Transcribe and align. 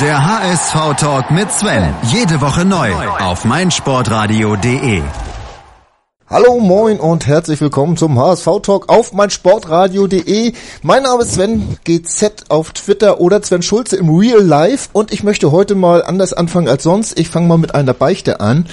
Der 0.00 0.24
HSV-Talk 0.24 1.30
mit 1.30 1.52
Sven. 1.52 1.94
Jede 2.04 2.40
Woche 2.40 2.64
neu 2.64 2.90
auf 3.20 3.44
meinsportradio.de. 3.44 5.02
Hallo, 6.30 6.60
moin 6.60 6.98
und 6.98 7.26
herzlich 7.26 7.60
willkommen 7.60 7.98
zum 7.98 8.18
HSV-Talk 8.18 8.88
auf 8.88 9.12
meinsportradio.de. 9.12 10.54
Mein 10.80 11.02
Name 11.02 11.24
ist 11.24 11.34
Sven 11.34 11.76
GZ 11.84 12.44
auf 12.48 12.72
Twitter 12.72 13.20
oder 13.20 13.42
Sven 13.42 13.60
Schulze 13.60 13.96
im 13.96 14.08
Real 14.08 14.40
Life 14.40 14.88
und 14.94 15.12
ich 15.12 15.24
möchte 15.24 15.52
heute 15.52 15.74
mal 15.74 16.02
anders 16.02 16.32
anfangen 16.32 16.68
als 16.68 16.84
sonst. 16.84 17.18
Ich 17.18 17.28
fange 17.28 17.48
mal 17.48 17.58
mit 17.58 17.74
einer 17.74 17.92
Beichte 17.92 18.40
an, 18.40 18.64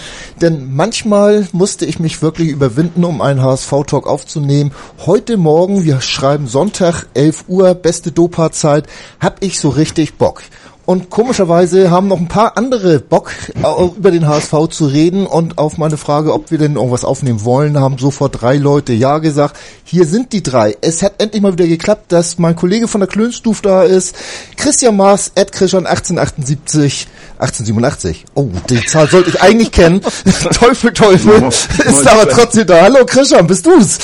denn 0.41 0.73
manchmal 0.73 1.49
musste 1.51 1.85
ich 1.85 1.99
mich 1.99 2.21
wirklich 2.21 2.47
überwinden, 2.47 3.03
um 3.03 3.21
einen 3.21 3.43
HSV-Talk 3.43 4.07
aufzunehmen. 4.07 4.71
Heute 5.05 5.35
Morgen, 5.35 5.83
wir 5.83 5.99
schreiben 5.99 6.47
Sonntag, 6.47 7.07
11 7.13 7.43
Uhr, 7.49 7.73
beste 7.73 8.13
Dopa-Zeit, 8.13 8.87
hab 9.19 9.43
ich 9.43 9.59
so 9.59 9.67
richtig 9.67 10.17
Bock. 10.17 10.43
Und 10.89 11.11
komischerweise 11.11 11.91
haben 11.91 12.07
noch 12.07 12.17
ein 12.17 12.27
paar 12.27 12.57
andere 12.57 12.99
Bock, 12.99 13.31
äh, 13.61 13.85
über 13.95 14.09
den 14.09 14.27
HSV 14.27 14.69
zu 14.71 14.87
reden. 14.87 15.27
Und 15.27 15.59
auf 15.59 15.77
meine 15.77 15.97
Frage, 15.97 16.33
ob 16.33 16.49
wir 16.49 16.57
denn 16.57 16.77
irgendwas 16.77 17.05
aufnehmen 17.05 17.45
wollen, 17.45 17.79
haben 17.79 17.99
sofort 17.99 18.41
drei 18.41 18.55
Leute 18.55 18.93
Ja 18.93 19.19
gesagt. 19.19 19.55
Hier 19.83 20.07
sind 20.07 20.33
die 20.33 20.41
drei. 20.41 20.75
Es 20.81 21.03
hat 21.03 21.21
endlich 21.21 21.43
mal 21.43 21.53
wieder 21.53 21.67
geklappt, 21.67 22.11
dass 22.11 22.39
mein 22.39 22.55
Kollege 22.55 22.87
von 22.87 23.01
der 23.01 23.07
Klönstuf 23.07 23.61
da 23.61 23.83
ist. 23.83 24.15
Christian 24.57 24.97
Maas, 24.97 25.31
Ed 25.35 25.51
Christian 25.51 25.85
1878, 25.85 27.07
1887. 27.39 28.25
Oh, 28.35 28.49
die 28.69 28.85
Zahl 28.85 29.07
sollte 29.09 29.29
ich 29.29 29.41
eigentlich 29.41 29.71
kennen. 29.71 30.01
Teufel, 30.53 30.91
Teufel. 30.91 31.47
ist 31.47 32.07
aber 32.07 32.27
trotzdem 32.27 32.67
da. 32.67 32.81
Hallo 32.81 33.05
Christian, 33.05 33.47
bist 33.47 33.65
du's? 33.65 33.97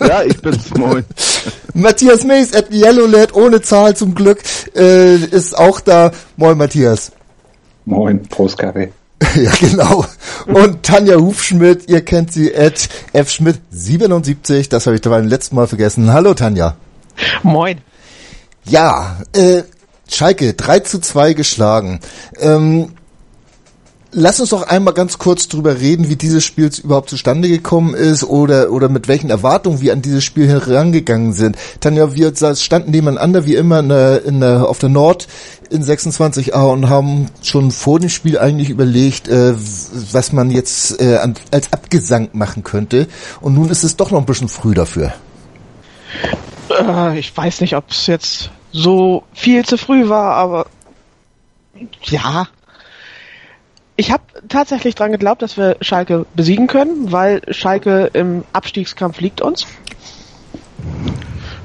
ja, 0.00 0.22
ich 0.22 0.40
bin's. 0.40 0.74
Moin. 0.76 1.04
Matthias 1.74 2.24
Mays 2.24 2.54
at 2.54 2.72
YellowLed 2.72 3.34
ohne 3.34 3.60
Zahl 3.60 3.94
zum 3.94 4.14
Glück 4.14 4.40
äh, 4.74 5.16
ist 5.16 5.56
auch 5.56 5.80
da. 5.80 6.12
Moin 6.36 6.56
Matthias. 6.56 7.12
Moin, 7.84 8.22
Prost 8.22 8.58
Kaffee. 8.58 8.90
ja, 9.34 9.52
genau. 9.60 10.04
Und 10.46 10.82
Tanja 10.82 11.16
Hufschmidt, 11.16 11.88
ihr 11.88 12.04
kennt 12.04 12.32
sie 12.32 12.54
at 12.54 12.88
fschmidt77, 13.14 14.70
das 14.70 14.86
habe 14.86 14.96
ich 14.96 15.02
beim 15.02 15.26
letzten 15.26 15.56
Mal 15.56 15.66
vergessen. 15.66 16.12
Hallo 16.12 16.34
Tanja. 16.34 16.76
Moin. 17.42 17.78
Ja, 18.64 19.18
äh, 19.32 19.62
Schalke 20.08 20.54
3 20.54 20.80
zu 20.80 21.00
2 21.00 21.34
geschlagen. 21.34 22.00
Ähm, 22.38 22.92
Lass 24.10 24.40
uns 24.40 24.50
doch 24.50 24.62
einmal 24.62 24.94
ganz 24.94 25.18
kurz 25.18 25.48
drüber 25.48 25.80
reden, 25.80 26.08
wie 26.08 26.16
dieses 26.16 26.42
Spiel 26.42 26.70
überhaupt 26.82 27.10
zustande 27.10 27.46
gekommen 27.46 27.94
ist 27.94 28.24
oder, 28.24 28.72
oder 28.72 28.88
mit 28.88 29.06
welchen 29.06 29.28
Erwartungen 29.28 29.82
wir 29.82 29.92
an 29.92 30.00
dieses 30.00 30.24
Spiel 30.24 30.48
herangegangen 30.48 31.34
sind. 31.34 31.58
Tanja, 31.80 32.14
wir 32.14 32.32
standen 32.56 32.90
nebeneinander 32.90 33.44
wie 33.44 33.54
immer 33.54 33.80
in 33.80 33.90
der, 33.90 34.24
in 34.24 34.40
der, 34.40 34.66
auf 34.66 34.78
der 34.78 34.88
Nord 34.88 35.28
in 35.68 35.84
26a 35.84 36.72
und 36.72 36.88
haben 36.88 37.26
schon 37.42 37.70
vor 37.70 38.00
dem 38.00 38.08
Spiel 38.08 38.38
eigentlich 38.38 38.70
überlegt, 38.70 39.28
äh, 39.28 39.52
was 39.54 40.32
man 40.32 40.50
jetzt 40.50 41.02
äh, 41.02 41.18
als 41.50 41.70
Abgesang 41.74 42.30
machen 42.32 42.64
könnte. 42.64 43.08
Und 43.42 43.54
nun 43.54 43.68
ist 43.68 43.84
es 43.84 43.96
doch 43.96 44.10
noch 44.10 44.20
ein 44.20 44.26
bisschen 44.26 44.48
früh 44.48 44.72
dafür. 44.72 45.12
Äh, 46.70 47.18
ich 47.18 47.36
weiß 47.36 47.60
nicht, 47.60 47.76
ob 47.76 47.90
es 47.90 48.06
jetzt 48.06 48.50
so 48.72 49.24
viel 49.32 49.64
zu 49.64 49.76
früh 49.78 50.08
war, 50.08 50.34
aber 50.34 50.66
ja, 52.02 52.48
ich 53.96 54.12
habe 54.12 54.22
tatsächlich 54.48 54.94
dran 54.94 55.12
geglaubt, 55.12 55.42
dass 55.42 55.56
wir 55.56 55.76
Schalke 55.80 56.24
besiegen 56.34 56.68
können, 56.68 57.10
weil 57.10 57.42
Schalke 57.50 58.10
im 58.12 58.44
Abstiegskampf 58.52 59.20
liegt 59.20 59.40
uns. 59.40 59.66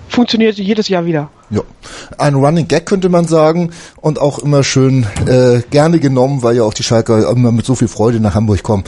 Funktioniert 0.08 0.58
jedes 0.58 0.90
Jahr 0.90 1.06
wieder. 1.06 1.30
Ja, 1.50 1.62
ein 2.18 2.36
Running 2.36 2.68
Gag 2.68 2.86
könnte 2.86 3.10
man 3.10 3.28
sagen 3.28 3.72
und 4.02 4.20
auch 4.20 4.40
immer 4.40 4.64
schön 4.64 5.06
äh, 5.28 5.62
gerne 5.70 6.00
genommen, 6.00 6.44
weil 6.44 6.56
ja 6.56 6.64
auch 6.64 6.74
die 6.74 6.84
Schalker 6.84 7.30
immer 7.30 7.52
mit 7.52 7.66
so 7.66 7.76
viel 7.76 7.88
Freude 7.88 8.20
nach 8.20 8.34
Hamburg 8.34 8.64
kommen. 8.64 8.84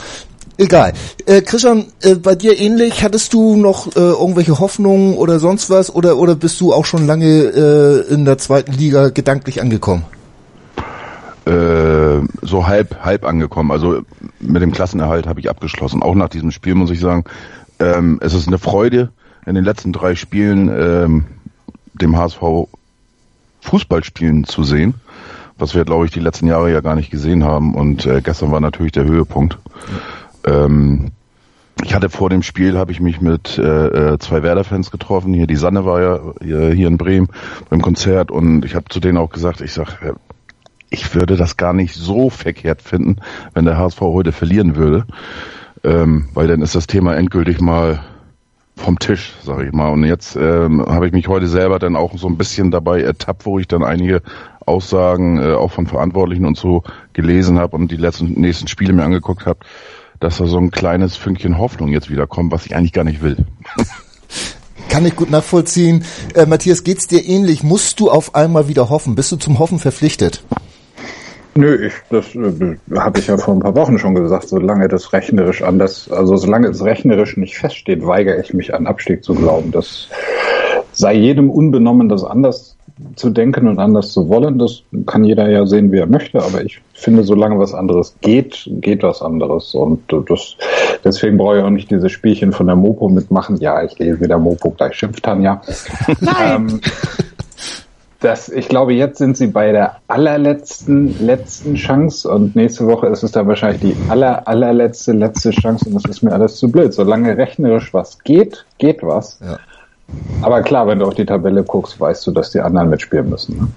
Egal. 0.58 0.94
Äh, 1.26 1.42
Christian, 1.42 1.84
äh, 2.00 2.14
bei 2.14 2.34
dir 2.34 2.58
ähnlich, 2.58 3.02
hattest 3.02 3.34
du 3.34 3.56
noch 3.56 3.88
äh, 3.94 4.00
irgendwelche 4.00 4.58
Hoffnungen 4.58 5.14
oder 5.14 5.38
sonst 5.38 5.68
was 5.68 5.94
oder, 5.94 6.16
oder 6.16 6.34
bist 6.34 6.60
du 6.60 6.72
auch 6.72 6.86
schon 6.86 7.06
lange 7.06 7.26
äh, 7.26 8.12
in 8.12 8.24
der 8.24 8.38
zweiten 8.38 8.72
Liga 8.72 9.10
gedanklich 9.10 9.60
angekommen? 9.60 10.04
Äh, 11.44 12.20
so 12.42 12.66
halb, 12.66 13.04
halb 13.04 13.24
angekommen. 13.24 13.70
Also 13.70 14.02
mit 14.40 14.62
dem 14.62 14.72
Klassenerhalt 14.72 15.26
habe 15.26 15.40
ich 15.40 15.50
abgeschlossen. 15.50 16.02
Auch 16.02 16.14
nach 16.14 16.30
diesem 16.30 16.50
Spiel 16.50 16.74
muss 16.74 16.90
ich 16.90 17.00
sagen, 17.00 17.24
ähm, 17.78 18.18
es 18.22 18.32
ist 18.32 18.48
eine 18.48 18.58
Freude, 18.58 19.10
in 19.44 19.54
den 19.54 19.64
letzten 19.64 19.92
drei 19.92 20.14
Spielen 20.14 20.68
ähm, 20.68 21.24
dem 21.94 22.16
HSV 22.16 22.68
Fußball 23.60 24.04
spielen 24.04 24.44
zu 24.44 24.64
sehen, 24.64 24.94
was 25.58 25.74
wir, 25.74 25.84
glaube 25.84 26.06
ich, 26.06 26.12
die 26.12 26.20
letzten 26.20 26.46
Jahre 26.46 26.72
ja 26.72 26.80
gar 26.80 26.96
nicht 26.96 27.10
gesehen 27.10 27.44
haben. 27.44 27.74
Und 27.74 28.06
äh, 28.06 28.22
gestern 28.22 28.52
war 28.52 28.60
natürlich 28.60 28.92
der 28.92 29.04
Höhepunkt. 29.04 29.58
Ähm, 30.46 31.12
ich 31.84 31.94
hatte 31.94 32.08
vor 32.08 32.30
dem 32.30 32.42
Spiel, 32.42 32.78
habe 32.78 32.92
ich 32.92 33.00
mich 33.00 33.20
mit 33.20 33.58
äh, 33.58 34.14
äh, 34.14 34.18
zwei 34.18 34.42
Werder-Fans 34.42 34.90
getroffen. 34.90 35.34
Hier 35.34 35.46
die 35.46 35.56
Sanne 35.56 35.84
war 35.84 36.00
ja 36.00 36.20
hier, 36.42 36.70
hier 36.70 36.88
in 36.88 36.96
Bremen 36.96 37.28
beim 37.68 37.82
Konzert 37.82 38.30
und 38.30 38.64
ich 38.64 38.74
habe 38.74 38.86
zu 38.88 38.98
denen 38.98 39.18
auch 39.18 39.30
gesagt, 39.30 39.60
ich 39.60 39.72
sag, 39.72 40.00
äh, 40.02 40.14
ich 40.88 41.14
würde 41.14 41.36
das 41.36 41.56
gar 41.56 41.74
nicht 41.74 41.94
so 41.94 42.30
verkehrt 42.30 42.80
finden, 42.80 43.16
wenn 43.52 43.66
der 43.66 43.76
HSV 43.76 44.00
heute 44.00 44.32
verlieren 44.32 44.76
würde, 44.76 45.04
ähm, 45.84 46.28
weil 46.32 46.46
dann 46.46 46.62
ist 46.62 46.74
das 46.74 46.86
Thema 46.86 47.14
endgültig 47.14 47.60
mal 47.60 48.00
vom 48.76 48.98
Tisch, 48.98 49.34
sage 49.42 49.66
ich 49.66 49.72
mal. 49.72 49.88
Und 49.88 50.04
jetzt 50.04 50.36
ähm, 50.36 50.84
habe 50.86 51.06
ich 51.06 51.12
mich 51.12 51.28
heute 51.28 51.48
selber 51.48 51.78
dann 51.78 51.96
auch 51.96 52.16
so 52.16 52.28
ein 52.28 52.38
bisschen 52.38 52.70
dabei 52.70 53.02
ertappt, 53.02 53.44
wo 53.44 53.58
ich 53.58 53.66
dann 53.66 53.82
einige 53.82 54.22
Aussagen 54.64 55.38
äh, 55.38 55.52
auch 55.52 55.72
von 55.72 55.86
Verantwortlichen 55.86 56.46
und 56.46 56.56
so 56.56 56.82
gelesen 57.12 57.58
habe 57.58 57.76
und 57.76 57.90
die 57.90 57.96
letzten 57.96 58.32
nächsten 58.40 58.68
Spiele 58.68 58.92
mir 58.92 59.04
angeguckt 59.04 59.46
habe, 59.46 59.60
dass 60.20 60.38
da 60.38 60.46
so 60.46 60.58
ein 60.58 60.70
kleines 60.70 61.16
Fünkchen 61.16 61.58
Hoffnung 61.58 61.88
jetzt 61.88 62.10
wieder 62.10 62.26
kommt, 62.26 62.52
was 62.52 62.66
ich 62.66 62.74
eigentlich 62.74 62.92
gar 62.92 63.04
nicht 63.04 63.22
will. 63.22 63.36
Kann 64.88 65.04
ich 65.04 65.16
gut 65.16 65.30
nachvollziehen. 65.30 66.04
Äh, 66.34 66.46
Matthias, 66.46 66.84
geht's 66.84 67.06
dir 67.06 67.24
ähnlich? 67.24 67.62
Musst 67.62 68.00
du 68.00 68.10
auf 68.10 68.34
einmal 68.34 68.68
wieder 68.68 68.88
hoffen? 68.88 69.14
Bist 69.14 69.32
du 69.32 69.36
zum 69.36 69.58
Hoffen 69.58 69.78
verpflichtet? 69.78 70.42
Nö, 71.54 71.86
ich, 71.86 71.94
das 72.10 72.34
äh, 72.34 72.76
habe 72.94 73.18
ich 73.18 73.26
ja 73.26 73.38
vor 73.38 73.54
ein 73.54 73.60
paar 73.60 73.74
Wochen 73.74 73.98
schon 73.98 74.14
gesagt. 74.14 74.48
Solange 74.48 74.88
das 74.88 75.12
rechnerisch 75.12 75.62
anders, 75.62 76.10
also 76.10 76.36
solange 76.36 76.68
es 76.68 76.84
rechnerisch 76.84 77.36
nicht 77.36 77.56
feststeht, 77.56 78.06
weigere 78.06 78.38
ich 78.40 78.54
mich 78.54 78.74
an 78.74 78.86
Abstieg 78.86 79.24
zu 79.24 79.34
glauben. 79.34 79.70
Das 79.72 80.08
sei 80.92 81.14
jedem 81.14 81.50
unbenommen, 81.50 82.08
das 82.08 82.24
anders 82.24 82.75
zu 83.14 83.30
denken 83.30 83.68
und 83.68 83.78
anders 83.78 84.12
zu 84.12 84.28
wollen. 84.28 84.58
Das 84.58 84.82
kann 85.06 85.24
jeder 85.24 85.48
ja 85.48 85.66
sehen, 85.66 85.92
wie 85.92 85.98
er 85.98 86.06
möchte. 86.06 86.42
Aber 86.42 86.64
ich 86.64 86.80
finde, 86.94 87.24
solange 87.24 87.58
was 87.58 87.74
anderes 87.74 88.16
geht, 88.20 88.68
geht 88.80 89.02
was 89.02 89.22
anderes. 89.22 89.74
Und 89.74 90.02
das, 90.28 90.56
deswegen 91.04 91.36
brauche 91.36 91.58
ich 91.58 91.62
auch 91.62 91.70
nicht 91.70 91.90
diese 91.90 92.08
Spielchen 92.08 92.52
von 92.52 92.66
der 92.66 92.76
Mopo 92.76 93.08
mitmachen. 93.08 93.56
Ja, 93.58 93.82
ich 93.82 93.98
lese 93.98 94.20
wieder 94.20 94.38
Mopo, 94.38 94.70
gleich 94.70 94.94
schimpft 94.94 95.24
Tanja. 95.24 95.60
Nein. 96.20 96.68
Ähm, 96.70 96.80
das, 98.20 98.48
ich 98.48 98.68
glaube, 98.68 98.94
jetzt 98.94 99.18
sind 99.18 99.36
sie 99.36 99.48
bei 99.48 99.72
der 99.72 99.96
allerletzten, 100.08 101.24
letzten 101.24 101.74
Chance 101.74 102.28
und 102.30 102.56
nächste 102.56 102.86
Woche 102.86 103.08
ist 103.08 103.22
es 103.22 103.32
dann 103.32 103.46
wahrscheinlich 103.46 103.82
die 103.82 103.96
aller, 104.08 104.48
allerletzte, 104.48 105.12
letzte 105.12 105.50
Chance 105.50 105.88
und 105.88 105.94
das 105.94 106.04
ist 106.10 106.22
mir 106.22 106.32
alles 106.32 106.56
zu 106.56 106.70
blöd. 106.70 106.94
Solange 106.94 107.36
rechnerisch 107.36 107.92
was 107.92 108.18
geht, 108.20 108.64
geht 108.78 109.02
was. 109.02 109.38
Ja. 109.44 109.58
Aber 110.42 110.62
klar, 110.62 110.86
wenn 110.86 110.98
du 110.98 111.06
auf 111.06 111.14
die 111.14 111.26
Tabelle 111.26 111.62
guckst, 111.64 111.98
weißt 111.98 112.26
du, 112.26 112.30
dass 112.30 112.50
die 112.50 112.60
anderen 112.60 112.90
mitspielen 112.90 113.28
müssen. 113.28 113.56
Ne? 113.58 113.68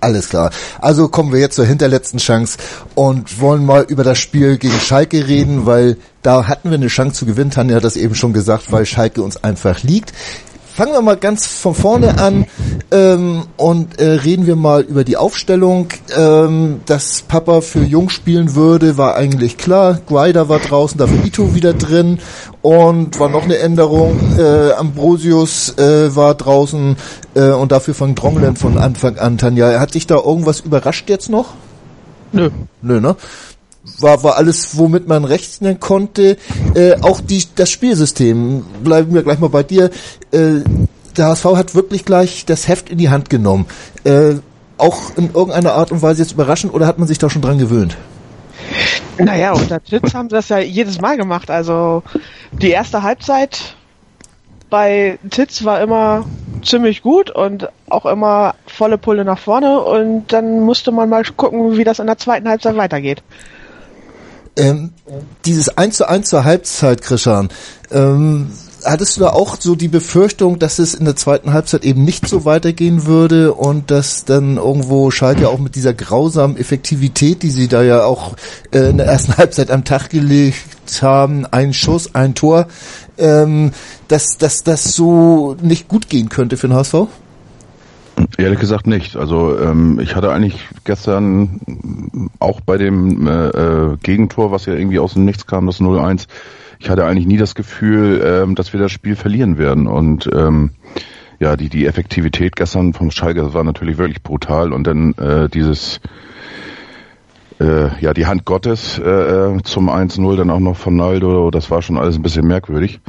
Alles 0.00 0.28
klar. 0.28 0.50
Also 0.80 1.08
kommen 1.08 1.32
wir 1.32 1.40
jetzt 1.40 1.56
zur 1.56 1.64
hinterletzten 1.64 2.18
Chance 2.18 2.58
und 2.94 3.40
wollen 3.40 3.66
mal 3.66 3.84
über 3.88 4.04
das 4.04 4.18
Spiel 4.18 4.56
gegen 4.56 4.78
Schalke 4.78 5.26
reden, 5.26 5.66
weil 5.66 5.96
da 6.22 6.46
hatten 6.46 6.70
wir 6.70 6.76
eine 6.76 6.86
Chance 6.88 7.14
zu 7.14 7.26
gewinnen. 7.26 7.50
Tanja 7.50 7.76
hat 7.76 7.84
das 7.84 7.96
eben 7.96 8.14
schon 8.14 8.32
gesagt, 8.32 8.70
weil 8.70 8.86
Schalke 8.86 9.22
uns 9.22 9.42
einfach 9.42 9.82
liegt 9.82 10.12
fangen 10.78 10.92
wir 10.92 11.02
mal 11.02 11.16
ganz 11.16 11.48
von 11.48 11.74
vorne 11.74 12.20
an 12.20 12.46
ähm, 12.92 13.46
und 13.56 13.98
äh, 14.00 14.10
reden 14.10 14.46
wir 14.46 14.54
mal 14.54 14.82
über 14.82 15.02
die 15.02 15.16
Aufstellung. 15.16 15.88
Ähm, 16.16 16.82
dass 16.86 17.22
Papa 17.22 17.62
für 17.62 17.82
Jung 17.82 18.10
spielen 18.10 18.54
würde, 18.54 18.96
war 18.96 19.16
eigentlich 19.16 19.56
klar. 19.56 19.98
Grider 20.06 20.48
war 20.48 20.60
draußen, 20.60 20.96
dafür 20.96 21.24
Ito 21.24 21.56
wieder 21.56 21.74
drin 21.74 22.20
und 22.62 23.18
war 23.18 23.28
noch 23.28 23.42
eine 23.42 23.58
Änderung. 23.58 24.20
Äh, 24.38 24.70
Ambrosius 24.70 25.76
äh, 25.78 26.14
war 26.14 26.36
draußen 26.36 26.94
äh, 27.34 27.50
und 27.50 27.72
dafür 27.72 27.94
von 27.94 28.14
Dronglen 28.14 28.54
von 28.54 28.78
Anfang 28.78 29.18
an. 29.18 29.36
Tanja, 29.36 29.80
hat 29.80 29.94
dich 29.94 30.06
da 30.06 30.14
irgendwas 30.14 30.60
überrascht 30.60 31.10
jetzt 31.10 31.28
noch? 31.28 31.54
Nö. 32.30 32.50
Nö, 32.82 33.00
ne? 33.00 33.16
War, 34.00 34.22
war 34.22 34.36
alles, 34.36 34.76
womit 34.76 35.08
man 35.08 35.24
rechnen 35.24 35.80
konnte. 35.80 36.36
Äh, 36.74 37.00
auch 37.02 37.20
die, 37.20 37.44
das 37.54 37.70
Spielsystem, 37.70 38.64
bleiben 38.82 39.14
wir 39.14 39.22
gleich 39.22 39.38
mal 39.38 39.48
bei 39.48 39.62
dir. 39.62 39.90
Äh, 40.30 40.60
der 41.16 41.26
HSV 41.26 41.44
hat 41.44 41.74
wirklich 41.74 42.04
gleich 42.04 42.46
das 42.46 42.68
Heft 42.68 42.90
in 42.90 42.98
die 42.98 43.10
Hand 43.10 43.30
genommen. 43.30 43.66
Äh, 44.04 44.34
auch 44.78 45.16
in 45.16 45.34
irgendeiner 45.34 45.72
Art 45.74 45.90
und 45.90 46.02
Weise 46.02 46.22
jetzt 46.22 46.32
überraschend 46.32 46.72
oder 46.72 46.86
hat 46.86 46.98
man 46.98 47.08
sich 47.08 47.18
da 47.18 47.28
schon 47.28 47.42
dran 47.42 47.58
gewöhnt? 47.58 47.96
Naja, 49.18 49.52
unter 49.52 49.82
Titz 49.82 50.14
haben 50.14 50.28
sie 50.28 50.36
das 50.36 50.48
ja 50.48 50.58
jedes 50.58 51.00
Mal 51.00 51.16
gemacht. 51.16 51.50
Also 51.50 52.04
die 52.52 52.70
erste 52.70 53.02
Halbzeit 53.02 53.74
bei 54.70 55.18
Titz 55.30 55.64
war 55.64 55.80
immer 55.80 56.24
ziemlich 56.62 57.02
gut 57.02 57.30
und 57.30 57.68
auch 57.88 58.06
immer 58.06 58.54
volle 58.66 58.98
Pulle 58.98 59.24
nach 59.24 59.38
vorne 59.38 59.80
und 59.80 60.32
dann 60.32 60.60
musste 60.60 60.92
man 60.92 61.08
mal 61.08 61.24
gucken, 61.24 61.76
wie 61.76 61.84
das 61.84 61.98
in 61.98 62.06
der 62.06 62.18
zweiten 62.18 62.48
Halbzeit 62.48 62.76
weitergeht. 62.76 63.22
Ähm, 64.58 64.90
dieses 65.44 65.76
1 65.78 65.96
zu 65.96 66.08
1 66.08 66.28
zur 66.28 66.44
Halbzeit, 66.44 67.00
Krishan, 67.00 67.48
ähm, 67.92 68.50
hattest 68.84 69.16
du 69.16 69.20
da 69.20 69.30
auch 69.30 69.56
so 69.58 69.74
die 69.74 69.88
Befürchtung, 69.88 70.58
dass 70.58 70.78
es 70.78 70.94
in 70.94 71.04
der 71.04 71.16
zweiten 71.16 71.52
Halbzeit 71.52 71.84
eben 71.84 72.04
nicht 72.04 72.28
so 72.28 72.44
weitergehen 72.44 73.06
würde 73.06 73.54
und 73.54 73.90
dass 73.90 74.24
dann 74.24 74.56
irgendwo 74.56 75.10
Schalke 75.10 75.48
auch 75.48 75.58
mit 75.58 75.76
dieser 75.76 75.94
grausamen 75.94 76.56
Effektivität, 76.56 77.42
die 77.42 77.50
sie 77.50 77.68
da 77.68 77.82
ja 77.82 78.04
auch 78.04 78.34
äh, 78.72 78.90
in 78.90 78.98
der 78.98 79.06
ersten 79.06 79.36
Halbzeit 79.36 79.70
am 79.70 79.84
Tag 79.84 80.10
gelegt 80.10 80.56
haben, 81.02 81.46
ein 81.46 81.72
Schuss, 81.72 82.14
ein 82.14 82.34
Tor, 82.34 82.66
ähm, 83.16 83.72
dass, 84.08 84.38
dass 84.38 84.64
das 84.64 84.92
so 84.92 85.56
nicht 85.62 85.88
gut 85.88 86.08
gehen 86.08 86.28
könnte 86.28 86.56
für 86.56 86.68
den 86.68 86.76
HSV? 86.76 87.06
Ehrlich 88.36 88.60
gesagt 88.60 88.86
nicht. 88.86 89.16
Also 89.16 89.58
ähm, 89.58 90.00
ich 90.00 90.16
hatte 90.16 90.32
eigentlich 90.32 90.68
gestern 90.84 92.30
auch 92.38 92.60
bei 92.60 92.76
dem 92.76 93.26
äh, 93.26 93.48
äh, 93.48 93.96
Gegentor, 94.02 94.50
was 94.50 94.66
ja 94.66 94.74
irgendwie 94.74 94.98
aus 94.98 95.14
dem 95.14 95.24
Nichts 95.24 95.46
kam, 95.46 95.66
das 95.66 95.80
0-1, 95.80 96.26
ich 96.78 96.90
hatte 96.90 97.04
eigentlich 97.04 97.26
nie 97.26 97.36
das 97.36 97.54
Gefühl, 97.54 98.22
ähm, 98.24 98.54
dass 98.54 98.72
wir 98.72 98.80
das 98.80 98.92
Spiel 98.92 99.16
verlieren 99.16 99.58
werden. 99.58 99.86
Und 99.86 100.28
ähm, 100.32 100.70
ja, 101.40 101.56
die, 101.56 101.68
die 101.68 101.86
Effektivität 101.86 102.56
gestern 102.56 102.94
vom 102.94 103.10
Schalke 103.10 103.52
war 103.54 103.64
natürlich 103.64 103.98
wirklich 103.98 104.22
brutal. 104.22 104.72
Und 104.72 104.86
dann 104.86 105.12
äh, 105.14 105.48
dieses 105.48 106.00
äh, 107.60 108.00
ja, 108.00 108.14
die 108.14 108.26
Hand 108.26 108.44
Gottes 108.44 108.98
äh, 108.98 109.08
äh 109.08 109.62
zum 109.62 109.90
1-0, 109.90 110.36
dann 110.36 110.50
auch 110.50 110.60
noch 110.60 110.76
von 110.76 110.96
Naldo, 110.96 111.50
das 111.50 111.70
war 111.70 111.82
schon 111.82 111.96
alles 111.96 112.16
ein 112.16 112.22
bisschen 112.22 112.46
merkwürdig. 112.46 113.00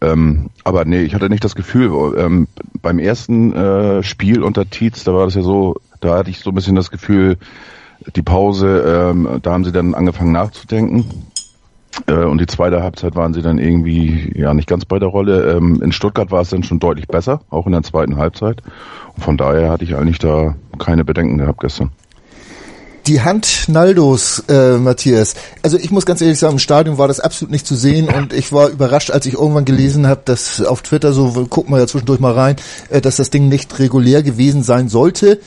Ähm, 0.00 0.50
aber 0.64 0.84
nee, 0.84 1.02
ich 1.02 1.14
hatte 1.14 1.28
nicht 1.28 1.44
das 1.44 1.54
Gefühl, 1.54 2.14
ähm, 2.18 2.48
beim 2.80 2.98
ersten 2.98 3.52
äh, 3.52 4.02
Spiel 4.02 4.42
unter 4.42 4.68
Tietz, 4.68 5.04
da 5.04 5.14
war 5.14 5.26
das 5.26 5.34
ja 5.34 5.42
so, 5.42 5.76
da 6.00 6.18
hatte 6.18 6.30
ich 6.30 6.40
so 6.40 6.50
ein 6.50 6.54
bisschen 6.54 6.74
das 6.74 6.90
Gefühl, 6.90 7.36
die 8.16 8.22
Pause, 8.22 9.10
ähm, 9.10 9.38
da 9.42 9.52
haben 9.52 9.64
sie 9.64 9.72
dann 9.72 9.94
angefangen 9.94 10.32
nachzudenken. 10.32 11.04
Äh, 12.06 12.24
und 12.24 12.40
die 12.40 12.46
zweite 12.46 12.82
Halbzeit 12.82 13.14
waren 13.14 13.34
sie 13.34 13.42
dann 13.42 13.58
irgendwie 13.58 14.32
ja 14.34 14.54
nicht 14.54 14.68
ganz 14.68 14.84
bei 14.84 14.98
der 14.98 15.08
Rolle. 15.08 15.52
Ähm, 15.52 15.80
in 15.82 15.92
Stuttgart 15.92 16.30
war 16.30 16.40
es 16.40 16.50
dann 16.50 16.62
schon 16.62 16.80
deutlich 16.80 17.06
besser, 17.06 17.42
auch 17.50 17.66
in 17.66 17.72
der 17.72 17.82
zweiten 17.82 18.16
Halbzeit. 18.16 18.62
Und 19.14 19.22
von 19.22 19.36
daher 19.36 19.70
hatte 19.70 19.84
ich 19.84 19.94
eigentlich 19.94 20.18
da 20.18 20.56
keine 20.78 21.04
Bedenken 21.04 21.38
gehabt 21.38 21.60
gestern. 21.60 21.92
Die 23.06 23.20
Hand 23.20 23.68
Naldos, 23.68 24.44
äh, 24.48 24.78
Matthias. 24.78 25.34
Also 25.62 25.76
ich 25.76 25.90
muss 25.90 26.06
ganz 26.06 26.20
ehrlich 26.20 26.38
sagen, 26.38 26.54
im 26.54 26.58
Stadion 26.60 26.98
war 26.98 27.08
das 27.08 27.18
absolut 27.18 27.50
nicht 27.50 27.66
zu 27.66 27.74
sehen 27.74 28.08
und 28.08 28.32
ich 28.32 28.52
war 28.52 28.68
überrascht, 28.68 29.10
als 29.10 29.26
ich 29.26 29.34
irgendwann 29.34 29.64
gelesen 29.64 30.06
habe, 30.06 30.20
dass 30.24 30.64
auf 30.64 30.82
Twitter, 30.82 31.12
so 31.12 31.46
gucken 31.50 31.74
wir 31.74 31.80
ja 31.80 31.86
zwischendurch 31.88 32.20
mal 32.20 32.32
rein, 32.32 32.56
äh, 32.90 33.00
dass 33.00 33.16
das 33.16 33.30
Ding 33.30 33.48
nicht 33.48 33.78
regulär 33.80 34.22
gewesen 34.22 34.62
sein 34.62 34.88
sollte. 34.88 35.40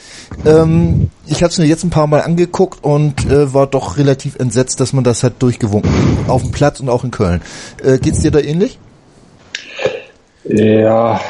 Ähm, 0.46 1.10
ich 1.28 1.44
habe 1.44 1.52
es 1.52 1.58
mir 1.58 1.66
jetzt 1.66 1.86
ein 1.86 1.90
paar 1.92 2.08
Mal 2.08 2.24
angeguckt 2.24 2.84
und 2.84 3.26
äh, 3.26 3.54
war 3.54 3.68
doch 3.68 3.98
relativ 3.98 4.36
entsetzt, 4.36 4.82
dass 4.82 4.92
man 4.92 5.06
das 5.06 5.24
hat 5.24 5.42
durchgewunken. 5.42 5.92
Auf 6.28 6.42
dem 6.42 6.52
Platz 6.52 6.82
und 6.82 6.90
auch 6.90 7.06
in 7.06 7.12
Köln. 7.12 7.42
Äh, 7.82 8.00
geht's 8.00 8.20
dir 8.20 8.32
da 8.32 8.40
ähnlich? 8.40 8.80
Ja, 10.44 11.22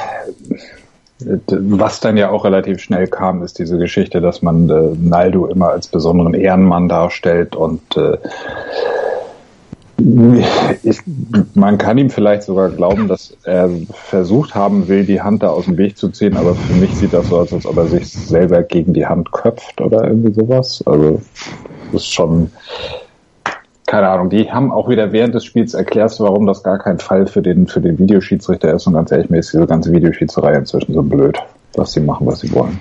was 1.47 1.99
dann 1.99 2.17
ja 2.17 2.29
auch 2.29 2.45
relativ 2.45 2.79
schnell 2.79 3.07
kam, 3.07 3.43
ist 3.43 3.59
diese 3.59 3.77
Geschichte, 3.77 4.21
dass 4.21 4.41
man 4.41 4.69
äh, 4.69 4.95
Naldo 4.97 5.47
immer 5.47 5.69
als 5.69 5.87
besonderen 5.87 6.33
Ehrenmann 6.33 6.87
darstellt 6.87 7.55
und 7.55 7.81
äh, 7.97 8.17
ich, 10.83 10.99
man 11.53 11.77
kann 11.77 11.97
ihm 11.97 12.09
vielleicht 12.09 12.43
sogar 12.43 12.69
glauben, 12.69 13.07
dass 13.07 13.35
er 13.43 13.69
versucht 13.93 14.53
haben 14.53 14.87
will, 14.89 15.05
die 15.05 15.21
Hand 15.21 15.41
da 15.41 15.49
aus 15.49 15.65
dem 15.65 15.77
Weg 15.77 15.97
zu 15.97 16.09
ziehen, 16.09 16.35
aber 16.35 16.53
für 16.53 16.73
mich 16.73 16.93
sieht 16.95 17.13
das 17.13 17.29
so 17.29 17.37
aus, 17.37 17.53
als 17.53 17.65
ob 17.65 17.77
er 17.77 17.87
sich 17.87 18.11
selber 18.11 18.61
gegen 18.63 18.93
die 18.93 19.05
Hand 19.05 19.31
köpft 19.31 19.79
oder 19.79 20.05
irgendwie 20.05 20.33
sowas. 20.33 20.83
Also 20.85 21.21
ist 21.93 22.13
schon 22.13 22.51
keine 23.85 24.09
Ahnung, 24.09 24.29
die 24.29 24.51
haben 24.51 24.71
auch 24.71 24.89
wieder 24.89 25.11
während 25.11 25.35
des 25.35 25.45
Spiels 25.45 25.73
erklärt, 25.73 26.19
warum 26.19 26.47
das 26.47 26.63
gar 26.63 26.79
kein 26.79 26.97
Fall 26.99 27.27
für 27.27 27.41
den, 27.41 27.67
für 27.67 27.81
den 27.81 27.99
Videoschiedsrichter 27.99 28.73
ist. 28.73 28.87
Und 28.87 28.93
ganz 28.93 29.11
ehrlich, 29.11 29.29
mir 29.29 29.39
ist 29.39 29.53
diese 29.53 29.67
ganze 29.67 29.91
Videoschiedsrei 29.91 30.53
inzwischen 30.53 30.93
so 30.93 31.03
blöd, 31.03 31.37
dass 31.73 31.93
sie 31.93 31.99
machen, 31.99 32.25
was 32.25 32.39
sie 32.39 32.51
wollen. 32.53 32.79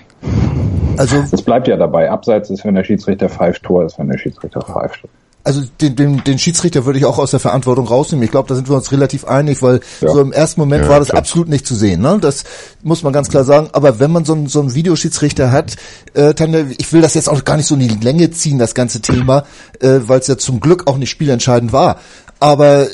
Also. 0.97 1.17
Es 1.31 1.43
bleibt 1.43 1.69
ja 1.69 1.77
dabei. 1.77 2.11
Abseits 2.11 2.51
ist, 2.51 2.65
wenn 2.65 2.75
der 2.75 2.85
Schiedsrichter 2.85 3.29
pfeift, 3.29 3.63
Tor 3.65 3.85
ist, 3.85 3.99
wenn 3.99 4.09
der 4.09 4.19
Schiedsrichter 4.19 4.63
pfeift 4.63 5.07
also 5.45 5.63
den, 5.81 5.95
den, 5.95 6.25
den 6.25 6.39
Schiedsrichter 6.39 6.87
würde 6.87 6.99
ich 6.99 7.05
auch 7.05 7.19
aus 7.19 7.31
der 7.31 7.41
Verantwortung 7.41 7.87
rausnehmen. 7.87 8.25
Ich 8.25 8.31
glaube, 8.31 8.49
da 8.49 8.55
sind 8.55 8.69
wir 8.69 8.77
uns 8.77 8.91
relativ 8.93 9.27
einig, 9.27 9.61
weil 9.61 9.81
ja. 10.01 10.11
so 10.11 10.21
im 10.21 10.33
ersten 10.33 10.59
Moment 10.59 10.85
ja, 10.85 10.89
war 10.89 10.99
das 10.99 11.09
klar. 11.09 11.19
absolut 11.19 11.51
nicht 11.51 11.67
zu 11.67 11.75
sehen. 11.75 12.01
Ne? 12.01 12.19
Das 12.21 12.45
muss 12.83 13.03
man 13.03 13.13
ganz 13.13 13.29
klar 13.29 13.45
sagen. 13.45 13.69
Aber 13.73 14.01
wenn 14.01 14.11
man 14.11 14.25
so 14.25 14.33
einen, 14.33 14.47
so 14.47 14.61
einen 14.61 14.75
Videoschiedsrichter 14.75 15.53
hat, 15.53 15.77
äh, 16.15 16.33
Tanja, 16.33 16.65
ich 16.79 16.91
will 16.95 17.03
das 17.03 17.13
jetzt 17.13 17.29
auch 17.29 17.45
gar 17.45 17.59
nicht 17.59 17.67
so 17.67 17.75
in 17.75 17.81
die 17.81 17.89
Länge 17.89 18.31
ziehen, 18.31 18.59
das 18.59 18.75
ganze 18.75 19.03
Thema, 19.03 19.45
äh, 19.81 20.01
weil 20.07 20.21
es 20.21 20.29
ja 20.29 20.39
zum 20.39 20.61
Glück 20.61 20.87
auch 20.87 20.97
nicht 20.97 21.11
spielentscheidend 21.11 21.75
war. 21.75 21.99
Aber 22.41 22.85
äh, 22.85 22.89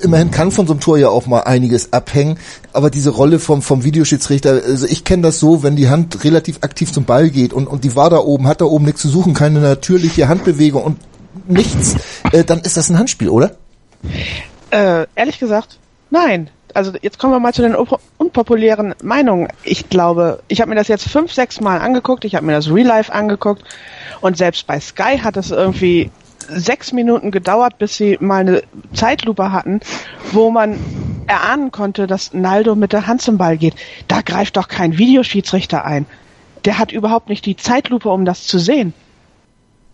immerhin 0.00 0.30
kann 0.30 0.52
von 0.52 0.66
so 0.66 0.72
einem 0.72 0.80
Tor 0.80 0.96
ja 0.96 1.10
auch 1.10 1.26
mal 1.26 1.40
einiges 1.40 1.92
abhängen, 1.92 2.38
aber 2.72 2.88
diese 2.88 3.10
Rolle 3.10 3.38
vom, 3.38 3.60
vom 3.62 3.84
Videoschiedsrichter, 3.84 4.62
also 4.66 4.86
ich 4.86 5.04
kenne 5.04 5.22
das 5.22 5.38
so, 5.38 5.62
wenn 5.62 5.76
die 5.76 5.88
Hand 5.88 6.24
relativ 6.24 6.58
aktiv 6.62 6.92
zum 6.92 7.04
Ball 7.04 7.30
geht 7.30 7.52
und, 7.52 7.66
und 7.66 7.84
die 7.84 7.94
war 7.94 8.10
da 8.10 8.18
oben, 8.18 8.48
hat 8.48 8.60
da 8.60 8.64
oben 8.64 8.84
nichts 8.84 9.02
zu 9.02 9.08
suchen, 9.08 9.34
keine 9.34 9.60
natürliche 9.60 10.28
Handbewegung 10.28 10.82
und 10.82 10.96
nichts, 11.46 11.96
äh, 12.32 12.44
dann 12.44 12.60
ist 12.60 12.76
das 12.76 12.90
ein 12.90 12.98
Handspiel, 12.98 13.28
oder? 13.28 13.52
Äh, 14.70 15.06
ehrlich 15.14 15.38
gesagt, 15.38 15.78
nein. 16.10 16.50
Also 16.74 16.92
jetzt 17.02 17.18
kommen 17.18 17.34
wir 17.34 17.40
mal 17.40 17.52
zu 17.52 17.60
den 17.60 17.76
unpopulären 18.16 18.94
Meinungen. 19.02 19.48
Ich 19.62 19.90
glaube, 19.90 20.42
ich 20.48 20.62
habe 20.62 20.70
mir 20.70 20.76
das 20.76 20.88
jetzt 20.88 21.06
fünf, 21.06 21.32
sechs 21.32 21.60
Mal 21.60 21.78
angeguckt, 21.78 22.24
ich 22.24 22.34
habe 22.34 22.46
mir 22.46 22.52
das 22.52 22.70
Real 22.70 22.86
Life 22.86 23.12
angeguckt 23.12 23.62
und 24.22 24.38
selbst 24.38 24.66
bei 24.66 24.80
Sky 24.80 25.18
hat 25.18 25.36
es 25.36 25.50
irgendwie 25.50 26.10
sechs 26.48 26.92
Minuten 26.92 27.30
gedauert, 27.30 27.78
bis 27.78 27.96
sie 27.96 28.16
mal 28.20 28.40
eine 28.40 28.62
Zeitlupe 28.94 29.52
hatten, 29.52 29.80
wo 30.32 30.50
man 30.50 30.78
erahnen 31.26 31.70
konnte, 31.70 32.06
dass 32.06 32.32
Naldo 32.32 32.74
mit 32.74 32.92
der 32.92 33.06
Hand 33.06 33.22
zum 33.22 33.38
Ball 33.38 33.56
geht. 33.56 33.74
Da 34.08 34.22
greift 34.22 34.56
doch 34.56 34.68
kein 34.68 34.98
Videoschiedsrichter 34.98 35.84
ein. 35.84 36.06
Der 36.64 36.78
hat 36.78 36.92
überhaupt 36.92 37.28
nicht 37.28 37.44
die 37.46 37.56
Zeitlupe, 37.56 38.08
um 38.08 38.24
das 38.24 38.46
zu 38.46 38.58
sehen. 38.58 38.94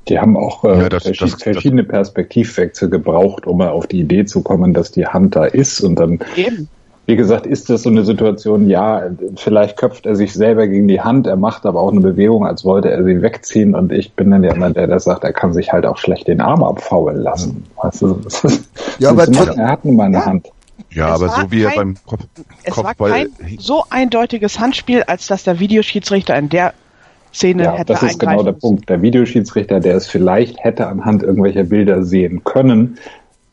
Die 0.09 0.19
haben 0.19 0.37
auch 0.37 0.65
äh, 0.65 0.83
ja, 0.83 0.89
das, 0.89 1.05
verschiedene, 1.05 1.31
das, 1.31 1.43
verschiedene 1.43 1.85
Perspektivwechsel 1.85 2.89
gebraucht, 2.89 3.47
um 3.47 3.59
mal 3.59 3.69
auf 3.69 3.87
die 3.87 4.01
Idee 4.01 4.25
zu 4.25 4.43
kommen, 4.43 4.73
dass 4.73 4.91
die 4.91 5.07
Hand 5.07 5.37
da 5.37 5.45
ist. 5.45 5.81
Und 5.81 5.97
dann, 5.97 6.21
Eben. 6.37 6.69
wie 7.07 7.17
gesagt, 7.17 7.47
ist 7.47 7.69
das 7.69 7.83
so 7.83 7.91
eine 7.91 8.05
Situation, 8.05 8.71
ja, 8.71 9.03
vielleicht 9.37 9.77
köpft 9.77 10.07
er 10.07 10.17
sich 10.17 10.33
selber 10.33 10.67
gegen 10.67 10.89
die 10.89 11.01
Hand, 11.01 11.27
er 11.27 11.37
macht 11.37 11.67
aber 11.67 11.81
auch 11.81 11.93
eine 11.93 12.01
Bewegung, 12.01 12.47
als 12.47 12.65
wollte 12.65 12.91
er 12.91 13.05
sie 13.05 13.21
wegziehen. 13.21 13.75
Und 13.75 13.93
ich 13.93 14.15
bin 14.15 14.31
dann 14.31 14.45
immer 14.45 14.71
der, 14.71 14.87
der 14.87 15.01
sagt, 15.01 15.25
er 15.25 15.33
kann 15.33 15.53
sich 15.53 15.73
halt 15.73 15.85
auch 15.85 15.99
schlecht 15.99 16.29
den 16.29 16.41
Arm 16.41 16.63
abfaulen 16.63 17.17
lassen. 17.17 17.65
Weißt 17.83 18.03
du, 18.03 18.21
ja, 18.99 19.11
aber 19.11 19.29
er 19.29 19.69
hat 19.69 19.85
nun 19.85 19.97
mal 19.97 20.05
eine 20.05 20.19
ja. 20.19 20.27
Hand. 20.27 20.49
Ja, 20.91 21.15
es 21.15 21.23
aber 21.23 21.43
so 21.43 21.51
wie 21.51 21.63
kein, 21.63 21.73
er 21.73 21.77
beim 21.77 21.97
Kopf, 22.07 22.21
es 22.63 22.75
Kopfball 22.75 23.11
war 23.11 23.19
kein 23.19 23.59
so 23.59 23.85
eindeutiges 23.91 24.59
Handspiel, 24.59 25.03
als 25.03 25.27
dass 25.27 25.43
der 25.43 25.59
Videoschiedsrichter 25.59 26.37
in 26.37 26.49
der 26.49 26.73
Szene 27.33 27.65
ja, 27.65 27.73
hätte 27.73 27.93
Das 27.93 28.03
ist 28.03 28.19
genau 28.19 28.43
der 28.43 28.53
Punkt. 28.53 28.89
Der 28.89 29.03
Videoschiedsrichter, 29.03 29.81
der 29.81 29.97
es 29.97 30.07
vielleicht 30.07 30.63
hätte 30.63 30.87
anhand 30.87 31.23
irgendwelcher 31.23 31.65
Bilder 31.65 32.05
sehen 32.05 32.43
können, 32.45 32.99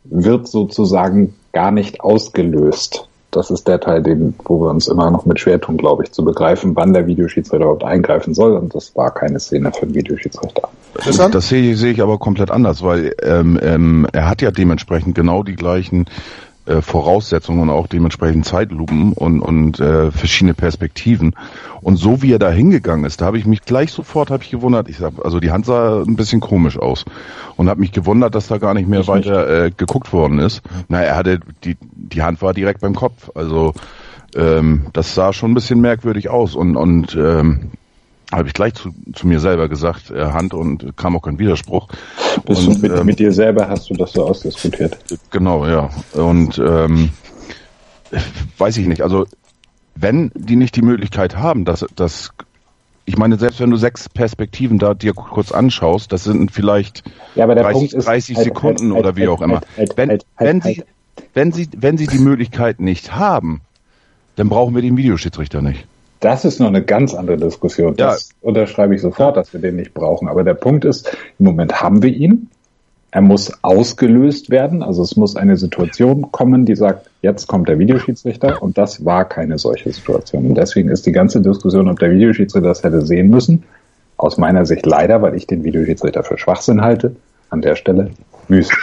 wird 0.04 0.48
sozusagen 0.48 1.34
gar 1.52 1.72
nicht 1.72 2.02
ausgelöst. 2.02 3.08
Das 3.32 3.52
ist 3.52 3.68
der 3.68 3.82
Teil, 3.82 4.02
den, 4.02 4.34
wo 4.46 4.62
wir 4.62 4.70
uns 4.70 4.88
immer 4.88 5.12
noch 5.12 5.26
mit 5.26 5.42
schwer 5.42 5.60
tun, 5.60 5.76
glaube 5.76 6.04
ich, 6.04 6.12
zu 6.14 6.24
begreifen, 6.24 6.74
wann 6.76 6.94
der 6.94 7.06
Videoschiedsrichter 7.06 7.66
überhaupt 7.66 7.84
eingreifen 7.84 8.34
soll. 8.34 8.54
Und 8.54 8.74
das 8.74 8.96
war 8.96 9.14
keine 9.14 9.42
Szene 9.42 9.74
für 9.74 9.86
den 9.86 9.94
Videoschiedsrichter. 9.94 10.70
Das, 11.04 11.18
das 11.18 11.50
sehe, 11.50 11.76
sehe 11.76 11.92
ich 11.92 12.02
aber 12.02 12.18
komplett 12.18 12.50
anders, 12.50 12.82
weil 12.82 13.14
ähm, 13.22 13.60
ähm, 13.62 14.08
er 14.14 14.30
hat 14.30 14.42
ja 14.42 14.52
dementsprechend 14.52 15.16
genau 15.16 15.44
die 15.44 15.58
gleichen 15.58 16.06
äh, 16.66 16.82
Voraussetzungen 16.82 17.62
und 17.62 17.70
auch 17.70 17.88
dementsprechend 17.88 18.46
Zeitlupen 18.46 19.14
und, 19.14 19.42
und 19.42 19.80
äh, 19.80 20.12
verschiedene 20.12 20.54
Perspektiven. 20.54 21.36
Und 21.82 21.98
so 21.98 22.22
wie 22.22 22.34
er 22.34 22.40
da 22.40 22.50
hingegangen 22.50 23.06
ist, 23.06 23.22
da 23.22 23.26
habe 23.26 23.38
ich 23.38 23.46
mich 23.46 23.62
gleich 23.64 23.92
sofort 23.92 24.32
habe 24.32 24.44
ich 24.44 24.50
gewundert. 24.50 24.90
Ich 24.90 24.98
sag, 24.98 25.14
also 25.24 25.40
die 25.40 25.52
Hand 25.52 25.66
sah 25.66 26.02
ein 26.02 26.16
bisschen 26.16 26.42
komisch 26.42 26.80
aus 26.80 27.06
und 27.56 27.70
habe 27.70 27.80
mich 27.80 27.92
gewundert, 27.92 28.36
dass 28.36 28.48
da 28.48 28.58
gar 28.58 28.74
nicht 28.74 28.88
mehr 28.88 29.02
ich 29.02 29.08
weiter 29.08 29.66
äh, 29.66 29.72
geguckt 29.72 30.12
worden 30.12 30.40
ist. 30.40 30.62
Na, 30.88 31.02
er 31.02 31.16
hatte 31.16 31.40
die 31.64 31.78
die 31.96 32.24
Hand 32.24 32.42
war 32.42 32.54
direkt 32.54 32.82
beim 32.82 32.96
Kopf. 32.96 33.30
Also 33.36 33.74
ähm, 34.36 34.88
das 34.94 35.14
sah 35.16 35.34
schon 35.34 35.52
ein 35.52 35.56
bisschen 35.56 35.82
merkwürdig 35.82 36.30
aus 36.30 36.56
und 36.56 36.76
und 36.76 37.16
ähm, 37.16 37.72
habe 38.32 38.48
ich 38.48 38.54
gleich 38.54 38.74
zu, 38.74 38.94
zu 39.14 39.28
mir 39.28 39.40
selber 39.40 39.70
gesagt, 39.70 40.12
äh, 40.12 40.26
Hand 40.26 40.54
und 40.54 40.98
kam 40.98 41.16
auch 41.16 41.22
kein 41.22 41.40
Widerspruch. 41.40 41.88
Bist 42.46 42.68
und, 42.68 42.82
mit, 42.82 42.92
ähm, 42.92 43.06
mit 43.06 43.20
dir 43.20 43.32
selber 43.32 43.68
hast 43.68 43.90
du 43.90 43.94
das 43.94 44.14
so 44.14 44.26
ausdiskutiert? 44.26 44.98
Genau, 45.32 45.66
ja. 45.66 45.90
Und 46.14 46.58
ähm, 46.58 47.10
weiß 48.58 48.78
ich 48.78 48.88
nicht. 48.88 49.02
Also 49.02 49.26
wenn 49.96 50.32
die 50.36 50.56
nicht 50.56 50.76
die 50.76 50.82
Möglichkeit 50.82 51.38
haben, 51.38 51.66
dass 51.66 51.86
das 51.96 52.32
ich 53.08 53.18
meine, 53.18 53.38
selbst 53.38 53.60
wenn 53.60 53.70
du 53.70 53.78
sechs 53.78 54.10
Perspektiven 54.10 54.80
da 54.80 54.96
dir 54.96 55.14
kurz 55.14 55.52
anschaust, 55.52 56.12
das 56.12 56.24
sind 56.24 56.52
vielleicht 56.52 57.04
ja, 57.36 57.46
30, 57.46 57.92
30 57.92 58.36
halt, 58.36 58.46
Sekunden 58.46 58.94
halt, 58.94 59.00
oder 59.00 59.16
wie 59.16 59.28
auch 59.28 59.42
immer. 59.42 59.62
Halt, 59.78 59.96
wenn, 59.96 60.18
wenn, 60.40 60.62
sie, 60.62 60.84
wenn, 61.36 61.52
sie, 61.52 61.70
wenn 61.78 62.00
sie 62.00 62.08
die 62.08 62.18
Möglichkeit 62.18 62.80
nicht 62.80 63.16
haben, 63.16 63.62
dann 64.36 64.50
brauchen 64.50 64.74
wir 64.74 64.82
den 64.82 64.98
Videoschiedsrichter 64.98 65.62
nicht. 65.62 65.86
Das 66.26 66.44
ist 66.44 66.60
noch 66.60 66.70
eine 66.70 66.82
ganz 66.82 67.14
andere 67.14 67.38
Diskussion. 67.38 67.94
Ja. 68.00 68.08
Das 68.08 68.32
unterschreibe 68.42 68.96
ich 68.96 69.02
sofort, 69.02 69.38
dass 69.38 69.54
wir 69.54 69.60
den 69.60 69.76
nicht 69.76 69.94
brauchen. 69.94 70.28
Aber 70.28 70.44
der 70.44 70.56
Punkt 70.56 70.84
ist, 70.84 71.16
im 71.38 71.46
Moment 71.46 71.84
haben 71.84 72.02
wir 72.02 72.10
ihn. 72.10 72.50
Er 73.12 73.22
muss 73.22 73.52
ausgelöst 73.62 74.50
werden. 74.50 74.82
Also 74.82 75.04
es 75.04 75.16
muss 75.18 75.36
eine 75.36 75.56
Situation 75.56 76.32
kommen, 76.32 76.66
die 76.66 76.76
sagt, 76.76 77.12
jetzt 77.22 77.46
kommt 77.46 77.70
der 77.70 77.78
Videoschiedsrichter. 77.78 78.64
Und 78.64 78.76
das 78.76 79.06
war 79.06 79.26
keine 79.26 79.60
solche 79.60 79.94
Situation. 79.94 80.48
Und 80.48 80.56
deswegen 80.56 80.90
ist 80.90 81.06
die 81.06 81.12
ganze 81.12 81.42
Diskussion, 81.42 81.88
ob 81.88 82.00
der 82.00 82.10
Videoschiedsrichter 82.10 82.70
das 82.70 82.84
hätte 82.84 83.06
sehen 83.06 83.30
müssen, 83.30 83.64
aus 84.18 84.40
meiner 84.40 84.66
Sicht 84.66 84.88
leider, 84.88 85.22
weil 85.22 85.36
ich 85.36 85.46
den 85.46 85.64
Videoschiedsrichter 85.64 86.24
für 86.24 86.40
Schwachsinn 86.40 86.82
halte, 86.82 87.16
an 87.52 87.62
der 87.62 87.76
Stelle 87.76 88.10
wüst. 88.48 88.74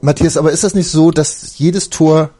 Matthias, 0.00 0.36
aber 0.36 0.52
ist 0.52 0.62
das 0.62 0.76
nicht 0.76 0.88
so, 0.88 1.10
dass 1.10 1.58
jedes 1.58 1.90
Tor 1.90 2.30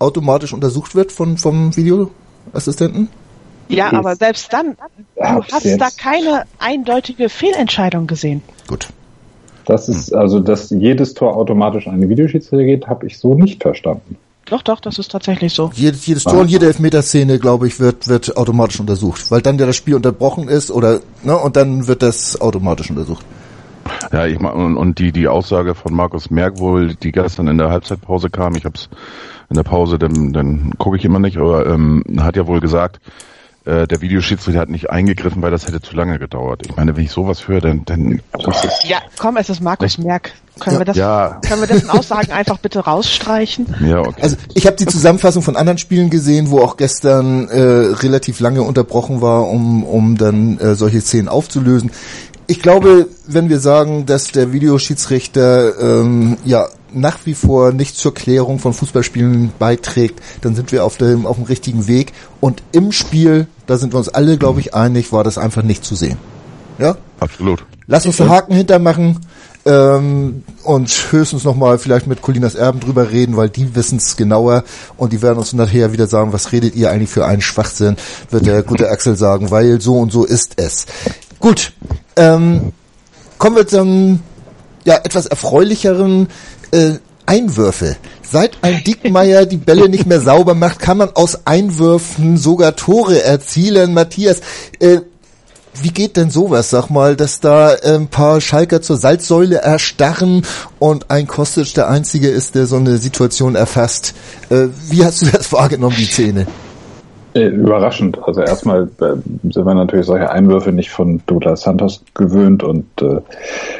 automatisch 0.00 0.52
untersucht 0.52 0.96
wird 0.96 1.12
von, 1.12 1.36
vom 1.38 1.76
Videoassistenten? 1.76 3.10
Ja, 3.68 3.88
Ist- 3.88 3.94
aber 3.94 4.16
selbst 4.16 4.52
dann, 4.52 4.76
du 5.16 5.22
Hab's 5.22 5.52
hast 5.52 5.64
jetzt. 5.64 5.80
da 5.80 5.88
keine 5.96 6.44
eindeutige 6.58 7.28
Fehlentscheidung 7.28 8.06
gesehen. 8.06 8.42
Gut. 8.66 8.88
Das 9.66 9.88
ist 9.88 10.14
also, 10.14 10.40
dass 10.40 10.70
jedes 10.70 11.12
Tor 11.12 11.36
automatisch 11.36 11.86
an 11.88 12.00
den 12.00 12.08
Videoschiedsrichter 12.08 12.64
geht, 12.64 12.86
habe 12.86 13.06
ich 13.06 13.18
so 13.18 13.34
nicht 13.34 13.62
verstanden. 13.62 14.16
Doch, 14.46 14.62
doch, 14.62 14.80
das 14.80 14.98
ist 14.98 15.10
tatsächlich 15.10 15.52
so. 15.52 15.70
Jedes, 15.74 16.06
jedes 16.06 16.24
Tor 16.24 16.40
und 16.40 16.48
jede 16.50 16.64
Elfmeterszene, 16.64 17.38
glaube 17.38 17.66
ich, 17.66 17.78
wird, 17.78 18.08
wird 18.08 18.34
automatisch 18.38 18.80
untersucht. 18.80 19.30
Weil 19.30 19.42
dann 19.42 19.58
ja 19.58 19.66
das 19.66 19.76
Spiel 19.76 19.94
unterbrochen 19.94 20.48
ist 20.48 20.70
oder, 20.70 21.00
ne, 21.22 21.36
und 21.36 21.56
dann 21.56 21.86
wird 21.86 22.00
das 22.02 22.40
automatisch 22.40 22.88
untersucht. 22.88 23.26
Ja, 24.10 24.24
ich 24.26 24.38
meine, 24.38 24.54
und, 24.54 24.78
und 24.78 24.98
die, 24.98 25.12
die 25.12 25.28
Aussage 25.28 25.74
von 25.74 25.92
Markus 25.92 26.30
Merck 26.30 26.58
wohl, 26.60 26.94
die 26.94 27.12
gestern 27.12 27.48
in 27.48 27.58
der 27.58 27.68
Halbzeitpause 27.68 28.30
kam, 28.30 28.54
ich 28.54 28.64
habe 28.64 28.74
es 28.76 28.88
in 29.50 29.56
der 29.56 29.64
Pause, 29.64 29.98
dann, 29.98 30.32
dann 30.32 30.72
gucke 30.78 30.96
ich 30.96 31.04
immer 31.04 31.18
nicht, 31.18 31.36
aber 31.36 31.66
ähm, 31.66 32.02
hat 32.18 32.36
ja 32.36 32.46
wohl 32.46 32.60
gesagt, 32.60 33.00
äh, 33.68 33.86
der 33.86 34.00
Videoschiedsrichter 34.00 34.60
hat 34.60 34.70
nicht 34.70 34.90
eingegriffen, 34.90 35.42
weil 35.42 35.50
das 35.50 35.66
hätte 35.66 35.80
zu 35.82 35.94
lange 35.94 36.18
gedauert. 36.18 36.62
Ich 36.66 36.74
meine, 36.76 36.96
wenn 36.96 37.04
ich 37.04 37.10
sowas 37.10 37.46
höre, 37.46 37.60
dann, 37.60 37.84
dann 37.84 38.20
Ja, 38.84 38.98
komm, 39.18 39.36
es 39.36 39.48
ist 39.50 39.60
Markus 39.60 39.98
Merck. 39.98 40.32
Können 40.58 40.74
Ja. 40.74 40.80
wir 40.80 40.84
das, 40.86 40.96
Ja. 40.96 41.40
können 41.46 41.60
wir 41.60 41.68
dessen 41.68 41.90
Aussagen 41.90 42.32
einfach 42.32 42.58
bitte 42.58 42.80
rausstreichen? 42.80 43.66
ja 43.86 44.00
okay. 44.00 44.22
Also 44.22 44.36
ich 44.54 44.66
habe 44.66 44.76
die 44.76 44.86
Zusammenfassung 44.86 45.42
von 45.42 45.54
anderen 45.56 45.78
Spielen 45.78 46.10
gesehen, 46.10 46.50
wo 46.50 46.60
auch 46.60 46.76
gestern 46.76 47.48
äh, 47.48 47.60
relativ 47.60 48.40
lange 48.40 48.62
unterbrochen 48.62 49.20
war, 49.20 49.46
um, 49.48 49.84
um 49.84 50.16
dann 50.16 50.58
äh, 50.58 50.74
solche 50.74 51.00
Szenen 51.00 51.28
aufzulösen. 51.28 51.90
Ich 52.48 52.62
glaube, 52.62 53.06
wenn 53.26 53.50
wir 53.50 53.60
sagen, 53.60 54.06
dass 54.06 54.28
der 54.32 54.52
Videoschiedsrichter 54.52 55.78
ähm, 55.80 56.38
ja 56.44 56.66
nach 56.92 57.18
wie 57.24 57.34
vor 57.34 57.72
nicht 57.72 57.96
zur 57.96 58.14
Klärung 58.14 58.58
von 58.58 58.72
Fußballspielen 58.72 59.52
beiträgt, 59.58 60.20
dann 60.40 60.54
sind 60.54 60.72
wir 60.72 60.84
auf 60.84 60.96
dem 60.96 61.26
auf 61.26 61.36
dem 61.36 61.44
richtigen 61.44 61.86
Weg. 61.86 62.14
Und 62.40 62.62
im 62.72 62.92
Spiel, 62.92 63.46
da 63.68 63.78
sind 63.78 63.92
wir 63.92 63.98
uns 63.98 64.08
alle, 64.08 64.36
glaube 64.36 64.58
ich, 64.58 64.74
einig, 64.74 65.12
war 65.12 65.22
das 65.22 65.38
einfach 65.38 65.62
nicht 65.62 65.84
zu 65.84 65.94
sehen. 65.94 66.18
Ja, 66.78 66.96
Absolut. 67.20 67.64
Lass 67.86 68.06
uns 68.06 68.20
einen 68.20 68.30
Haken 68.30 68.54
hintermachen 68.54 69.18
ähm, 69.64 70.44
und 70.62 70.90
höchstens 71.10 71.44
nochmal 71.44 71.78
vielleicht 71.78 72.06
mit 72.06 72.22
Colinas 72.22 72.54
Erben 72.54 72.80
drüber 72.80 73.10
reden, 73.10 73.36
weil 73.36 73.48
die 73.48 73.74
wissen 73.74 73.98
es 73.98 74.16
genauer 74.16 74.64
und 74.96 75.12
die 75.12 75.22
werden 75.22 75.38
uns 75.38 75.52
nachher 75.52 75.92
wieder 75.92 76.06
sagen, 76.06 76.32
was 76.32 76.52
redet 76.52 76.76
ihr 76.76 76.90
eigentlich 76.90 77.10
für 77.10 77.26
einen 77.26 77.40
Schwachsinn, 77.40 77.96
wird 78.30 78.46
der 78.46 78.62
gute 78.62 78.90
Axel 78.90 79.16
sagen, 79.16 79.50
weil 79.50 79.80
so 79.80 79.98
und 79.98 80.12
so 80.12 80.24
ist 80.24 80.52
es. 80.56 80.86
Gut, 81.40 81.72
ähm, 82.16 82.72
kommen 83.38 83.56
wir 83.56 83.66
zum 83.66 84.20
ja, 84.84 84.96
etwas 85.02 85.26
erfreulicheren 85.26 86.28
äh, 86.70 86.94
Einwürfe. 87.26 87.96
Seit 88.30 88.58
ein 88.60 88.84
Dickmeier 88.84 89.46
die 89.46 89.56
Bälle 89.56 89.88
nicht 89.88 90.04
mehr 90.04 90.20
sauber 90.20 90.54
macht, 90.54 90.80
kann 90.80 90.98
man 90.98 91.08
aus 91.14 91.46
Einwürfen 91.46 92.36
sogar 92.36 92.76
Tore 92.76 93.22
erzielen. 93.24 93.94
Matthias, 93.94 94.42
äh, 94.80 94.98
wie 95.80 95.88
geht 95.88 96.18
denn 96.18 96.28
sowas, 96.28 96.68
sag 96.68 96.90
mal, 96.90 97.16
dass 97.16 97.40
da 97.40 97.72
äh, 97.72 97.94
ein 97.94 98.08
paar 98.08 98.42
Schalker 98.42 98.82
zur 98.82 98.98
Salzsäule 98.98 99.62
erstarren 99.62 100.42
und 100.78 101.10
ein 101.10 101.26
Kostic 101.26 101.72
der 101.72 101.88
Einzige 101.88 102.28
ist, 102.28 102.54
der 102.54 102.66
so 102.66 102.76
eine 102.76 102.98
Situation 102.98 103.54
erfasst? 103.54 104.14
Äh, 104.50 104.66
wie 104.90 105.06
hast 105.06 105.22
du 105.22 105.26
das 105.26 105.50
wahrgenommen, 105.54 105.96
die 105.98 106.04
Szene? 106.04 106.46
Äh, 107.32 107.46
überraschend. 107.46 108.18
Also 108.22 108.42
erstmal 108.42 108.90
äh, 109.00 109.14
sind 109.50 109.64
wir 109.64 109.74
natürlich 109.74 110.04
solche 110.04 110.30
Einwürfe 110.30 110.72
nicht 110.72 110.90
von 110.90 111.22
Douglas 111.26 111.62
Santos 111.62 112.04
gewöhnt 112.12 112.62
und 112.62 112.84
äh, 113.00 113.22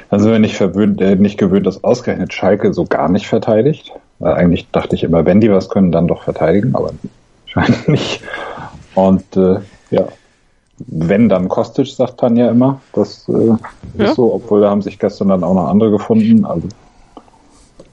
dann 0.09 0.21
sind 0.21 0.33
wir 0.33 0.39
nicht, 0.39 0.57
verwöhnt, 0.57 1.03
äh, 1.03 1.17
nicht 1.17 1.37
gewöhnt, 1.37 1.67
dass 1.67 1.85
ausgerechnet 1.85 2.33
Schalke 2.33 2.73
so 2.73 2.87
gar 2.87 3.11
nicht 3.11 3.27
verteidigt. 3.27 3.93
Weil 4.19 4.35
eigentlich 4.35 4.69
dachte 4.71 4.97
ich 4.97 5.05
immer, 5.05 5.25
wenn 5.25 5.41
die 5.41 5.51
was 5.51 5.69
können, 5.69 5.93
dann 5.93 6.09
doch 6.09 6.23
verteidigen, 6.25 6.75
aber 6.75 6.91
scheint 7.47 7.89
nicht. 7.89 8.21
Und 8.95 9.37
äh, 9.37 9.61
ja, 9.91 10.05
wenn 10.79 11.29
dann 11.29 11.49
Kostic, 11.49 11.87
sagt 11.89 12.19
Tanja 12.21 12.49
immer. 12.51 12.81
Das 12.93 13.29
äh, 13.29 13.53
Ja. 13.97 14.05
ist 14.07 14.15
so, 14.17 14.33
obwohl 14.35 14.61
da 14.61 14.71
haben 14.71 14.83
sich 14.83 14.99
gestern 14.99 15.29
dann 15.29 15.45
auch 15.45 15.55
noch 15.55 15.69
andere 15.69 15.91
gefunden. 15.91 16.45
Also 16.45 16.69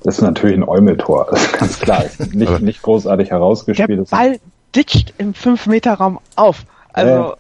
das 0.03 0.15
ist 0.17 0.22
natürlich 0.22 0.55
ein 0.58 0.67
Eumeltor, 0.67 1.27
das 1.32 1.41
ist 1.44 1.53
ganz 1.58 1.79
klar. 1.79 2.05
Ist 2.05 2.34
nicht, 2.36 2.60
nicht 2.62 2.82
großartig 2.82 3.29
Der 3.29 3.38
herausgespielt. 3.38 4.00
Ist- 4.01 4.12
Ball 4.12 4.39
ditcht 4.75 5.13
im 5.17 5.34
5-Meter-Raum 5.34 6.20
auf. 6.36 6.65
Also, 6.94 7.36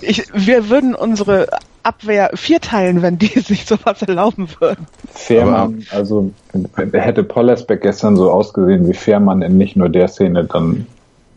ich, 0.00 0.26
wir 0.34 0.68
würden 0.68 0.94
unsere 0.94 1.48
Abwehr 1.82 2.30
vierteilen, 2.34 3.02
wenn 3.02 3.18
die 3.18 3.26
sich 3.40 3.66
sowas 3.66 4.02
erlauben 4.02 4.48
würden. 4.58 4.86
Fährmann, 5.12 5.84
also 5.90 6.32
hätte 6.74 7.24
Pollersbeck 7.24 7.82
gestern 7.82 8.16
so 8.16 8.30
ausgesehen 8.30 8.88
wie 8.88 8.94
Fährmann 8.94 9.42
in 9.42 9.58
nicht 9.58 9.76
nur 9.76 9.88
der 9.88 10.08
Szene, 10.08 10.44
dann 10.44 10.86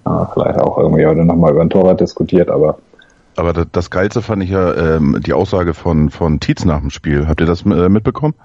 äh, 0.05 0.09
vielleicht 0.33 0.59
auch 0.59 0.77
irgendwie 0.77 1.05
heute 1.05 1.23
nochmal 1.25 1.51
über 1.51 1.61
ein 1.61 1.69
Torwart 1.69 2.01
diskutiert, 2.01 2.49
aber 2.49 2.77
Aber 3.35 3.53
das, 3.53 3.67
das 3.71 3.89
Geilste 3.89 4.21
fand 4.21 4.43
ich 4.43 4.49
ja 4.49 4.95
ähm, 4.95 5.21
die 5.25 5.33
Aussage 5.33 5.73
von, 5.73 6.09
von 6.09 6.39
Tietz 6.39 6.65
nach 6.65 6.79
dem 6.79 6.89
Spiel. 6.89 7.27
Habt 7.27 7.41
ihr 7.41 7.47
das 7.47 7.65
äh, 7.65 7.89
mitbekommen? 7.89 8.35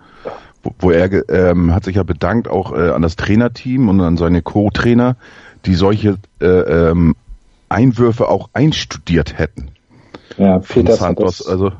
Wo, 0.62 0.72
wo 0.78 0.90
er 0.90 1.28
ähm, 1.30 1.74
hat 1.74 1.84
sich 1.84 1.96
ja 1.96 2.02
bedankt 2.02 2.48
auch 2.48 2.72
äh, 2.72 2.90
an 2.90 3.02
das 3.02 3.16
Trainerteam 3.16 3.88
und 3.88 4.00
an 4.00 4.16
seine 4.16 4.42
Co-Trainer, 4.42 5.16
die 5.66 5.74
solche 5.74 6.16
äh, 6.40 6.46
ähm, 6.46 7.14
Einwürfe 7.68 8.28
auch 8.28 8.50
einstudiert 8.52 9.38
hätten. 9.38 9.70
Ja, 10.36 10.60
Von 10.60 10.82
Peters 10.84 11.00
hat 11.00 11.20
das, 11.20 11.46
Also 11.46 11.72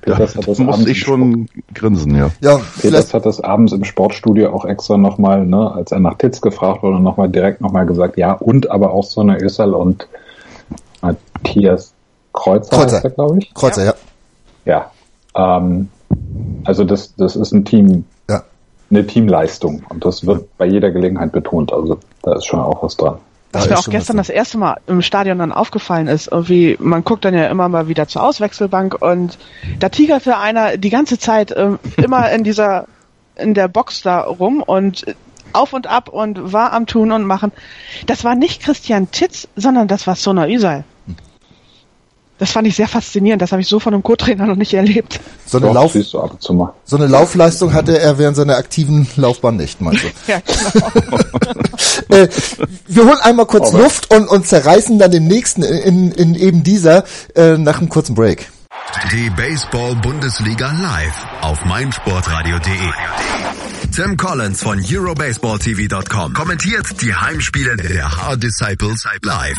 Peters 0.00 0.32
da 0.32 0.38
hat 0.38 0.48
das 0.48 0.58
musste 0.58 0.72
abends 0.72 0.90
ich 0.90 1.00
schon 1.00 1.48
grinsen, 1.74 2.16
ja. 2.16 2.30
Ja, 2.40 2.60
Peters 2.80 3.12
hat 3.14 3.26
das 3.26 3.40
abends 3.40 3.72
im 3.72 3.84
Sportstudio 3.84 4.52
auch 4.52 4.64
extra 4.64 4.96
nochmal, 4.96 5.46
ne, 5.46 5.72
als 5.72 5.92
er 5.92 6.00
nach 6.00 6.14
Titz 6.14 6.40
gefragt 6.40 6.82
wurde, 6.82 7.00
nochmal 7.00 7.28
direkt 7.28 7.60
nochmal 7.60 7.86
gesagt, 7.86 8.16
ja, 8.16 8.32
und 8.32 8.70
aber 8.70 8.92
auch 8.92 9.04
so 9.04 9.20
eine 9.20 9.40
Ösal 9.40 9.74
und 9.74 10.08
Matthias 11.02 11.92
Kreuzer, 12.32 12.70
Kreuzer. 12.70 12.96
heißt 12.96 13.04
er, 13.04 13.10
glaube 13.10 13.38
ich. 13.38 13.54
Kreuzer, 13.54 13.84
ja. 13.84 13.94
Ja. 14.64 14.90
Ähm, 15.34 15.88
also 16.64 16.84
das, 16.84 17.14
das 17.16 17.36
ist 17.36 17.52
ein 17.52 17.64
Team, 17.64 18.04
ja. 18.28 18.42
eine 18.90 19.06
Teamleistung 19.06 19.82
und 19.88 20.04
das 20.04 20.26
wird 20.26 20.56
bei 20.58 20.66
jeder 20.66 20.90
Gelegenheit 20.90 21.32
betont. 21.32 21.72
Also 21.72 21.98
da 22.22 22.34
ist 22.34 22.46
schon 22.46 22.60
auch 22.60 22.82
was 22.82 22.96
dran. 22.96 23.18
Was 23.52 23.64
Da 23.64 23.70
mir 23.70 23.78
auch 23.78 23.88
gestern 23.88 24.16
das 24.16 24.28
erste 24.28 24.58
Mal 24.58 24.76
im 24.86 25.02
Stadion 25.02 25.38
dann 25.38 25.52
aufgefallen 25.52 26.06
ist, 26.06 26.30
irgendwie, 26.30 26.76
man 26.78 27.02
guckt 27.02 27.24
dann 27.24 27.34
ja 27.34 27.48
immer 27.48 27.68
mal 27.68 27.88
wieder 27.88 28.06
zur 28.06 28.22
Auswechselbank 28.22 29.02
und 29.02 29.38
da 29.80 29.88
tigerte 29.88 30.38
einer 30.38 30.76
die 30.76 30.90
ganze 30.90 31.18
Zeit 31.18 31.52
ähm, 31.56 31.78
immer 31.96 32.30
in 32.30 32.44
dieser, 32.44 32.86
in 33.34 33.54
der 33.54 33.68
Box 33.68 34.02
da 34.02 34.20
rum 34.20 34.62
und 34.62 35.04
auf 35.52 35.72
und 35.72 35.88
ab 35.88 36.08
und 36.08 36.52
war 36.52 36.72
am 36.72 36.86
Tun 36.86 37.10
und 37.10 37.24
Machen. 37.24 37.50
Das 38.06 38.22
war 38.22 38.36
nicht 38.36 38.62
Christian 38.62 39.10
Titz, 39.10 39.48
sondern 39.56 39.88
das 39.88 40.06
war 40.06 40.14
Sona 40.14 40.48
Üsal. 40.48 40.84
Das 42.40 42.50
fand 42.52 42.66
ich 42.66 42.74
sehr 42.74 42.88
faszinierend. 42.88 43.40
Das 43.42 43.52
habe 43.52 43.60
ich 43.62 43.68
so 43.68 43.78
von 43.78 43.92
einem 43.94 44.02
Co-Trainer 44.02 44.46
noch 44.46 44.56
nicht 44.56 44.72
erlebt. 44.74 45.20
So 45.46 45.58
eine, 45.58 45.66
Doch, 45.68 45.74
Lauf, 45.74 45.92
siehst 45.92 46.12
du 46.14 46.20
ab 46.20 46.32
und 46.32 46.42
zu 46.42 46.52
mal. 46.54 46.72
so 46.84 46.96
eine 46.96 47.06
Laufleistung 47.06 47.72
hatte 47.74 48.00
er 48.00 48.18
während 48.18 48.36
seiner 48.36 48.56
aktiven 48.56 49.06
Laufbahn 49.16 49.56
nicht, 49.56 49.80
meinst 49.80 50.04
du? 50.26 50.32
Ja, 50.32 50.40
genau. 50.40 51.18
äh, 52.22 52.28
wir 52.88 53.04
holen 53.04 53.18
einmal 53.22 53.44
kurz 53.46 53.68
Aber- 53.68 53.82
Luft 53.84 54.10
und, 54.12 54.26
und 54.26 54.46
zerreißen 54.46 54.98
dann 54.98 55.10
den 55.10 55.26
nächsten 55.28 55.62
in, 55.62 56.10
in 56.12 56.34
eben 56.34 56.62
dieser 56.62 57.04
äh, 57.36 57.58
nach 57.58 57.78
einem 57.78 57.90
kurzen 57.90 58.14
Break. 58.14 58.48
Die 59.12 59.28
Baseball-Bundesliga 59.30 60.72
live 60.72 61.26
auf 61.42 61.62
meinsportradio.de. 61.66 63.69
Tim 63.92 64.16
Collins 64.16 64.62
von 64.62 64.80
EuroBaseballTV.com 64.80 66.32
kommentiert 66.32 67.02
die 67.02 67.14
Heimspiele 67.14 67.76
der 67.76 68.10
Hard 68.10 68.42
Disciples 68.42 69.04
live. 69.22 69.56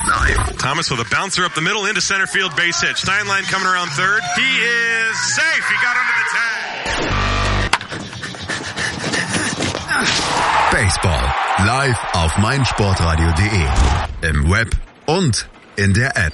Thomas 0.58 0.90
with 0.90 1.00
a 1.00 1.06
bouncer 1.16 1.44
up 1.46 1.54
the 1.54 1.62
middle 1.62 1.86
into 1.86 2.02
center 2.02 2.28
field 2.28 2.56
base 2.56 2.80
hit. 2.82 2.96
Steinlein 2.98 3.44
coming 3.52 3.68
around 3.68 3.90
third. 3.92 4.22
He 4.36 4.42
is 4.42 5.18
safe. 5.36 5.68
He 5.68 5.76
got 5.84 5.98
under 5.98 6.16
the 6.18 6.26
tag. 6.32 6.52
Baseball 10.72 11.34
live 11.66 11.98
auf 12.14 12.38
meinsportradio.de. 12.38 14.30
Im 14.30 14.50
Web 14.50 14.70
und 15.08 15.48
in 15.76 15.94
der 15.94 16.16
App. 16.18 16.34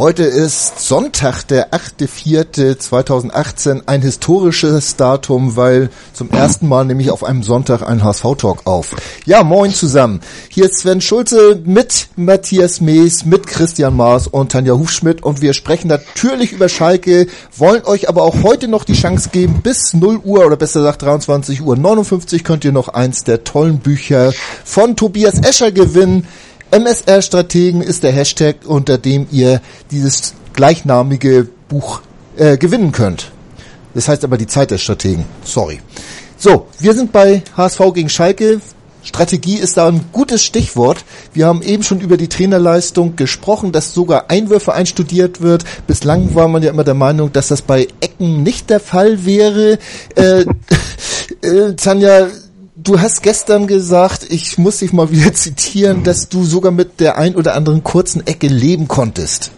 Heute 0.00 0.22
ist 0.22 0.86
Sonntag, 0.86 1.42
der 1.48 1.72
8.4.2018, 1.72 3.82
ein 3.86 4.00
historisches 4.00 4.94
Datum, 4.94 5.56
weil 5.56 5.90
zum 6.12 6.30
ersten 6.30 6.68
Mal 6.68 6.84
nehme 6.84 7.02
ich 7.02 7.10
auf 7.10 7.24
einem 7.24 7.42
Sonntag 7.42 7.82
einen 7.82 8.04
HSV-Talk 8.04 8.64
auf. 8.64 8.94
Ja, 9.26 9.42
moin 9.42 9.74
zusammen. 9.74 10.20
Hier 10.50 10.66
ist 10.66 10.78
Sven 10.78 11.00
Schulze 11.00 11.60
mit 11.64 12.10
Matthias 12.14 12.80
Mees, 12.80 13.24
mit 13.24 13.48
Christian 13.48 13.96
Maas 13.96 14.28
und 14.28 14.52
Tanja 14.52 14.74
Hufschmidt 14.74 15.24
und 15.24 15.42
wir 15.42 15.52
sprechen 15.52 15.88
natürlich 15.88 16.52
über 16.52 16.68
Schalke, 16.68 17.26
wollen 17.56 17.84
euch 17.84 18.08
aber 18.08 18.22
auch 18.22 18.44
heute 18.44 18.68
noch 18.68 18.84
die 18.84 18.92
Chance 18.92 19.30
geben, 19.32 19.62
bis 19.64 19.94
0 19.94 20.20
Uhr 20.22 20.46
oder 20.46 20.54
besser 20.54 20.78
gesagt 20.78 21.02
23 21.02 21.60
Uhr 21.60 21.76
59 21.76 22.44
könnt 22.44 22.64
ihr 22.64 22.70
noch 22.70 22.86
eins 22.86 23.24
der 23.24 23.42
tollen 23.42 23.80
Bücher 23.80 24.32
von 24.64 24.94
Tobias 24.94 25.40
Escher 25.40 25.72
gewinnen. 25.72 26.28
MSR-Strategen 26.70 27.80
ist 27.80 28.02
der 28.02 28.12
Hashtag, 28.12 28.56
unter 28.66 28.98
dem 28.98 29.26
ihr 29.30 29.60
dieses 29.90 30.34
gleichnamige 30.52 31.48
Buch 31.68 32.02
äh, 32.36 32.56
gewinnen 32.56 32.92
könnt. 32.92 33.30
Das 33.94 34.08
heißt 34.08 34.24
aber 34.24 34.36
die 34.36 34.46
Zeit 34.46 34.70
der 34.70 34.78
Strategen. 34.78 35.24
Sorry. 35.44 35.80
So, 36.36 36.68
wir 36.78 36.94
sind 36.94 37.10
bei 37.10 37.42
HSV 37.56 37.80
gegen 37.94 38.08
Schalke. 38.08 38.60
Strategie 39.02 39.56
ist 39.56 39.76
da 39.76 39.88
ein 39.88 40.04
gutes 40.12 40.44
Stichwort. 40.44 41.04
Wir 41.32 41.46
haben 41.46 41.62
eben 41.62 41.82
schon 41.82 42.00
über 42.00 42.16
die 42.16 42.28
Trainerleistung 42.28 43.16
gesprochen, 43.16 43.72
dass 43.72 43.94
sogar 43.94 44.30
Einwürfe 44.30 44.74
einstudiert 44.74 45.40
wird. 45.40 45.64
Bislang 45.86 46.34
war 46.34 46.48
man 46.48 46.62
ja 46.62 46.70
immer 46.70 46.84
der 46.84 46.94
Meinung, 46.94 47.32
dass 47.32 47.48
das 47.48 47.62
bei 47.62 47.88
Ecken 48.00 48.42
nicht 48.42 48.68
der 48.68 48.80
Fall 48.80 49.24
wäre. 49.24 49.78
Äh, 50.14 50.44
äh, 51.42 51.74
Tanja, 51.76 52.28
du 52.82 53.00
hast 53.00 53.22
gestern 53.22 53.66
gesagt, 53.66 54.26
ich 54.30 54.58
muss 54.58 54.78
dich 54.78 54.92
mal 54.92 55.10
wieder 55.10 55.32
zitieren, 55.34 56.04
dass 56.04 56.28
du 56.28 56.44
sogar 56.44 56.72
mit 56.72 57.00
der 57.00 57.18
ein 57.18 57.34
oder 57.36 57.54
anderen 57.54 57.84
kurzen 57.84 58.26
Ecke 58.26 58.46
leben 58.46 58.88
konntest. 58.88 59.50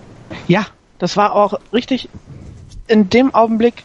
Ja, 0.49 0.67
das 0.99 1.17
war 1.17 1.35
auch 1.35 1.61
richtig 1.73 2.09
in 2.89 3.09
dem 3.11 3.35
Augenblick. 3.35 3.85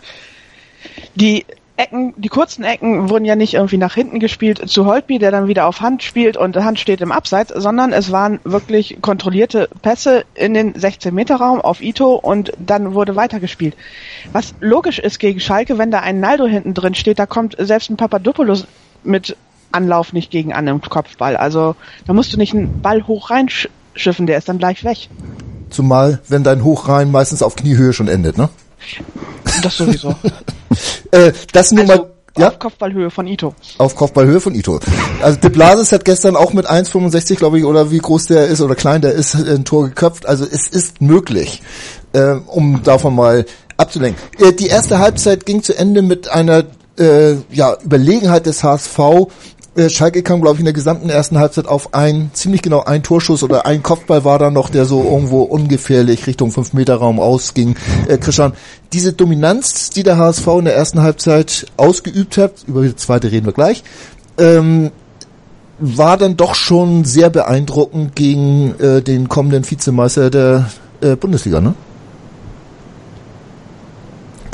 Die 1.16 1.46
Ecken, 1.78 2.14
die 2.16 2.30
kurzen 2.30 2.64
Ecken 2.64 3.10
wurden 3.10 3.26
ja 3.26 3.36
nicht 3.36 3.54
irgendwie 3.54 3.78
nach 3.78 3.94
hinten 3.94 4.22
gespielt 4.22 4.70
zu 4.70 4.86
Holtby, 4.86 5.20
der 5.20 5.32
dann 5.32 5.50
wieder 5.50 5.68
auf 5.68 5.82
Hand 5.82 6.04
spielt 6.04 6.38
und 6.38 6.56
Hand 6.56 6.80
steht 6.80 7.02
im 7.02 7.12
Abseits, 7.12 7.52
sondern 7.54 7.92
es 7.92 8.14
waren 8.14 8.40
wirklich 8.46 9.00
kontrollierte 9.02 9.68
Pässe 9.82 10.24
in 10.36 10.54
den 10.54 10.74
16-Meter-Raum 10.74 11.60
auf 11.60 11.82
Ito 11.82 12.16
und 12.16 12.54
dann 12.60 12.94
wurde 12.94 13.18
weitergespielt. 13.18 13.76
Was 14.32 14.56
logisch 14.62 15.00
ist 15.00 15.20
gegen 15.20 15.42
Schalke, 15.42 15.78
wenn 15.78 15.92
da 15.92 16.00
ein 16.00 16.22
Naldo 16.22 16.46
hinten 16.46 16.74
drin 16.74 16.96
steht, 16.96 17.20
da 17.20 17.26
kommt 17.26 17.58
selbst 17.60 17.90
ein 17.90 17.98
Papadopoulos 17.98 18.68
mit 19.06 19.36
Anlauf 19.72 20.14
nicht 20.14 20.32
gegen 20.32 20.54
an 20.54 20.68
im 20.68 20.82
Kopfball. 20.82 21.36
Also 21.36 21.76
da 22.08 22.14
musst 22.14 22.34
du 22.34 22.38
nicht 22.38 22.54
einen 22.54 22.82
Ball 22.82 23.06
hoch 23.08 23.30
reinschiffen, 23.30 24.26
der 24.28 24.38
ist 24.38 24.50
dann 24.50 24.58
gleich 24.58 24.84
weg. 24.84 25.10
Zumal, 25.70 26.22
wenn 26.28 26.44
dein 26.44 26.64
Hoch 26.64 26.88
rein 26.88 27.12
meistens 27.12 27.44
auf 27.44 27.56
Kniehöhe 27.56 27.92
schon 27.92 28.08
endet, 28.08 28.38
ne? 28.38 28.50
Das 29.62 29.78
sowieso. 29.78 30.16
äh, 31.12 31.34
das 31.52 31.72
nur 31.72 31.90
also, 31.90 32.04
mal 32.04 32.12
ja? 32.38 32.50
Auf 32.50 32.60
Kopfballhöhe 32.60 33.10
von 33.10 33.28
Ito. 33.28 33.56
Auf 33.78 33.96
Kopfballhöhe 33.96 34.42
von 34.42 34.54
Ito. 34.56 34.80
Also 35.22 35.40
De 35.40 35.50
Blasis 35.50 35.94
hat 35.94 36.04
gestern 36.04 36.36
auch 36.36 36.52
mit 36.52 36.70
1,65, 36.70 37.36
glaube 37.36 37.60
ich, 37.60 37.66
oder 37.66 37.92
wie 37.92 37.98
groß 37.98 38.26
der 38.26 38.48
ist 38.48 38.60
oder 38.60 38.76
klein 38.76 39.02
der 39.02 39.14
ist, 39.14 39.36
ein 39.36 39.64
Tor 39.64 39.86
geköpft. 39.86 40.26
Also 40.26 40.46
es 40.46 40.68
ist 40.68 41.02
möglich, 41.02 41.62
äh, 42.12 42.36
um 42.48 42.84
davon 42.84 43.16
mal 43.16 43.46
abzulenken. 43.78 44.22
Äh, 44.38 44.52
die 44.52 44.68
erste 44.68 45.00
Halbzeit 45.00 45.46
ging 45.46 45.64
zu 45.64 45.78
Ende 45.78 46.02
mit 46.02 46.28
einer 46.28 46.66
äh, 46.98 47.36
ja, 47.52 47.78
Überlegenheit 47.84 48.46
des 48.46 48.64
HSV. 48.64 49.00
Äh, 49.76 49.90
Schalke 49.90 50.24
kam, 50.24 50.42
glaube 50.42 50.56
ich, 50.56 50.60
in 50.60 50.66
der 50.66 50.74
gesamten 50.74 51.10
ersten 51.10 51.38
Halbzeit 51.38 51.68
auf 51.68 51.94
ein, 51.94 52.32
ziemlich 52.34 52.62
genau 52.62 52.84
ein 52.84 53.04
Torschuss 53.04 53.44
oder 53.44 53.66
ein 53.66 53.84
Kopfball 53.84 54.24
war 54.24 54.40
da 54.40 54.50
noch, 54.50 54.70
der 54.70 54.86
so 54.86 55.04
irgendwo 55.04 55.42
ungefährlich 55.42 56.28
Richtung 56.28 56.52
5-Meter-Raum 56.52 57.20
ausging. 57.20 57.76
Äh, 58.08 58.18
Christian, 58.18 58.54
diese 58.94 59.14
Dominanz, 59.14 59.90
die 59.90 60.04
der 60.04 60.18
HSV 60.18 60.48
in 60.60 60.66
der 60.66 60.76
ersten 60.76 61.02
Halbzeit 61.02 61.66
ausgeübt 61.76 62.38
hat, 62.38 62.64
über 62.68 62.84
die 62.84 62.96
zweite 62.96 63.32
reden 63.32 63.46
wir 63.46 63.54
gleich, 63.54 63.84
ähm, 64.38 64.92
war 65.80 66.18
dann 66.18 66.38
doch 66.38 66.56
schon 66.56 67.04
sehr 67.04 67.30
beeindruckend 67.30 68.16
gegen 68.16 68.80
äh, 68.80 69.02
den 69.02 69.28
kommenden 69.28 69.70
Vizemeister 69.70 70.30
der 70.30 70.70
äh, 71.02 71.18
Bundesliga, 71.18 71.60
ne? 71.60 71.74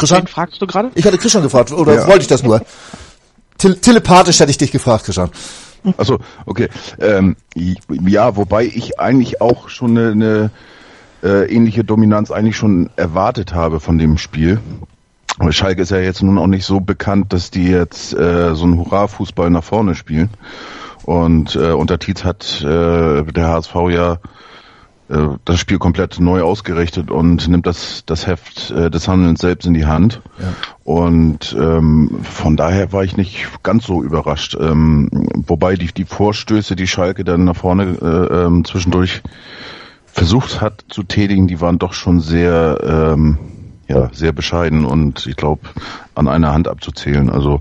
Christian? 0.02 0.22
Wen 0.24 0.28
fragst 0.28 0.62
du 0.62 0.66
gerade? 0.66 0.92
Ich 0.96 1.06
hatte 1.06 1.18
Christian 1.20 1.44
gefragt, 1.44 1.72
oder 1.72 1.94
ja. 1.94 2.08
wollte 2.08 2.22
ich 2.22 2.28
das 2.28 2.42
nur? 2.42 2.62
Tele 3.58 3.80
telepathisch 3.80 4.40
hätte 4.40 4.50
ich 4.50 4.58
dich 4.58 4.72
gefragt, 4.72 5.06
Christian. 5.06 5.30
Also 5.98 6.20
okay. 6.48 6.70
Ähm, 7.00 7.36
ja, 7.56 8.36
wobei 8.36 8.66
ich 8.66 9.00
eigentlich 9.00 9.42
auch 9.42 9.70
schon 9.70 9.98
eine, 9.98 10.12
eine 10.12 10.52
äh, 11.24 11.54
ähnliche 11.54 11.84
Dominanz 11.84 12.32
eigentlich 12.32 12.58
schon 12.58 12.90
erwartet 12.96 13.54
habe 13.54 13.80
von 13.80 14.00
dem 14.00 14.18
Spiel. 14.18 14.60
Schalke 15.50 15.84
ist 15.84 15.92
ja 15.92 16.00
jetzt 16.00 16.24
nun 16.24 16.38
auch 16.40 16.48
nicht 16.48 16.66
so 16.66 16.80
bekannt, 16.80 17.32
dass 17.32 17.52
die 17.52 17.68
jetzt 17.68 18.14
äh, 18.14 18.56
so 18.56 18.66
einen 18.66 18.78
Hurra-Fußball 18.78 19.50
nach 19.50 19.64
vorne 19.64 19.94
spielen. 19.96 20.30
Und 21.04 21.56
äh, 21.56 21.72
unter 21.72 22.00
Tietz 22.00 22.24
hat 22.24 22.62
äh, 22.62 23.24
der 23.24 23.48
HSV 23.48 23.76
ja 23.90 24.18
äh, 25.12 25.38
das 25.46 25.60
Spiel 25.60 25.78
komplett 25.78 26.20
neu 26.20 26.42
ausgerichtet 26.42 27.12
und 27.12 27.48
nimmt 27.48 27.68
das, 27.68 28.04
das 28.06 28.28
Heft 28.28 28.72
äh, 28.72 28.90
des 28.90 29.08
Handelns 29.08 29.42
selbst 29.42 29.66
in 29.66 29.74
die 29.74 29.86
Hand. 29.86 30.22
Ja. 30.40 30.48
Und 30.84 31.56
ähm, 31.60 32.22
von 32.24 32.58
daher 32.58 32.92
war 32.94 33.04
ich 33.04 33.18
nicht 33.18 33.48
ganz 33.64 33.86
so 33.86 34.02
überrascht. 34.02 34.58
Ähm, 34.60 35.10
wobei 35.46 35.76
die, 35.76 35.88
die 35.88 36.06
Vorstöße, 36.06 36.76
die 36.76 36.88
Schalke 36.88 37.24
dann 37.24 37.46
nach 37.46 37.56
vorne 37.56 37.98
äh, 38.02 38.46
ähm, 38.46 38.66
zwischendurch 38.66 39.22
versucht 40.06 40.62
hat 40.62 40.86
zu 40.90 41.04
tätigen, 41.04 41.48
die 41.48 41.62
waren 41.62 41.80
doch 41.80 41.94
schon 41.94 42.20
sehr 42.20 42.80
ähm, 42.84 43.38
ja, 43.92 44.10
sehr 44.14 44.32
bescheiden 44.32 44.86
und 44.86 45.28
ich 45.28 45.36
glaube 45.36 45.62
an 46.16 46.28
einer 46.28 46.54
Hand 46.54 46.68
abzuzählen. 46.68 47.30
Also 47.30 47.60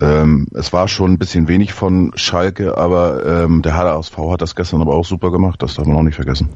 ähm, 0.00 0.48
es 0.52 0.72
war 0.72 0.88
schon 0.88 1.12
ein 1.12 1.18
bisschen 1.18 1.48
wenig 1.48 1.72
von 1.72 2.12
Schalke, 2.16 2.76
aber 2.76 3.24
ähm, 3.44 3.62
der 3.62 3.76
HSV 3.76 4.16
hat 4.30 4.42
das 4.42 4.54
gestern 4.56 4.80
aber 4.80 4.94
auch 4.94 5.04
super 5.04 5.30
gemacht, 5.30 5.62
das 5.62 5.74
darf 5.74 5.86
man 5.86 5.96
auch 5.96 6.02
nicht 6.02 6.16
vergessen. 6.16 6.48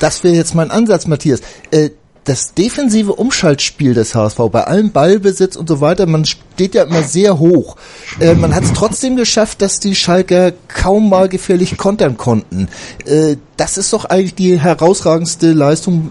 Das 0.00 0.22
wäre 0.22 0.34
jetzt 0.34 0.54
mein 0.54 0.70
Ansatz, 0.70 1.06
Matthias. 1.06 1.40
Äh, 1.70 1.90
das 2.24 2.52
defensive 2.52 3.14
Umschaltspiel 3.14 3.94
des 3.94 4.14
HSV 4.14 4.38
bei 4.52 4.64
allem 4.64 4.92
Ballbesitz 4.92 5.56
und 5.56 5.68
so 5.68 5.80
weiter, 5.80 6.06
man 6.06 6.26
steht 6.26 6.74
ja 6.74 6.82
immer 6.84 7.02
sehr 7.02 7.38
hoch. 7.38 7.76
Äh, 8.20 8.34
man 8.34 8.54
hat 8.54 8.64
es 8.64 8.72
trotzdem 8.74 9.16
geschafft, 9.16 9.62
dass 9.62 9.80
die 9.80 9.94
Schalker 9.94 10.52
kaum 10.68 11.08
mal 11.08 11.28
gefährlich 11.28 11.78
kontern 11.78 12.18
konnten. 12.18 12.68
Äh, 13.06 13.36
das 13.56 13.78
ist 13.78 13.92
doch 13.92 14.04
eigentlich 14.04 14.34
die 14.34 14.60
herausragendste 14.60 15.52
Leistung 15.52 16.10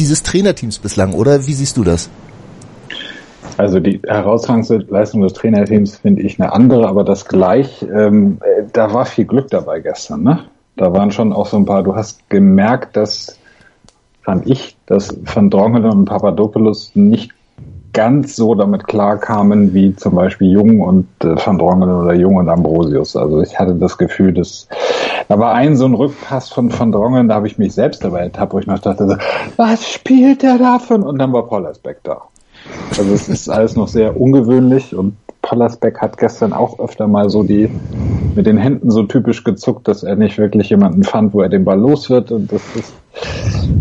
dieses 0.00 0.22
Trainerteams 0.22 0.78
bislang, 0.78 1.12
oder 1.12 1.46
wie 1.46 1.52
siehst 1.52 1.76
du 1.76 1.84
das? 1.84 2.10
Also 3.56 3.78
die 3.78 4.00
herausragende 4.06 4.86
Leistung 4.88 5.20
des 5.20 5.34
Trainerteams 5.34 5.98
finde 5.98 6.22
ich 6.22 6.40
eine 6.40 6.52
andere, 6.52 6.88
aber 6.88 7.04
das 7.04 7.26
gleich, 7.26 7.84
ähm, 7.94 8.38
da 8.72 8.92
war 8.94 9.04
viel 9.04 9.26
Glück 9.26 9.48
dabei 9.50 9.80
gestern, 9.80 10.22
ne? 10.22 10.40
Da 10.76 10.92
waren 10.94 11.10
schon 11.10 11.34
auch 11.34 11.46
so 11.46 11.58
ein 11.58 11.66
paar, 11.66 11.82
du 11.82 11.94
hast 11.94 12.30
gemerkt, 12.30 12.96
dass, 12.96 13.38
fand 14.22 14.46
ich, 14.48 14.78
dass 14.86 15.14
Van 15.24 15.50
Drongelen 15.50 15.90
und 15.90 16.04
Papadopoulos 16.06 16.92
nicht 16.94 17.32
ganz 17.92 18.36
so 18.36 18.54
damit 18.54 18.86
klarkamen 18.86 19.74
wie 19.74 19.94
zum 19.94 20.14
Beispiel 20.14 20.52
Jung 20.52 20.80
und 20.80 21.08
äh, 21.22 21.34
Van 21.44 21.58
Drongelen 21.58 21.94
oder 21.94 22.14
Jung 22.14 22.36
und 22.36 22.48
Ambrosius. 22.48 23.16
Also 23.16 23.42
ich 23.42 23.58
hatte 23.58 23.74
das 23.74 23.98
Gefühl, 23.98 24.32
dass 24.32 24.68
war 25.38 25.54
ein 25.54 25.76
so 25.76 25.86
ein 25.86 25.94
Rückpass 25.94 26.50
von 26.50 26.76
Van 26.76 26.92
Drongelen, 26.92 27.28
da 27.28 27.36
habe 27.36 27.46
ich 27.46 27.58
mich 27.58 27.72
selbst 27.72 28.04
dabei 28.04 28.20
ertappt, 28.20 28.52
wo 28.52 28.58
ich 28.58 28.66
noch 28.66 28.78
dachte, 28.78 29.06
so, 29.06 29.16
was 29.56 29.88
spielt 29.88 30.42
der 30.42 30.58
davon? 30.58 31.02
Und 31.02 31.18
dann 31.18 31.32
war 31.32 31.46
Pollersbeck 31.46 31.98
da. 32.02 32.22
Also 32.90 33.12
es 33.12 33.28
ist 33.28 33.48
alles 33.48 33.76
noch 33.76 33.88
sehr 33.88 34.20
ungewöhnlich 34.20 34.94
und 34.94 35.16
Pollersbeck 35.42 35.98
hat 35.98 36.18
gestern 36.18 36.52
auch 36.52 36.78
öfter 36.78 37.06
mal 37.06 37.30
so 37.30 37.42
die 37.42 37.70
mit 38.34 38.46
den 38.46 38.58
Händen 38.58 38.90
so 38.90 39.04
typisch 39.04 39.42
gezuckt, 39.42 39.88
dass 39.88 40.02
er 40.02 40.16
nicht 40.16 40.36
wirklich 40.36 40.68
jemanden 40.68 41.02
fand, 41.02 41.32
wo 41.32 41.40
er 41.40 41.48
den 41.48 41.64
Ball 41.64 41.80
los 41.80 42.10
wird. 42.10 42.30
Und 42.30 42.52
das 42.52 42.62
ist, 42.76 42.92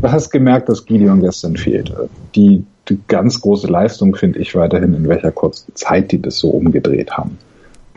du 0.01 0.09
hast 0.09 0.31
gemerkt, 0.31 0.69
dass 0.69 0.85
Gideon 0.85 1.21
gestern 1.21 1.57
fehlte. 1.57 2.09
Die 2.35 2.63
die 2.89 2.99
ganz 3.07 3.41
große 3.41 3.67
Leistung, 3.67 4.15
finde 4.15 4.39
ich 4.39 4.55
weiterhin, 4.55 4.93
in 4.93 5.07
welcher 5.07 5.31
kurzen 5.31 5.75
Zeit 5.75 6.11
die 6.11 6.21
das 6.21 6.39
so 6.39 6.49
umgedreht 6.49 7.11
haben. 7.11 7.37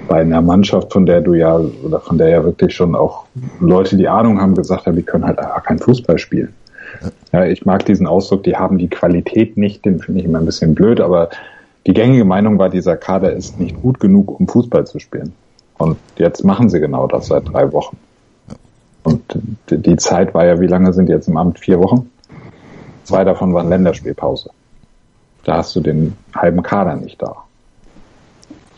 Bei 0.08 0.20
einer 0.20 0.42
Mannschaft, 0.42 0.92
von 0.92 1.06
der 1.06 1.20
du 1.20 1.34
ja, 1.34 1.56
oder 1.56 2.00
von 2.00 2.18
der 2.18 2.28
ja 2.28 2.44
wirklich 2.44 2.74
schon 2.74 2.94
auch 2.94 3.24
Leute, 3.60 3.96
die 3.96 4.08
Ahnung 4.08 4.40
haben, 4.40 4.54
gesagt 4.54 4.86
haben, 4.86 4.96
die 4.96 5.02
können 5.02 5.24
halt 5.24 5.38
einfach 5.38 5.62
kein 5.62 5.78
Fußball 5.78 6.18
spielen. 6.18 6.54
Ja, 7.32 7.44
ich 7.44 7.64
mag 7.64 7.84
diesen 7.86 8.06
Ausdruck, 8.06 8.42
die 8.42 8.56
haben 8.56 8.78
die 8.78 8.88
Qualität 8.88 9.56
nicht, 9.56 9.84
den 9.84 10.00
finde 10.00 10.20
ich 10.20 10.26
immer 10.26 10.38
ein 10.38 10.46
bisschen 10.46 10.74
blöd, 10.74 11.00
aber 11.00 11.30
die 11.86 11.94
gängige 11.94 12.24
Meinung 12.24 12.58
war, 12.58 12.68
dieser 12.68 12.96
Kader 12.96 13.32
ist 13.32 13.58
nicht 13.58 13.80
gut 13.80 13.98
genug, 13.98 14.38
um 14.38 14.46
Fußball 14.46 14.86
zu 14.86 14.98
spielen. 14.98 15.32
Und 15.78 15.96
jetzt 16.16 16.44
machen 16.44 16.68
sie 16.68 16.78
genau 16.78 17.06
das 17.06 17.26
seit 17.26 17.52
drei 17.52 17.72
Wochen. 17.72 17.96
Und 19.02 19.22
die 19.68 19.96
Zeit 19.96 20.32
war 20.32 20.44
ja, 20.44 20.60
wie 20.60 20.68
lange 20.68 20.92
sind 20.92 21.08
die 21.08 21.12
jetzt 21.12 21.26
im 21.26 21.36
Amt? 21.36 21.58
Vier 21.58 21.80
Wochen? 21.80 22.08
Zwei 23.02 23.24
davon 23.24 23.52
waren 23.52 23.68
Länderspielpause. 23.68 24.50
Da 25.44 25.56
hast 25.56 25.74
du 25.74 25.80
den 25.80 26.16
halben 26.36 26.62
Kader 26.62 26.94
nicht 26.94 27.20
da. 27.20 27.36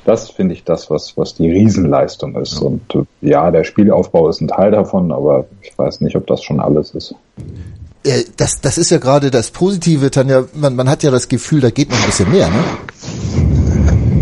Das 0.05 0.31
finde 0.31 0.55
ich 0.55 0.65
das, 0.65 0.91
was, 0.91 1.17
was 1.17 1.35
die 1.35 1.51
Riesenleistung 1.51 2.37
ist. 2.37 2.61
Und 2.61 2.83
ja, 3.21 3.51
der 3.51 3.65
Spielaufbau 3.65 4.29
ist 4.29 4.41
ein 4.41 4.49
Teil 4.49 4.71
davon, 4.71 5.13
aber 5.13 5.47
ich 5.63 5.77
weiß 5.77 6.03
nicht, 6.03 6.17
ob 6.17 6.27
das 6.27 6.43
schon 6.43 6.61
alles 6.61 6.91
ist. 6.91 7.15
Äh, 8.05 8.25
das, 8.37 8.61
das 8.61 8.77
ist 8.79 8.91
ja 8.91 8.99
gerade 8.99 9.31
das 9.31 9.51
Positive, 9.51 10.11
Tanja. 10.11 10.45
Man, 10.55 10.77
man 10.77 10.89
hat 10.89 11.03
ja 11.03 11.11
das 11.11 11.29
Gefühl, 11.29 11.61
da 11.61 11.71
geht 11.71 11.91
noch 11.91 11.99
ein 11.99 12.07
bisschen 12.07 12.31
mehr, 12.31 12.49
ne? 12.49 13.64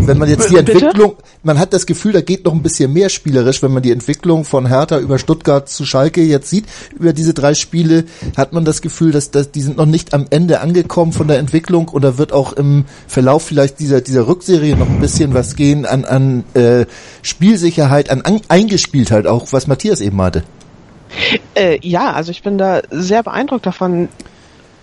Wenn 0.05 0.17
man 0.17 0.27
jetzt 0.29 0.49
die 0.49 0.57
Entwicklung, 0.57 1.15
man 1.43 1.59
hat 1.59 1.71
das 1.71 1.85
Gefühl, 1.85 2.11
da 2.11 2.19
geht 2.19 2.43
noch 2.43 2.53
ein 2.53 2.61
bisschen 2.61 2.91
mehr 2.91 3.07
spielerisch, 3.07 3.63
wenn 3.63 3.71
man 3.71 3.81
die 3.81 3.91
Entwicklung 3.91 4.43
von 4.43 4.67
Hertha 4.67 4.99
über 4.99 5.17
Stuttgart 5.17 5.69
zu 5.69 5.85
Schalke 5.85 6.21
jetzt 6.21 6.49
sieht, 6.49 6.65
über 6.97 7.13
diese 7.13 7.33
drei 7.33 7.53
Spiele, 7.53 8.03
hat 8.35 8.51
man 8.51 8.65
das 8.65 8.81
Gefühl, 8.81 9.11
dass, 9.11 9.31
dass 9.31 9.51
die 9.51 9.61
sind 9.61 9.77
noch 9.77 9.85
nicht 9.85 10.13
am 10.13 10.25
Ende 10.29 10.59
angekommen 10.59 11.13
von 11.13 11.29
der 11.29 11.39
Entwicklung 11.39 11.87
oder 11.87 12.17
wird 12.17 12.33
auch 12.33 12.51
im 12.53 12.83
Verlauf 13.07 13.43
vielleicht 13.43 13.79
dieser, 13.79 14.01
dieser 14.01 14.27
Rückserie 14.27 14.75
noch 14.75 14.89
ein 14.89 14.99
bisschen 14.99 15.33
was 15.33 15.55
gehen 15.55 15.85
an, 15.85 16.03
an 16.03 16.43
äh, 16.53 16.85
Spielsicherheit, 17.21 18.09
an, 18.09 18.21
an 18.23 18.41
Eingespieltheit 18.49 19.25
auch, 19.25 19.53
was 19.53 19.67
Matthias 19.67 20.01
eben 20.01 20.21
hatte. 20.21 20.43
Äh, 21.55 21.79
ja, 21.81 22.11
also 22.11 22.31
ich 22.31 22.43
bin 22.43 22.57
da 22.57 22.81
sehr 22.89 23.23
beeindruckt 23.23 23.65
davon, 23.65 24.09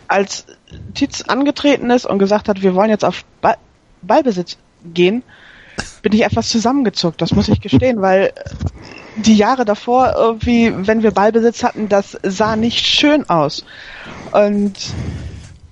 als 0.08 0.46
Titz 0.94 1.22
angetreten 1.22 1.90
ist 1.90 2.06
und 2.06 2.18
gesagt 2.18 2.48
hat, 2.48 2.62
wir 2.62 2.74
wollen 2.74 2.90
jetzt 2.90 3.04
auf 3.04 3.24
Ball 3.40 3.56
Ballbesitz 4.02 4.56
gehen, 4.94 5.22
bin 6.02 6.12
ich 6.12 6.24
etwas 6.24 6.48
zusammengezuckt, 6.48 7.20
das 7.20 7.32
muss 7.32 7.48
ich 7.48 7.60
gestehen, 7.60 8.00
weil 8.00 8.32
die 9.16 9.36
Jahre 9.36 9.64
davor 9.64 10.14
irgendwie, 10.16 10.72
wenn 10.86 11.02
wir 11.02 11.10
Ballbesitz 11.10 11.62
hatten, 11.62 11.88
das 11.88 12.18
sah 12.22 12.56
nicht 12.56 12.86
schön 12.86 13.28
aus. 13.28 13.64
Und 14.32 14.74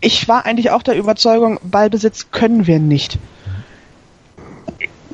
ich 0.00 0.28
war 0.28 0.44
eigentlich 0.44 0.70
auch 0.70 0.82
der 0.82 0.96
Überzeugung, 0.96 1.58
Ballbesitz 1.62 2.30
können 2.30 2.66
wir 2.66 2.78
nicht 2.78 3.18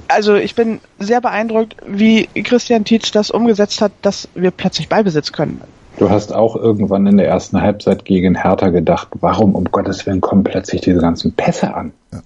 also 0.09 0.35
ich 0.35 0.55
bin 0.55 0.81
sehr 0.99 1.21
beeindruckt, 1.21 1.77
wie 1.87 2.27
Christian 2.27 2.85
Tietz 2.85 3.11
das 3.11 3.31
umgesetzt 3.31 3.81
hat, 3.81 3.93
dass 4.03 4.29
wir 4.35 4.51
plötzlich 4.51 4.89
Ballbesitz 4.89 5.33
können. 5.33 5.61
Du 5.97 6.11
hast 6.11 6.33
auch 6.33 6.57
irgendwann 6.57 7.07
in 7.07 7.17
der 7.19 7.29
ersten 7.29 7.61
Halbzeit 7.61 8.05
gegen 8.05 8.35
Hertha 8.35 8.71
gedacht, 8.71 9.09
warum 9.21 9.55
um 9.55 9.65
Gottes 9.65 10.07
Willen 10.07 10.21
kommen 10.21 10.43
plötzlich 10.43 10.81
diese 10.81 11.01
ganzen 11.01 11.33
Pässe 11.33 11.75
an? 11.75 11.93
Ja. 12.13 12.21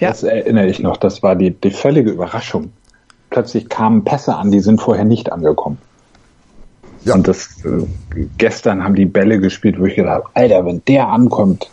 Das 0.00 0.22
erinnere 0.22 0.66
ich 0.66 0.80
noch, 0.80 0.96
das 0.96 1.22
war 1.22 1.36
die, 1.36 1.50
die 1.50 1.70
völlige 1.70 2.10
Überraschung. 2.10 2.72
Plötzlich 3.30 3.68
kamen 3.68 4.04
Pässe 4.04 4.36
an, 4.36 4.50
die 4.50 4.60
sind 4.60 4.80
vorher 4.80 5.04
nicht 5.04 5.32
angekommen. 5.32 5.78
Ja. 7.04 7.14
Und 7.14 7.28
das 7.28 7.64
äh, 7.64 7.86
gestern 8.38 8.84
haben 8.84 8.94
die 8.94 9.06
Bälle 9.06 9.38
gespielt, 9.38 9.78
wo 9.78 9.86
ich 9.86 9.96
gedacht 9.96 10.24
habe, 10.24 10.30
Alter, 10.34 10.66
wenn 10.66 10.82
der 10.86 11.08
ankommt, 11.08 11.68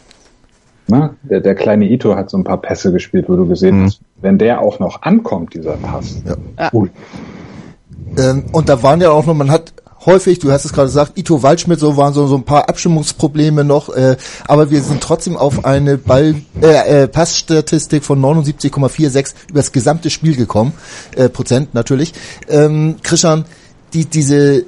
Ne? 0.88 1.16
Der, 1.24 1.40
der 1.40 1.56
kleine 1.56 1.86
Ito 1.86 2.16
hat 2.16 2.30
so 2.30 2.38
ein 2.38 2.44
paar 2.44 2.58
Pässe 2.58 2.92
gespielt, 2.92 3.30
wo 3.30 3.36
du 3.36 3.48
gesehen 3.48 3.80
mhm. 3.80 3.86
hast, 3.86 4.02
wenn 4.22 4.38
der 4.38 4.62
auch 4.62 4.80
noch 4.80 5.02
ankommt, 5.02 5.54
dieser 5.54 5.78
Pass. 5.78 6.22
Ja. 6.26 6.70
Cool. 6.74 6.90
Ähm, 8.18 8.46
und 8.52 8.70
da 8.70 8.84
waren 8.84 9.00
ja 9.00 9.12
auch 9.12 9.26
noch, 9.26 9.34
man 9.34 9.50
hat 9.50 9.74
häufig, 10.06 10.40
du 10.40 10.52
hast 10.52 10.66
es 10.66 10.74
gerade 10.74 10.88
gesagt, 10.88 11.18
Ito 11.18 11.44
Waldschmidt, 11.44 11.80
so 11.80 11.98
waren 11.98 12.14
so, 12.14 12.28
so 12.28 12.36
ein 12.36 12.44
paar 12.44 12.70
Abstimmungsprobleme 12.70 13.64
noch, 13.64 13.90
äh, 13.90 14.18
aber 14.48 14.70
wir 14.72 14.82
sind 14.82 15.02
trotzdem 15.02 15.38
auf 15.38 15.66
eine 15.66 15.98
Ball, 15.98 16.36
äh, 16.62 17.04
äh, 17.04 17.08
Passstatistik 17.08 18.04
von 18.04 18.20
79,46 18.20 19.34
über 19.50 19.60
das 19.60 19.72
gesamte 19.72 20.10
Spiel 20.10 20.36
gekommen, 20.36 20.74
äh, 21.16 21.30
Prozent 21.30 21.74
natürlich. 21.74 22.14
Ähm, 22.50 22.96
Christian, 23.04 23.46
die, 23.94 24.06
diese 24.06 24.66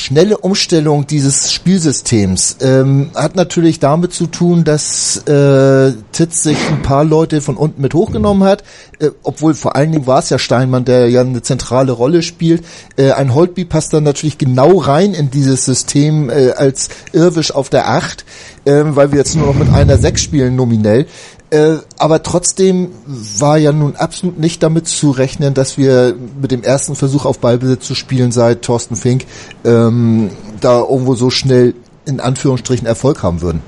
schnelle 0.00 0.38
Umstellung 0.38 1.06
dieses 1.06 1.52
Spielsystems 1.52 2.56
ähm, 2.60 3.10
hat 3.14 3.36
natürlich 3.36 3.78
damit 3.78 4.12
zu 4.12 4.26
tun, 4.26 4.64
dass 4.64 5.18
äh, 5.26 5.92
Titz 6.12 6.42
sich 6.42 6.58
ein 6.70 6.82
paar 6.82 7.04
Leute 7.04 7.40
von 7.40 7.56
unten 7.56 7.82
mit 7.82 7.94
hochgenommen 7.94 8.44
hat, 8.44 8.64
äh, 8.98 9.10
obwohl 9.22 9.54
vor 9.54 9.76
allen 9.76 9.92
Dingen 9.92 10.06
war 10.06 10.20
es 10.20 10.30
ja 10.30 10.38
Steinmann, 10.38 10.84
der 10.84 11.08
ja 11.08 11.20
eine 11.20 11.42
zentrale 11.42 11.92
Rolle 11.92 12.22
spielt. 12.22 12.64
Äh, 12.96 13.12
ein 13.12 13.34
Holtby 13.34 13.64
passt 13.64 13.92
dann 13.92 14.04
natürlich 14.04 14.38
genau 14.38 14.78
rein 14.78 15.14
in 15.14 15.30
dieses 15.30 15.64
System 15.64 16.30
äh, 16.30 16.52
als 16.52 16.88
Irwisch 17.12 17.54
auf 17.54 17.68
der 17.68 17.88
Acht, 17.88 18.24
äh, 18.64 18.82
weil 18.84 19.12
wir 19.12 19.18
jetzt 19.18 19.36
nur 19.36 19.46
noch 19.46 19.54
mit 19.54 19.72
einer 19.72 19.98
Sechs 19.98 20.22
spielen 20.22 20.56
nominell. 20.56 21.06
Äh, 21.50 21.78
aber 21.98 22.22
trotzdem 22.22 22.90
war 23.06 23.58
ja 23.58 23.72
nun 23.72 23.96
absolut 23.96 24.38
nicht 24.38 24.62
damit 24.62 24.86
zu 24.86 25.10
rechnen, 25.10 25.52
dass 25.52 25.76
wir 25.76 26.14
mit 26.40 26.52
dem 26.52 26.62
ersten 26.62 26.94
Versuch 26.94 27.24
auf 27.24 27.40
Ballbesitz 27.40 27.86
zu 27.86 27.94
spielen 27.94 28.30
seit 28.30 28.62
Thorsten 28.62 28.94
Fink 28.94 29.26
ähm, 29.64 30.30
da 30.60 30.80
irgendwo 30.80 31.16
so 31.16 31.30
schnell 31.30 31.74
in 32.06 32.20
Anführungsstrichen 32.20 32.86
Erfolg 32.86 33.22
haben 33.22 33.40
würden. 33.40 33.62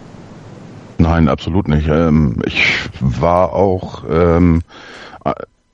Nein, 0.99 1.29
absolut 1.29 1.67
nicht. 1.67 1.89
Ähm, 1.89 2.37
ich 2.47 2.63
war 3.01 3.53
auch 3.53 4.05
ähm, 4.09 4.63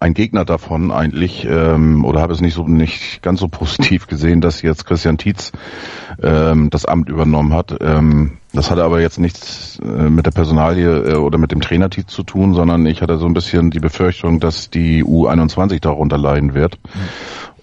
ein 0.00 0.14
Gegner 0.14 0.44
davon 0.44 0.92
eigentlich 0.92 1.44
ähm, 1.44 2.04
oder 2.04 2.20
habe 2.20 2.32
es 2.32 2.40
nicht 2.40 2.54
so 2.54 2.66
nicht 2.66 3.22
ganz 3.22 3.40
so 3.40 3.48
positiv 3.48 4.06
gesehen, 4.08 4.40
dass 4.40 4.62
jetzt 4.62 4.86
Christian 4.86 5.18
Tietz 5.18 5.52
ähm, 6.22 6.70
das 6.70 6.84
Amt 6.84 7.08
übernommen 7.08 7.52
hat. 7.52 7.76
Ähm, 7.80 8.38
das 8.52 8.70
hatte 8.70 8.84
aber 8.84 9.00
jetzt 9.00 9.18
nichts 9.18 9.78
äh, 9.82 10.08
mit 10.08 10.24
der 10.24 10.30
Personalie 10.30 11.12
äh, 11.12 11.14
oder 11.16 11.36
mit 11.36 11.50
dem 11.52 11.60
Trainer 11.60 11.90
Tietz 11.90 12.12
zu 12.12 12.22
tun, 12.22 12.54
sondern 12.54 12.86
ich 12.86 13.02
hatte 13.02 13.18
so 13.18 13.26
ein 13.26 13.34
bisschen 13.34 13.70
die 13.70 13.80
Befürchtung, 13.80 14.40
dass 14.40 14.70
die 14.70 15.04
U21 15.04 15.80
darunter 15.80 16.16
leiden 16.16 16.54
wird. 16.54 16.78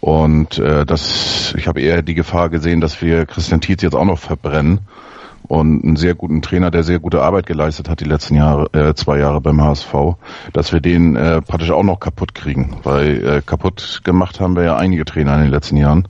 Und 0.01 0.59
äh, 0.59 0.85
das, 0.85 1.53
ich 1.57 1.67
habe 1.67 1.81
eher 1.81 2.01
die 2.01 2.13
Gefahr 2.15 2.49
gesehen, 2.49 2.81
dass 2.81 3.01
wir 3.01 3.25
Christian 3.25 3.61
Tietz 3.61 3.81
jetzt 3.81 3.95
auch 3.95 4.05
noch 4.05 4.19
verbrennen 4.19 4.81
und 5.47 5.84
einen 5.84 5.95
sehr 5.95 6.15
guten 6.15 6.41
Trainer, 6.41 6.71
der 6.71 6.84
sehr 6.84 6.99
gute 6.99 7.21
Arbeit 7.21 7.45
geleistet 7.45 7.89
hat 7.89 7.99
die 7.99 8.05
letzten 8.05 8.36
Jahre, 8.36 8.67
äh, 8.73 8.93
zwei 8.95 9.19
Jahre 9.19 9.41
beim 9.41 9.62
HSV, 9.62 9.93
dass 10.53 10.73
wir 10.73 10.81
den 10.81 11.15
äh, 11.15 11.41
praktisch 11.41 11.71
auch 11.71 11.84
noch 11.84 11.99
kaputt 11.99 12.36
kriegen, 12.36 12.77
weil 12.84 13.25
äh, 13.25 13.41
kaputt 13.45 14.01
gemacht 14.03 14.39
haben 14.39 14.55
wir 14.55 14.63
ja 14.63 14.77
einige 14.77 15.05
Trainer 15.05 15.36
in 15.36 15.41
den 15.41 15.51
letzten 15.51 15.77
Jahren. 15.77 16.08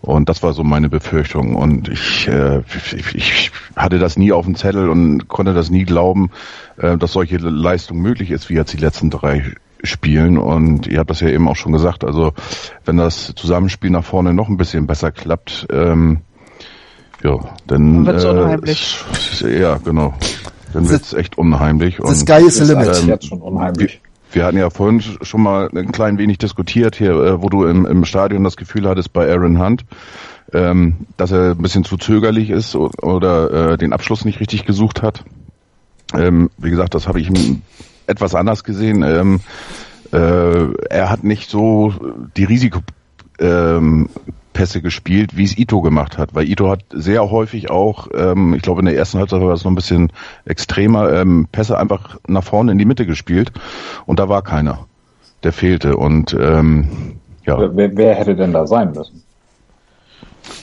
Und 0.00 0.28
das 0.28 0.42
war 0.42 0.52
so 0.52 0.64
meine 0.64 0.88
Befürchtung. 0.88 1.54
Und 1.54 1.88
ich, 1.88 2.28
äh, 2.28 2.62
ich, 2.96 3.14
ich 3.14 3.50
hatte 3.76 3.98
das 3.98 4.16
nie 4.16 4.32
auf 4.32 4.44
dem 4.44 4.54
Zettel 4.54 4.88
und 4.88 5.28
konnte 5.28 5.54
das 5.54 5.70
nie 5.70 5.84
glauben, 5.84 6.30
äh, 6.76 6.96
dass 6.96 7.12
solche 7.12 7.38
Leistung 7.38 7.98
möglich 7.98 8.30
ist, 8.30 8.48
wie 8.48 8.54
jetzt 8.54 8.72
die 8.72 8.78
letzten 8.78 9.10
drei 9.10 9.52
spielen. 9.82 10.38
Und 10.38 10.86
ihr 10.86 10.98
habt 10.98 11.10
das 11.10 11.20
ja 11.20 11.28
eben 11.28 11.48
auch 11.48 11.56
schon 11.56 11.72
gesagt, 11.72 12.04
also 12.04 12.32
wenn 12.84 12.96
das 12.96 13.34
Zusammenspiel 13.34 13.90
nach 13.90 14.04
vorne 14.04 14.34
noch 14.34 14.48
ein 14.48 14.56
bisschen 14.56 14.86
besser 14.86 15.12
klappt, 15.12 15.66
ähm, 15.70 16.22
ja, 17.22 17.38
dann 17.66 18.06
wird's 18.06 18.24
äh, 18.24 18.28
unheimlich. 18.28 19.04
ja, 19.40 19.78
genau. 19.78 20.14
Dann 20.72 20.88
wird's 20.88 21.12
echt 21.14 21.38
unheimlich. 21.38 21.98
The 22.04 22.14
sky 22.14 22.44
is 22.46 22.56
the 22.56 22.64
limit. 22.64 23.02
Ähm, 23.02 23.08
jetzt 23.08 23.26
schon 23.26 23.40
unheimlich. 23.40 24.00
Wir 24.30 24.44
hatten 24.44 24.58
ja 24.58 24.68
vorhin 24.68 25.00
schon 25.00 25.42
mal 25.42 25.70
ein 25.74 25.90
klein 25.90 26.18
wenig 26.18 26.38
diskutiert 26.38 26.96
hier, 26.96 27.12
äh, 27.12 27.42
wo 27.42 27.48
du 27.48 27.64
im, 27.64 27.86
im 27.86 28.04
Stadion 28.04 28.44
das 28.44 28.56
Gefühl 28.56 28.86
hattest 28.88 29.12
bei 29.12 29.30
Aaron 29.30 29.58
Hunt, 29.58 29.84
ähm, 30.52 31.06
dass 31.16 31.30
er 31.30 31.52
ein 31.52 31.62
bisschen 31.62 31.84
zu 31.84 31.96
zögerlich 31.96 32.50
ist 32.50 32.76
oder 32.76 33.72
äh, 33.72 33.78
den 33.78 33.92
Abschluss 33.92 34.24
nicht 34.24 34.40
richtig 34.40 34.66
gesucht 34.66 35.02
hat. 35.02 35.24
Ähm, 36.14 36.50
wie 36.58 36.70
gesagt, 36.70 36.94
das 36.94 37.08
habe 37.08 37.20
ich 37.20 37.30
etwas 38.06 38.34
anders 38.34 38.64
gesehen. 38.64 39.02
Ähm, 39.02 39.40
äh, 40.12 40.72
er 40.90 41.10
hat 41.10 41.24
nicht 41.24 41.50
so 41.50 41.94
die 42.36 42.44
Risiko 42.44 42.80
ähm, 43.38 44.08
Pässe 44.58 44.82
gespielt, 44.82 45.36
wie 45.36 45.44
es 45.44 45.56
Ito 45.56 45.82
gemacht 45.82 46.18
hat. 46.18 46.34
Weil 46.34 46.48
Ito 46.48 46.68
hat 46.68 46.80
sehr 46.90 47.30
häufig 47.30 47.70
auch, 47.70 48.08
ähm, 48.12 48.54
ich 48.54 48.62
glaube 48.62 48.80
in 48.80 48.86
der 48.86 48.96
ersten 48.96 49.20
Halbzeit 49.20 49.40
war 49.40 49.50
das 49.50 49.62
noch 49.62 49.70
ein 49.70 49.76
bisschen 49.76 50.10
extremer, 50.46 51.12
ähm, 51.12 51.46
Pässe 51.52 51.78
einfach 51.78 52.16
nach 52.26 52.42
vorne 52.42 52.72
in 52.72 52.78
die 52.78 52.84
Mitte 52.84 53.06
gespielt 53.06 53.52
und 54.04 54.18
da 54.18 54.28
war 54.28 54.42
keiner. 54.42 54.86
Der 55.44 55.52
fehlte 55.52 55.96
und 55.96 56.34
ähm, 56.34 56.88
ja. 57.46 57.56
Wer, 57.72 57.96
wer 57.96 58.16
hätte 58.16 58.34
denn 58.34 58.52
da 58.52 58.66
sein 58.66 58.90
müssen? 58.90 59.22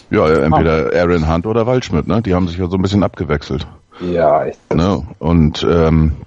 Ja, 0.09 0.27
entweder 0.27 0.91
Aaron 0.93 1.33
Hunt 1.33 1.45
oder 1.45 1.65
Waldschmidt, 1.65 2.05
ne? 2.05 2.21
Die 2.21 2.33
haben 2.33 2.49
sich 2.49 2.57
ja 2.57 2.67
so 2.67 2.75
ein 2.75 2.81
bisschen 2.81 3.01
abgewechselt. 3.01 3.65
Ja, 4.01 4.43
echt. 4.43 4.75
Ne? 4.75 5.03
Und 5.19 5.65
ähm, 5.69 6.17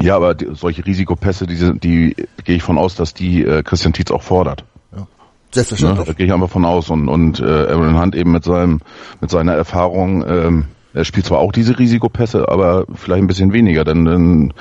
ja, 0.00 0.16
aber 0.16 0.34
die, 0.34 0.48
solche 0.54 0.86
Risikopässe, 0.86 1.46
die, 1.46 1.78
die 1.78 2.16
gehe 2.44 2.56
ich 2.56 2.62
von 2.62 2.78
aus, 2.78 2.94
dass 2.94 3.12
die 3.12 3.44
äh, 3.44 3.62
Christian 3.62 3.92
Tietz 3.92 4.10
auch 4.10 4.22
fordert. 4.22 4.64
Selbstverständlich. 5.54 6.00
Ne, 6.00 6.04
da 6.06 6.12
gehe 6.12 6.26
ich 6.26 6.32
einfach 6.32 6.50
von 6.50 6.64
aus. 6.64 6.90
Und, 6.90 7.08
und 7.08 7.40
äh, 7.40 7.44
Aaron 7.44 8.00
Hunt 8.00 8.14
eben 8.14 8.32
mit 8.32 8.44
seinem, 8.44 8.80
mit 9.20 9.30
seiner 9.30 9.54
Erfahrung, 9.54 10.24
ähm, 10.28 10.64
er 10.92 11.04
spielt 11.04 11.26
zwar 11.26 11.38
auch 11.38 11.52
diese 11.52 11.78
Risikopässe, 11.78 12.48
aber 12.48 12.86
vielleicht 12.94 13.22
ein 13.22 13.26
bisschen 13.26 13.52
weniger, 13.52 13.84
denn 13.84 14.04
dann 14.04 14.54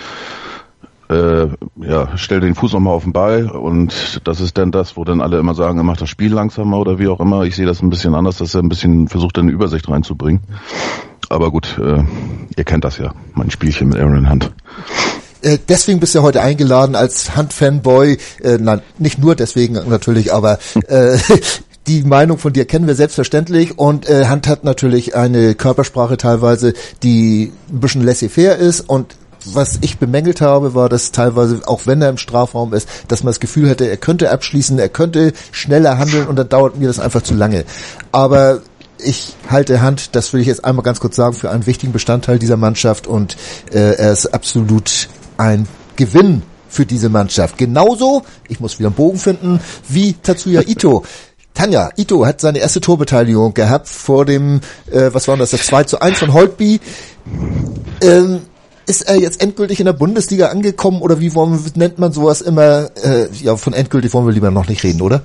äh, 1.10 1.48
ja, 1.82 2.10
stell 2.16 2.40
den 2.40 2.56
Fuß 2.56 2.74
nochmal 2.74 2.94
auf 2.94 3.04
den 3.04 3.14
Ball 3.14 3.50
und 3.50 4.22
das 4.24 4.42
ist 4.42 4.58
dann 4.58 4.72
das, 4.72 4.98
wo 4.98 5.04
dann 5.04 5.22
alle 5.22 5.38
immer 5.38 5.54
sagen, 5.54 5.78
er 5.78 5.84
macht 5.84 6.02
das 6.02 6.10
Spiel 6.10 6.34
langsamer 6.34 6.80
oder 6.80 6.98
wie 6.98 7.08
auch 7.08 7.20
immer. 7.20 7.44
Ich 7.44 7.56
sehe 7.56 7.66
das 7.66 7.82
ein 7.82 7.90
bisschen 7.90 8.16
anders, 8.16 8.38
dass 8.38 8.56
er 8.56 8.64
ein 8.64 8.70
bisschen 8.70 9.08
versucht, 9.08 9.38
eine 9.38 9.52
Übersicht 9.52 9.88
reinzubringen. 9.90 10.42
aber 11.30 11.52
gut, 11.52 11.80
äh, 11.80 12.04
ihr 12.56 12.64
kennt 12.64 12.84
das 12.84 12.98
ja, 12.98 13.14
mein 13.34 13.52
Spielchen 13.52 13.90
mit 13.90 14.00
Aaron 14.00 14.30
Hunt. 14.30 14.52
Äh, 15.44 15.60
deswegen 15.68 16.00
bist 16.00 16.16
du 16.16 16.22
heute 16.22 16.42
eingeladen 16.42 16.96
als 16.96 17.36
Hunt-Fanboy. 17.36 18.18
Äh, 18.42 18.58
nein, 18.60 18.82
nicht 18.98 19.20
nur 19.20 19.36
deswegen 19.36 19.74
natürlich, 19.74 20.34
aber 20.34 20.58
äh, 20.88 21.18
die 21.88 22.04
Meinung 22.04 22.38
von 22.38 22.54
dir 22.54 22.66
kennen 22.66 22.88
wir 22.88 22.96
selbstverständlich 22.96 23.78
und 23.78 24.10
äh, 24.10 24.30
Hunt 24.30 24.48
hat 24.48 24.64
natürlich 24.64 25.16
eine 25.16 25.54
Körpersprache 25.54 26.18
teilweise, 26.18 26.74
die 27.04 27.52
ein 27.70 27.80
bisschen 27.82 28.04
laissez-faire 28.04 28.56
ist 28.56 28.82
und 28.82 29.16
was 29.46 29.80
ich 29.82 29.98
bemängelt 29.98 30.40
habe, 30.40 30.74
war, 30.74 30.88
dass 30.88 31.12
teilweise, 31.12 31.60
auch 31.66 31.86
wenn 31.86 32.02
er 32.02 32.08
im 32.08 32.18
Strafraum 32.18 32.74
ist, 32.74 32.88
dass 33.10 33.24
man 33.24 33.32
das 33.32 33.42
Gefühl 33.42 33.68
hätte, 33.68 33.90
er 33.90 33.98
könnte 33.98 34.32
abschließen, 34.32 34.80
er 34.80 34.88
könnte 34.88 35.34
schneller 35.52 35.98
handeln 35.98 36.28
und 36.28 36.38
dann 36.38 36.48
dauert 36.48 36.78
mir 36.80 36.88
das 36.88 37.00
einfach 37.00 37.24
zu 37.24 37.34
lange. 37.34 37.66
Aber 38.14 38.62
ich 38.98 39.36
halte 39.50 39.82
Hand, 39.82 40.16
das 40.16 40.32
will 40.32 40.40
ich 40.40 40.48
jetzt 40.48 40.64
einmal 40.64 40.84
ganz 40.84 41.02
kurz 41.02 41.18
sagen, 41.18 41.34
für 41.34 41.52
einen 41.52 41.66
wichtigen 41.66 41.92
Bestandteil 41.92 42.40
dieser 42.40 42.56
Mannschaft 42.56 43.06
und 43.06 43.36
äh, 43.74 43.96
er 43.96 44.14
ist 44.14 44.28
absolut 44.28 45.10
ein 45.38 45.68
Gewinn 45.96 46.42
für 46.68 46.86
diese 46.86 47.10
Mannschaft. 47.10 47.58
Genauso, 47.58 48.24
ich 48.48 48.60
muss 48.60 48.80
wieder 48.80 48.88
einen 48.88 48.96
Bogen 48.96 49.20
finden, 49.20 49.60
wie 49.88 50.14
Tatsuya 50.14 50.62
Ito. 50.68 51.04
Tanja, 51.54 51.92
Ito 51.98 52.26
hat 52.26 52.42
seine 52.42 52.60
erste 52.60 52.82
Torbeteiligung 52.82 53.54
gehabt 53.54 53.88
vor 53.88 54.26
dem, 54.26 54.62
äh, 54.92 55.10
was 55.14 55.28
war 55.28 55.38
das, 55.38 55.52
das 55.52 55.68
2 55.68 55.84
zu 55.84 56.02
1 56.02 56.18
von 56.18 56.34
Holtby. 56.34 56.80
Ähm, 58.02 58.42
ist 58.86 59.02
er 59.02 59.16
jetzt 59.16 59.42
endgültig 59.42 59.80
in 59.80 59.86
der 59.86 59.94
Bundesliga 59.94 60.48
angekommen 60.48 61.02
oder 61.02 61.20
wie 61.20 61.34
wollen, 61.34 61.60
nennt 61.76 62.00
man 62.00 62.12
sowas 62.12 62.42
immer? 62.42 62.90
Äh, 63.04 63.28
ja, 63.42 63.56
von 63.56 63.74
endgültig 63.74 64.14
wollen 64.14 64.26
wir 64.26 64.34
lieber 64.34 64.52
noch 64.52 64.68
nicht 64.68 64.84
reden, 64.84 65.02
oder? 65.02 65.22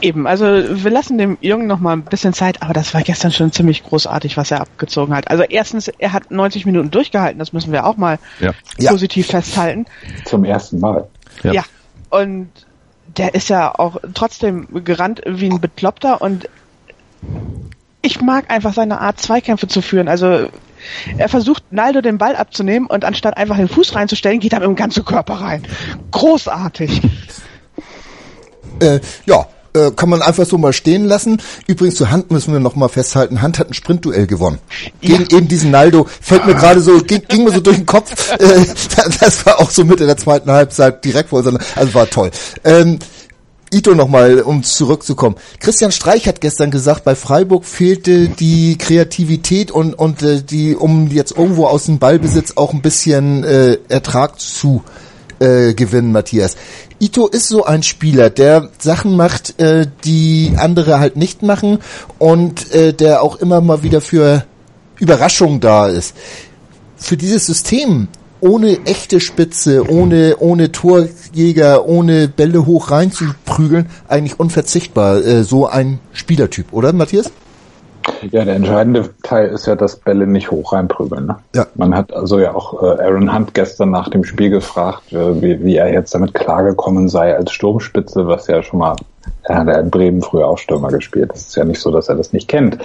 Eben, 0.00 0.26
also 0.26 0.44
wir 0.44 0.90
lassen 0.90 1.18
dem 1.18 1.38
Jungen 1.40 1.66
noch 1.66 1.80
mal 1.80 1.92
ein 1.92 2.04
bisschen 2.04 2.32
Zeit, 2.32 2.62
aber 2.62 2.72
das 2.72 2.94
war 2.94 3.02
gestern 3.02 3.32
schon 3.32 3.52
ziemlich 3.52 3.84
großartig, 3.84 4.36
was 4.36 4.50
er 4.50 4.60
abgezogen 4.60 5.14
hat. 5.14 5.30
Also 5.30 5.44
erstens, 5.44 5.88
er 5.88 6.12
hat 6.12 6.30
90 6.30 6.66
Minuten 6.66 6.90
durchgehalten, 6.90 7.38
das 7.38 7.52
müssen 7.52 7.72
wir 7.72 7.86
auch 7.86 7.96
mal 7.96 8.18
ja. 8.40 8.52
positiv 8.90 9.26
ja. 9.28 9.40
festhalten. 9.40 9.86
Zum 10.24 10.44
ersten 10.44 10.80
Mal. 10.80 11.08
Ja. 11.42 11.52
ja, 11.52 11.64
und 12.10 12.48
der 13.16 13.34
ist 13.34 13.48
ja 13.48 13.74
auch 13.76 13.98
trotzdem 14.14 14.84
gerannt 14.84 15.22
wie 15.26 15.50
ein 15.50 15.60
Bekloppter 15.60 16.20
und 16.20 16.48
ich 18.02 18.20
mag 18.20 18.50
einfach 18.50 18.74
seine 18.74 19.00
Art, 19.00 19.20
Zweikämpfe 19.20 19.68
zu 19.68 19.82
führen. 19.82 20.08
Also 20.08 20.48
er 21.18 21.28
versucht 21.28 21.64
Naldo 21.70 22.00
den 22.00 22.18
Ball 22.18 22.36
abzunehmen 22.36 22.88
und 22.88 23.04
anstatt 23.04 23.36
einfach 23.36 23.56
den 23.56 23.68
Fuß 23.68 23.94
reinzustellen, 23.94 24.40
geht 24.40 24.52
er 24.52 24.60
mit 24.60 24.68
dem 24.68 24.76
ganzen 24.76 25.04
Körper 25.04 25.34
rein. 25.34 25.66
Großartig. 26.10 27.02
äh, 28.80 29.00
ja, 29.26 29.46
äh, 29.72 29.90
kann 29.92 30.08
man 30.08 30.22
einfach 30.22 30.46
so 30.46 30.58
mal 30.58 30.72
stehen 30.72 31.04
lassen. 31.04 31.40
Übrigens 31.66 31.96
zur 31.96 32.10
Hand 32.10 32.30
müssen 32.30 32.52
wir 32.52 32.60
noch 32.60 32.74
mal 32.74 32.88
festhalten. 32.88 33.42
Hand 33.42 33.58
hat 33.58 33.70
ein 33.70 33.74
Sprintduell 33.74 34.26
gewonnen. 34.26 34.58
Gegen 35.00 35.26
ja. 35.30 35.38
eben 35.38 35.48
diesen 35.48 35.70
Naldo. 35.70 36.06
Fällt 36.20 36.46
mir 36.46 36.54
gerade 36.54 36.80
so, 36.80 36.98
ging, 36.98 37.22
ging, 37.28 37.44
mir 37.44 37.52
so 37.52 37.60
durch 37.60 37.76
den 37.76 37.86
Kopf. 37.86 38.10
Äh, 38.40 38.64
das 39.20 39.44
war 39.44 39.60
auch 39.60 39.70
so 39.70 39.84
Mitte 39.84 40.06
der 40.06 40.16
zweiten 40.16 40.50
Halbzeit 40.50 41.04
direkt 41.04 41.28
vor 41.28 41.40
unserer, 41.40 41.58
also 41.76 41.94
war 41.94 42.08
toll. 42.08 42.30
Ähm, 42.64 42.98
Ito 43.72 43.94
nochmal, 43.94 44.40
um 44.40 44.64
zurückzukommen. 44.64 45.36
Christian 45.60 45.92
Streich 45.92 46.26
hat 46.26 46.40
gestern 46.40 46.72
gesagt, 46.72 47.04
bei 47.04 47.14
Freiburg 47.14 47.64
fehlte 47.64 48.28
die 48.28 48.76
Kreativität 48.76 49.70
und, 49.70 49.94
und 49.94 50.22
äh, 50.22 50.42
die, 50.42 50.74
um 50.74 51.08
jetzt 51.08 51.36
irgendwo 51.36 51.66
aus 51.66 51.86
dem 51.86 52.00
Ballbesitz 52.00 52.54
auch 52.56 52.72
ein 52.72 52.82
bisschen 52.82 53.44
äh, 53.44 53.78
Ertrag 53.88 54.40
zu 54.40 54.82
äh, 55.38 55.72
gewinnen, 55.74 56.10
Matthias. 56.10 56.56
Ito 56.98 57.28
ist 57.28 57.48
so 57.48 57.64
ein 57.64 57.84
Spieler, 57.84 58.28
der 58.28 58.70
Sachen 58.78 59.16
macht, 59.16 59.60
äh, 59.60 59.86
die 60.04 60.52
andere 60.56 60.98
halt 60.98 61.16
nicht 61.16 61.42
machen 61.42 61.78
und 62.18 62.72
äh, 62.72 62.92
der 62.92 63.22
auch 63.22 63.36
immer 63.36 63.60
mal 63.60 63.84
wieder 63.84 64.00
für 64.00 64.44
Überraschung 64.98 65.60
da 65.60 65.86
ist. 65.86 66.14
Für 66.96 67.16
dieses 67.16 67.46
System 67.46 68.08
ohne 68.40 68.78
echte 68.86 69.20
Spitze, 69.20 69.90
ohne, 69.90 70.36
ohne 70.38 70.72
Torjäger, 70.72 71.86
ohne 71.86 72.28
Bälle 72.28 72.66
hoch 72.66 72.90
reinzuprügeln, 72.90 73.86
eigentlich 74.08 74.38
unverzichtbar, 74.38 75.18
äh, 75.18 75.42
so 75.44 75.66
ein 75.66 75.98
Spielertyp, 76.12 76.72
oder 76.72 76.92
Matthias? 76.92 77.30
Ja, 78.30 78.44
der 78.44 78.56
entscheidende 78.56 79.10
Teil 79.22 79.48
ist 79.48 79.66
ja, 79.66 79.76
dass 79.76 79.96
Bälle 79.96 80.26
nicht 80.26 80.50
hoch 80.50 80.72
reinprügeln. 80.72 81.26
Ne? 81.26 81.36
Ja. 81.54 81.66
Man 81.74 81.94
hat 81.94 82.12
also 82.12 82.38
ja 82.38 82.54
auch 82.54 82.82
äh, 82.82 83.02
Aaron 83.02 83.34
Hunt 83.34 83.54
gestern 83.54 83.90
nach 83.90 84.08
dem 84.08 84.24
Spiel 84.24 84.50
gefragt, 84.50 85.12
äh, 85.12 85.40
wie, 85.40 85.62
wie 85.62 85.76
er 85.76 85.92
jetzt 85.92 86.14
damit 86.14 86.34
klargekommen 86.34 87.08
sei 87.08 87.36
als 87.36 87.52
Sturmspitze, 87.52 88.26
was 88.26 88.46
ja 88.46 88.62
schon 88.62 88.78
mal, 88.78 88.96
er 89.42 89.58
hat 89.58 89.68
ja 89.68 89.78
in 89.78 89.90
Bremen 89.90 90.22
früher 90.22 90.46
auch 90.46 90.58
Stürmer 90.58 90.88
gespielt. 90.88 91.30
Das 91.32 91.42
ist 91.42 91.56
ja 91.56 91.64
nicht 91.64 91.80
so, 91.80 91.90
dass 91.90 92.08
er 92.08 92.16
das 92.16 92.32
nicht 92.32 92.48
kennt. 92.48 92.78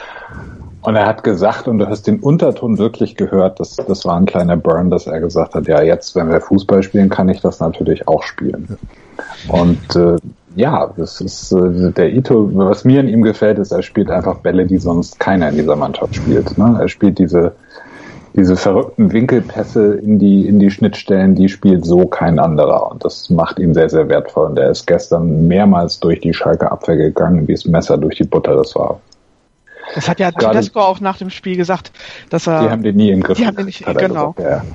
Und 0.85 0.95
er 0.95 1.07
hat 1.07 1.23
gesagt, 1.23 1.67
und 1.67 1.79
du 1.79 1.87
hast 1.87 2.05
den 2.05 2.19
Unterton 2.19 2.77
wirklich 2.77 3.15
gehört, 3.15 3.59
das, 3.59 3.75
das 3.75 4.05
war 4.05 4.17
ein 4.17 4.27
kleiner 4.27 4.55
Burn, 4.55 4.91
dass 4.91 5.07
er 5.07 5.19
gesagt 5.19 5.55
hat, 5.55 5.67
ja, 5.67 5.81
jetzt, 5.81 6.15
wenn 6.15 6.29
wir 6.29 6.39
Fußball 6.39 6.83
spielen, 6.83 7.09
kann 7.09 7.27
ich 7.27 7.41
das 7.41 7.59
natürlich 7.59 8.07
auch 8.07 8.21
spielen. 8.21 8.77
Und 9.47 9.95
äh, 9.95 10.17
ja, 10.55 10.93
das 10.95 11.21
ist 11.21 11.51
äh, 11.53 11.91
der 11.91 12.13
Ito, 12.13 12.51
was 12.53 12.85
mir 12.85 12.99
in 12.99 13.07
ihm 13.07 13.23
gefällt, 13.23 13.57
ist, 13.57 13.71
er 13.71 13.81
spielt 13.81 14.11
einfach 14.11 14.37
Bälle, 14.37 14.67
die 14.67 14.77
sonst 14.77 15.19
keiner 15.19 15.49
in 15.49 15.55
dieser 15.55 15.75
Mannschaft 15.75 16.15
spielt. 16.15 16.55
Ne? 16.55 16.77
Er 16.79 16.87
spielt 16.87 17.17
diese, 17.17 17.53
diese 18.35 18.55
verrückten 18.55 19.11
Winkelpässe 19.11 19.95
in 19.95 20.19
die, 20.19 20.47
in 20.47 20.59
die 20.59 20.69
Schnittstellen, 20.69 21.33
die 21.33 21.49
spielt 21.49 21.83
so 21.83 22.05
kein 22.05 22.37
anderer. 22.37 22.91
Und 22.91 23.03
das 23.03 23.31
macht 23.31 23.57
ihn 23.57 23.73
sehr, 23.73 23.89
sehr 23.89 24.07
wertvoll. 24.07 24.49
Und 24.51 24.59
er 24.59 24.69
ist 24.69 24.85
gestern 24.85 25.47
mehrmals 25.47 25.99
durch 25.99 26.19
die 26.19 26.33
Schalke 26.35 26.71
Abwehr 26.71 26.97
gegangen, 26.97 27.47
wie 27.47 27.53
es 27.53 27.65
Messer 27.65 27.97
durch 27.97 28.17
die 28.17 28.25
Butter 28.25 28.55
das 28.55 28.75
war. 28.75 28.99
Das 29.93 30.09
hat 30.09 30.19
ja 30.19 30.31
Tedesco 30.31 30.79
auch 30.81 30.99
nach 30.99 31.17
dem 31.17 31.29
Spiel 31.29 31.55
gesagt, 31.55 31.91
dass 32.29 32.47
er. 32.47 32.63
Die 32.63 32.69
haben 32.69 32.83
den 32.83 32.95
nie 32.95 33.11
im 33.11 33.21
Griff. 33.21 33.37
Die 33.37 33.45
haben 33.45 33.55
den 33.55 33.65
nicht, 33.65 33.85
genau. 33.85 34.33
Gesagt, 34.33 34.65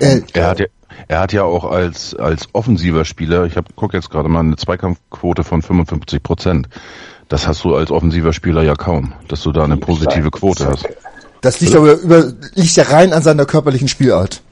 ja. 0.00 0.06
Äh, 0.06 0.22
er 0.32 0.48
hat 0.48 0.58
ja, 0.58 0.66
er 1.08 1.20
hat 1.20 1.32
ja 1.32 1.44
auch 1.44 1.64
als, 1.64 2.14
als 2.14 2.48
offensiver 2.52 3.04
Spieler, 3.04 3.44
ich 3.44 3.54
gucke 3.76 3.96
jetzt 3.96 4.10
gerade 4.10 4.28
mal, 4.28 4.40
eine 4.40 4.56
Zweikampfquote 4.56 5.44
von 5.44 5.62
55 5.62 6.22
Prozent. 6.22 6.68
Das 7.28 7.48
hast 7.48 7.64
du 7.64 7.74
als 7.74 7.90
offensiver 7.90 8.32
Spieler 8.32 8.62
ja 8.62 8.74
kaum, 8.74 9.12
dass 9.28 9.42
du 9.42 9.52
da 9.52 9.64
eine 9.64 9.76
positive 9.76 10.30
Quote 10.30 10.66
hast. 10.66 10.86
Das 11.40 11.60
liegt 11.60 11.74
aber 11.74 11.94
über, 11.94 12.32
liegt 12.54 12.76
ja 12.76 12.84
rein 12.84 13.12
an 13.12 13.22
seiner 13.22 13.44
körperlichen 13.44 13.88
Spielart. 13.88 14.42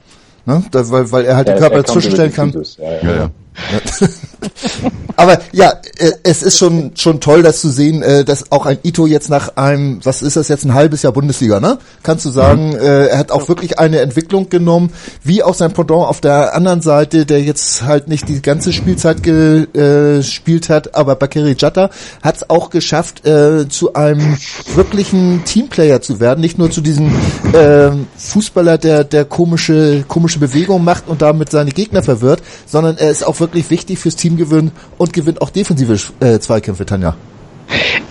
Ne? 0.45 0.63
Da, 0.71 0.89
weil, 0.89 1.11
weil 1.11 1.25
er 1.25 1.35
halt 1.35 1.47
ja, 1.47 1.53
den 1.53 1.59
Körper 1.59 1.83
zwischenstellen 1.85 2.33
kann. 2.33 2.53
Ja, 3.01 3.15
ja. 3.15 3.29
Aber 5.15 5.39
ja, 5.51 5.73
äh, 5.97 6.11
es 6.23 6.43
ist 6.43 6.57
schon 6.57 6.91
schon 6.95 7.19
toll, 7.19 7.43
das 7.43 7.61
zu 7.61 7.69
sehen, 7.69 8.01
äh, 8.01 8.25
dass 8.25 8.51
auch 8.51 8.65
ein 8.65 8.79
Ito 8.83 9.05
jetzt 9.05 9.29
nach 9.29 9.55
einem, 9.55 9.99
was 10.03 10.21
ist 10.21 10.35
das 10.35 10.47
jetzt, 10.47 10.65
ein 10.65 10.73
halbes 10.73 11.03
Jahr 11.03 11.13
Bundesliga, 11.13 11.59
ne? 11.59 11.77
Kannst 12.01 12.25
du 12.25 12.29
sagen, 12.29 12.69
mhm. 12.69 12.75
er 12.75 13.17
hat 13.17 13.31
auch 13.31 13.47
wirklich 13.47 13.79
eine 13.79 13.99
Entwicklung 13.99 14.49
genommen, 14.49 14.91
wie 15.23 15.43
auch 15.43 15.53
sein 15.53 15.73
Pendant 15.73 16.07
auf 16.07 16.21
der 16.21 16.55
anderen 16.55 16.81
Seite, 16.81 17.25
der 17.25 17.41
jetzt 17.41 17.83
halt 17.83 18.07
nicht 18.07 18.27
die 18.27 18.41
ganze 18.41 18.73
Spielzeit 18.73 19.23
gespielt 19.23 20.69
hat, 20.69 20.95
aber 20.95 21.15
Bakary 21.15 21.55
Jatta 21.57 21.89
hat 22.21 22.37
es 22.37 22.49
auch 22.49 22.69
geschafft, 22.69 23.25
äh, 23.25 23.67
zu 23.69 23.93
einem 23.93 24.37
wirklichen 24.75 25.43
Teamplayer 25.45 26.01
zu 26.01 26.19
werden, 26.19 26.41
nicht 26.41 26.57
nur 26.57 26.71
zu 26.71 26.81
diesem 26.81 27.11
äh, 27.53 27.91
Fußballer, 28.17 28.77
der 28.77 29.03
der 29.03 29.25
komische 29.25 30.03
komische 30.07 30.39
Bewegung 30.39 30.83
macht 30.83 31.07
und 31.07 31.21
damit 31.21 31.51
seine 31.51 31.71
Gegner 31.71 32.03
verwirrt, 32.03 32.41
sondern 32.65 32.97
er 32.97 33.11
ist 33.11 33.25
auch 33.25 33.39
wirklich 33.43 33.69
wichtig 33.69 33.99
fürs 33.99 34.15
Team 34.15 34.37
gewinnen 34.37 34.71
und 34.97 35.13
gewinnt 35.13 35.41
auch 35.41 35.49
defensive 35.49 35.99
äh, 36.21 36.39
Zweikämpfe, 36.39 36.85
Tanja. 36.85 37.15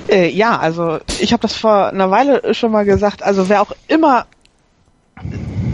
Äh, 0.09 0.29
ja, 0.29 0.59
also 0.59 0.99
ich 1.21 1.33
habe 1.33 1.41
das 1.41 1.57
vor 1.57 1.89
einer 1.89 2.11
Weile 2.11 2.55
schon 2.55 2.71
mal 2.71 2.85
gesagt. 2.85 3.23
Also 3.23 3.49
wer 3.49 3.63
auch 3.63 3.73
immer 3.89 4.27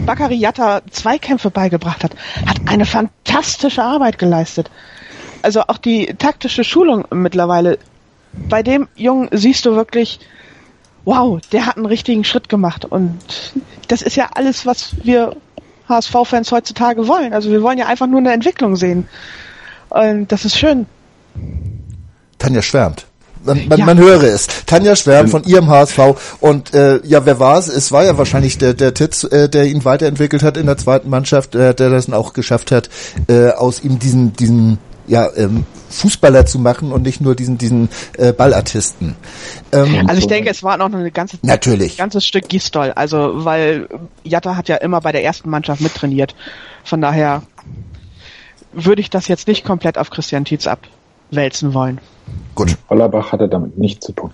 Bakariata 0.05 0.81
Zweikämpfe 0.89 1.51
beigebracht 1.51 2.03
hat, 2.03 2.15
hat 2.45 2.61
eine 2.65 2.85
fantastische 2.85 3.83
Arbeit 3.83 4.17
geleistet. 4.17 4.71
Also 5.41 5.61
auch 5.67 5.77
die 5.77 6.15
taktische 6.17 6.63
Schulung 6.63 7.05
mittlerweile. 7.11 7.79
Bei 8.47 8.63
dem 8.63 8.87
Jungen 8.95 9.29
siehst 9.31 9.65
du 9.65 9.75
wirklich, 9.75 10.19
wow, 11.05 11.39
der 11.51 11.65
hat 11.65 11.77
einen 11.77 11.85
richtigen 11.85 12.23
Schritt 12.23 12.47
gemacht. 12.47 12.85
Und 12.85 13.53
das 13.87 14.01
ist 14.01 14.15
ja 14.15 14.29
alles, 14.33 14.65
was 14.65 14.95
wir 15.03 15.35
HSV-Fans 15.89 16.51
heutzutage 16.51 17.07
wollen. 17.07 17.33
Also 17.33 17.49
wir 17.49 17.61
wollen 17.61 17.77
ja 17.77 17.87
einfach 17.87 18.07
nur 18.07 18.19
eine 18.19 18.31
Entwicklung 18.31 18.75
sehen. 18.75 19.07
Und 19.89 20.31
das 20.31 20.45
ist 20.45 20.57
schön. 20.57 20.85
Tanja 22.37 22.61
schwärmt. 22.61 23.05
Man, 23.43 23.67
man, 23.67 23.79
ja. 23.79 23.85
man 23.85 23.97
höre 23.97 24.23
es. 24.23 24.47
Tanja 24.65 24.95
schwärmt 24.95 25.29
von 25.29 25.43
ihrem 25.43 25.69
HSV 25.69 25.99
und 26.41 26.73
äh, 26.73 26.99
ja, 27.05 27.25
wer 27.25 27.39
war 27.39 27.57
es? 27.57 27.67
Es 27.67 27.91
war 27.91 28.03
ja 28.03 28.17
wahrscheinlich 28.17 28.57
der 28.57 28.73
der 28.73 28.93
Titz, 28.93 29.23
äh, 29.23 29.47
der 29.47 29.65
ihn 29.65 29.85
weiterentwickelt 29.85 30.43
hat 30.43 30.57
in 30.57 30.65
der 30.65 30.77
zweiten 30.77 31.09
Mannschaft, 31.09 31.55
äh, 31.55 31.73
der 31.73 31.89
das 31.89 32.11
auch 32.11 32.33
geschafft 32.33 32.71
hat, 32.71 32.89
äh, 33.27 33.49
aus 33.51 33.81
ihm 33.81 33.97
diesen 33.97 34.33
diesen 34.33 34.77
ja 35.07 35.29
ähm, 35.37 35.65
Fußballer 35.89 36.45
zu 36.45 36.59
machen 36.59 36.91
und 36.91 37.03
nicht 37.03 37.21
nur 37.21 37.33
diesen 37.33 37.57
diesen 37.57 37.89
äh, 38.17 38.33
Ballartisten. 38.33 39.15
Ähm, 39.71 40.05
also 40.07 40.19
ich 40.19 40.27
denke, 40.27 40.49
es 40.49 40.61
war 40.61 40.77
noch 40.77 40.91
eine 40.91 41.09
ganze 41.09 41.37
natürlich 41.41 41.95
ganzes 41.97 42.25
Stück 42.25 42.49
Gistol, 42.49 42.91
also 42.91 43.45
weil 43.45 43.87
Jatta 44.23 44.57
hat 44.57 44.67
ja 44.67 44.75
immer 44.75 44.99
bei 44.99 45.13
der 45.13 45.23
ersten 45.23 45.49
Mannschaft 45.49 45.79
mittrainiert. 45.79 46.35
Von 46.83 46.99
daher 46.99 47.43
würde 48.73 49.01
ich 49.01 49.09
das 49.09 49.27
jetzt 49.27 49.47
nicht 49.47 49.65
komplett 49.65 49.97
auf 49.97 50.09
Christian 50.09 50.45
Tietz 50.45 50.67
abwälzen 50.67 51.73
wollen. 51.73 51.99
Gut. 52.55 52.75
Hollerbach 52.89 53.31
hatte 53.31 53.47
damit 53.47 53.77
nichts 53.77 54.05
zu 54.05 54.13
tun. 54.13 54.31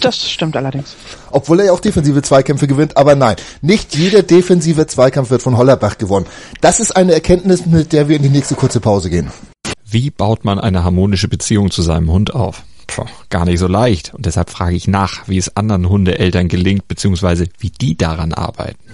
Das 0.00 0.30
stimmt 0.30 0.56
allerdings. 0.56 0.96
Obwohl 1.30 1.60
er 1.60 1.66
ja 1.66 1.72
auch 1.72 1.80
defensive 1.80 2.22
Zweikämpfe 2.22 2.66
gewinnt, 2.66 2.96
aber 2.96 3.14
nein, 3.14 3.36
nicht 3.60 3.94
jeder 3.94 4.22
defensive 4.22 4.86
Zweikampf 4.86 5.30
wird 5.30 5.42
von 5.42 5.56
Hollerbach 5.56 5.98
gewonnen. 5.98 6.26
Das 6.60 6.80
ist 6.80 6.92
eine 6.96 7.12
Erkenntnis, 7.12 7.66
mit 7.66 7.92
der 7.92 8.08
wir 8.08 8.16
in 8.16 8.22
die 8.22 8.30
nächste 8.30 8.54
kurze 8.54 8.80
Pause 8.80 9.10
gehen. 9.10 9.30
Wie 9.84 10.10
baut 10.10 10.44
man 10.44 10.58
eine 10.58 10.82
harmonische 10.82 11.28
Beziehung 11.28 11.70
zu 11.70 11.82
seinem 11.82 12.10
Hund 12.10 12.34
auf? 12.34 12.62
Puh, 12.86 13.04
gar 13.30 13.44
nicht 13.44 13.58
so 13.58 13.66
leicht. 13.66 14.14
Und 14.14 14.26
deshalb 14.26 14.50
frage 14.50 14.76
ich 14.76 14.88
nach, 14.88 15.28
wie 15.28 15.38
es 15.38 15.56
anderen 15.56 15.88
Hundeeltern 15.88 16.48
gelingt, 16.48 16.88
beziehungsweise 16.88 17.46
wie 17.58 17.70
die 17.70 17.96
daran 17.96 18.32
arbeiten. 18.32 18.93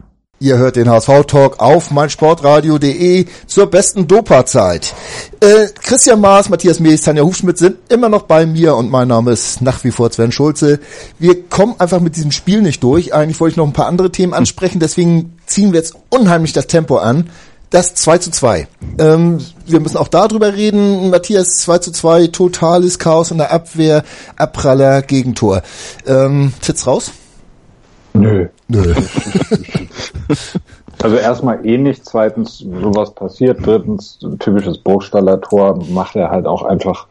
Ihr 0.41 0.57
hört 0.57 0.75
den 0.75 0.89
HSV-Talk 0.89 1.59
auf 1.59 1.91
meinsportradio.de 1.91 3.27
zur 3.45 3.67
besten 3.67 4.07
Dopa-Zeit. 4.07 4.91
Äh, 5.39 5.67
Christian 5.83 6.19
Maas, 6.19 6.49
Matthias 6.49 6.79
Mees, 6.79 7.03
Tanja 7.03 7.21
Hufschmidt 7.21 7.59
sind 7.59 7.77
immer 7.89 8.09
noch 8.09 8.23
bei 8.23 8.47
mir 8.47 8.75
und 8.75 8.89
mein 8.89 9.07
Name 9.07 9.33
ist 9.33 9.61
nach 9.61 9.83
wie 9.83 9.91
vor 9.91 10.11
Sven 10.11 10.31
Schulze. 10.31 10.79
Wir 11.19 11.43
kommen 11.47 11.75
einfach 11.77 11.99
mit 11.99 12.15
diesem 12.15 12.31
Spiel 12.31 12.63
nicht 12.63 12.81
durch. 12.81 13.13
Eigentlich 13.13 13.39
wollte 13.39 13.51
ich 13.51 13.57
noch 13.57 13.67
ein 13.67 13.73
paar 13.73 13.85
andere 13.85 14.11
Themen 14.11 14.33
ansprechen, 14.33 14.79
deswegen 14.79 15.37
ziehen 15.45 15.73
wir 15.73 15.79
jetzt 15.79 15.93
unheimlich 16.09 16.53
das 16.53 16.65
Tempo 16.65 16.97
an. 16.97 17.29
Das 17.69 17.93
2 17.93 18.17
zu 18.17 18.31
2. 18.31 18.67
Ähm, 18.97 19.37
wir 19.67 19.79
müssen 19.79 19.97
auch 19.97 20.07
darüber 20.07 20.55
reden. 20.55 21.11
Matthias 21.11 21.57
2 21.57 21.77
zu 21.77 21.91
2, 21.91 22.27
totales 22.27 22.97
Chaos 22.97 23.29
in 23.29 23.37
der 23.37 23.51
Abwehr, 23.51 24.03
Abpraller, 24.37 25.03
Gegentor. 25.03 25.61
Ähm, 26.07 26.51
Tits 26.63 26.87
raus? 26.87 27.11
Nö. 28.13 28.47
Nö. 28.67 28.93
Also 31.03 31.15
erstmal 31.15 31.65
eh 31.65 31.77
nicht, 31.77 32.05
zweitens 32.05 32.59
sowas 32.59 33.11
passiert, 33.11 33.65
drittens 33.65 34.19
typisches 34.39 34.77
Burgstaller 34.77 35.41
Tor 35.41 35.79
macht 35.89 36.15
er 36.15 36.29
halt 36.29 36.45
auch 36.45 36.63
einfach. 36.63 37.07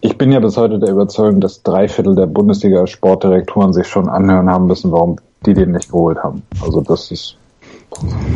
Ich 0.00 0.16
bin 0.16 0.30
ja 0.30 0.38
bis 0.38 0.56
heute 0.56 0.78
der 0.78 0.90
Überzeugung, 0.90 1.40
dass 1.40 1.62
drei 1.62 1.88
Viertel 1.88 2.14
der 2.14 2.26
Bundesliga 2.26 2.86
Sportdirektoren 2.86 3.72
sich 3.72 3.88
schon 3.88 4.08
anhören 4.08 4.48
haben 4.48 4.66
müssen, 4.66 4.92
warum 4.92 5.16
die 5.44 5.54
den 5.54 5.72
nicht 5.72 5.90
geholt 5.90 6.18
haben. 6.18 6.42
Also 6.62 6.80
das 6.82 7.10
ist, 7.10 7.36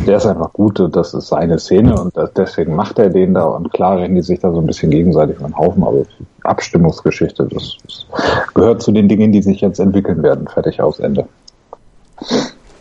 der 0.05 0.17
ist 0.17 0.25
einfach 0.25 0.51
gut, 0.51 0.83
das 0.93 1.13
ist 1.13 1.27
seine 1.27 1.57
Szene 1.57 1.95
und 1.95 2.13
deswegen 2.35 2.75
macht 2.75 2.99
er 2.99 3.09
den 3.09 3.33
da 3.33 3.45
und 3.45 3.71
klar 3.71 3.97
rennen 3.97 4.15
die 4.15 4.23
sich 4.23 4.39
da 4.39 4.51
so 4.51 4.59
ein 4.59 4.65
bisschen 4.65 4.91
gegenseitig 4.91 5.37
über 5.37 5.47
den 5.47 5.57
Haufen, 5.57 5.83
aber 5.83 6.03
Abstimmungsgeschichte, 6.43 7.45
das, 7.45 7.77
das 7.85 8.05
gehört 8.53 8.81
zu 8.81 8.91
den 8.91 9.07
Dingen, 9.07 9.31
die 9.31 9.41
sich 9.41 9.61
jetzt 9.61 9.79
entwickeln 9.79 10.21
werden. 10.21 10.47
Fertig 10.49 10.81
aus 10.81 10.99
Ende. 10.99 11.27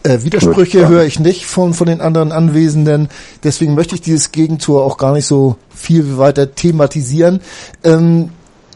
Äh, 0.03 0.23
Widersprüche 0.23 0.89
höre 0.89 1.05
ich 1.05 1.21
nicht 1.21 1.45
von, 1.45 1.75
von 1.75 1.87
den 1.87 2.01
anderen 2.01 2.33
Anwesenden. 2.33 3.09
Deswegen 3.45 3.75
möchte 3.75 3.95
ich 3.95 4.01
dieses 4.01 4.33
Gegentor 4.33 4.85
auch 4.85 4.97
gar 4.97 5.13
nicht 5.13 5.27
so 5.27 5.57
viel 5.75 6.17
weiter 6.17 6.55
thematisieren. 6.55 7.41
Ähm, 7.85 8.31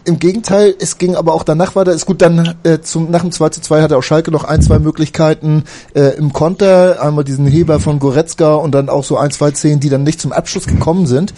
Im 0.05 0.19
Gegenteil, 0.19 0.75
es 0.79 0.99
ging 0.99 1.17
aber 1.17 1.33
auch 1.33 1.45
danach 1.45 1.77
weiter. 1.77 1.93
Ist 1.93 2.05
gut, 2.05 2.21
dann 2.21 2.57
äh, 2.63 2.81
zum, 2.81 3.11
nach 3.11 3.23
dem 3.23 3.33
2 3.33 3.49
zu 3.49 3.63
2 3.63 3.81
hatte 3.81 3.97
auch 3.97 4.03
Schalke 4.03 4.31
noch 4.31 4.45
ein, 4.45 4.61
zwei 4.61 4.79
Möglichkeiten 4.79 5.65
äh, 5.95 6.15
im 6.19 6.35
Konter. 6.35 7.01
Einmal 7.01 7.25
diesen 7.25 7.47
Heber 7.47 7.81
von 7.81 8.01
Goretzka 8.01 8.57
und 8.57 8.73
dann 8.73 8.91
auch 8.91 9.05
so 9.05 9.17
ein, 9.17 9.31
zwei 9.31 9.51
Szenen, 9.53 9.81
die 9.81 9.89
dann 9.89 10.03
nicht 10.03 10.21
zum 10.21 10.33
Abschluss 10.33 10.67
gekommen 10.67 11.07
sind. 11.07 11.33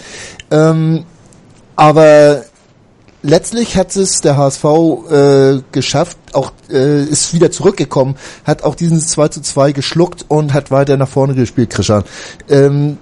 Ähm, 0.51 1.05
aber 1.77 2.43
letztlich 3.23 3.77
hat 3.77 3.95
es 3.97 4.21
der 4.21 4.37
HSV 4.37 4.65
äh, 4.65 5.63
geschafft, 5.73 6.19
auch 6.33 6.53
äh, 6.71 7.03
ist 7.05 7.35
wieder 7.35 7.51
zurückgekommen, 7.51 8.17
hat 8.45 8.63
auch 8.63 8.75
dieses 8.75 9.09
2 9.09 9.29
zu 9.29 9.41
2 9.43 9.73
geschluckt 9.73 10.25
und 10.29 10.55
hat 10.55 10.71
weiter 10.71 10.97
nach 10.97 11.09
vorne 11.09 11.35
gespielt, 11.35 11.71
Krishan. 11.71 12.05
Ähm, 12.49 12.99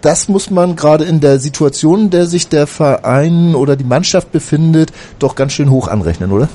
das 0.00 0.28
muss 0.28 0.50
man 0.50 0.76
gerade 0.76 1.04
in 1.04 1.20
der 1.20 1.38
Situation, 1.38 2.02
in 2.02 2.10
der 2.10 2.26
sich 2.26 2.48
der 2.48 2.66
Verein 2.66 3.54
oder 3.54 3.74
die 3.74 3.84
Mannschaft 3.84 4.32
befindet, 4.32 4.92
doch 5.18 5.34
ganz 5.34 5.54
schön 5.54 5.70
hoch 5.70 5.88
anrechnen, 5.88 6.30
oder? 6.30 6.48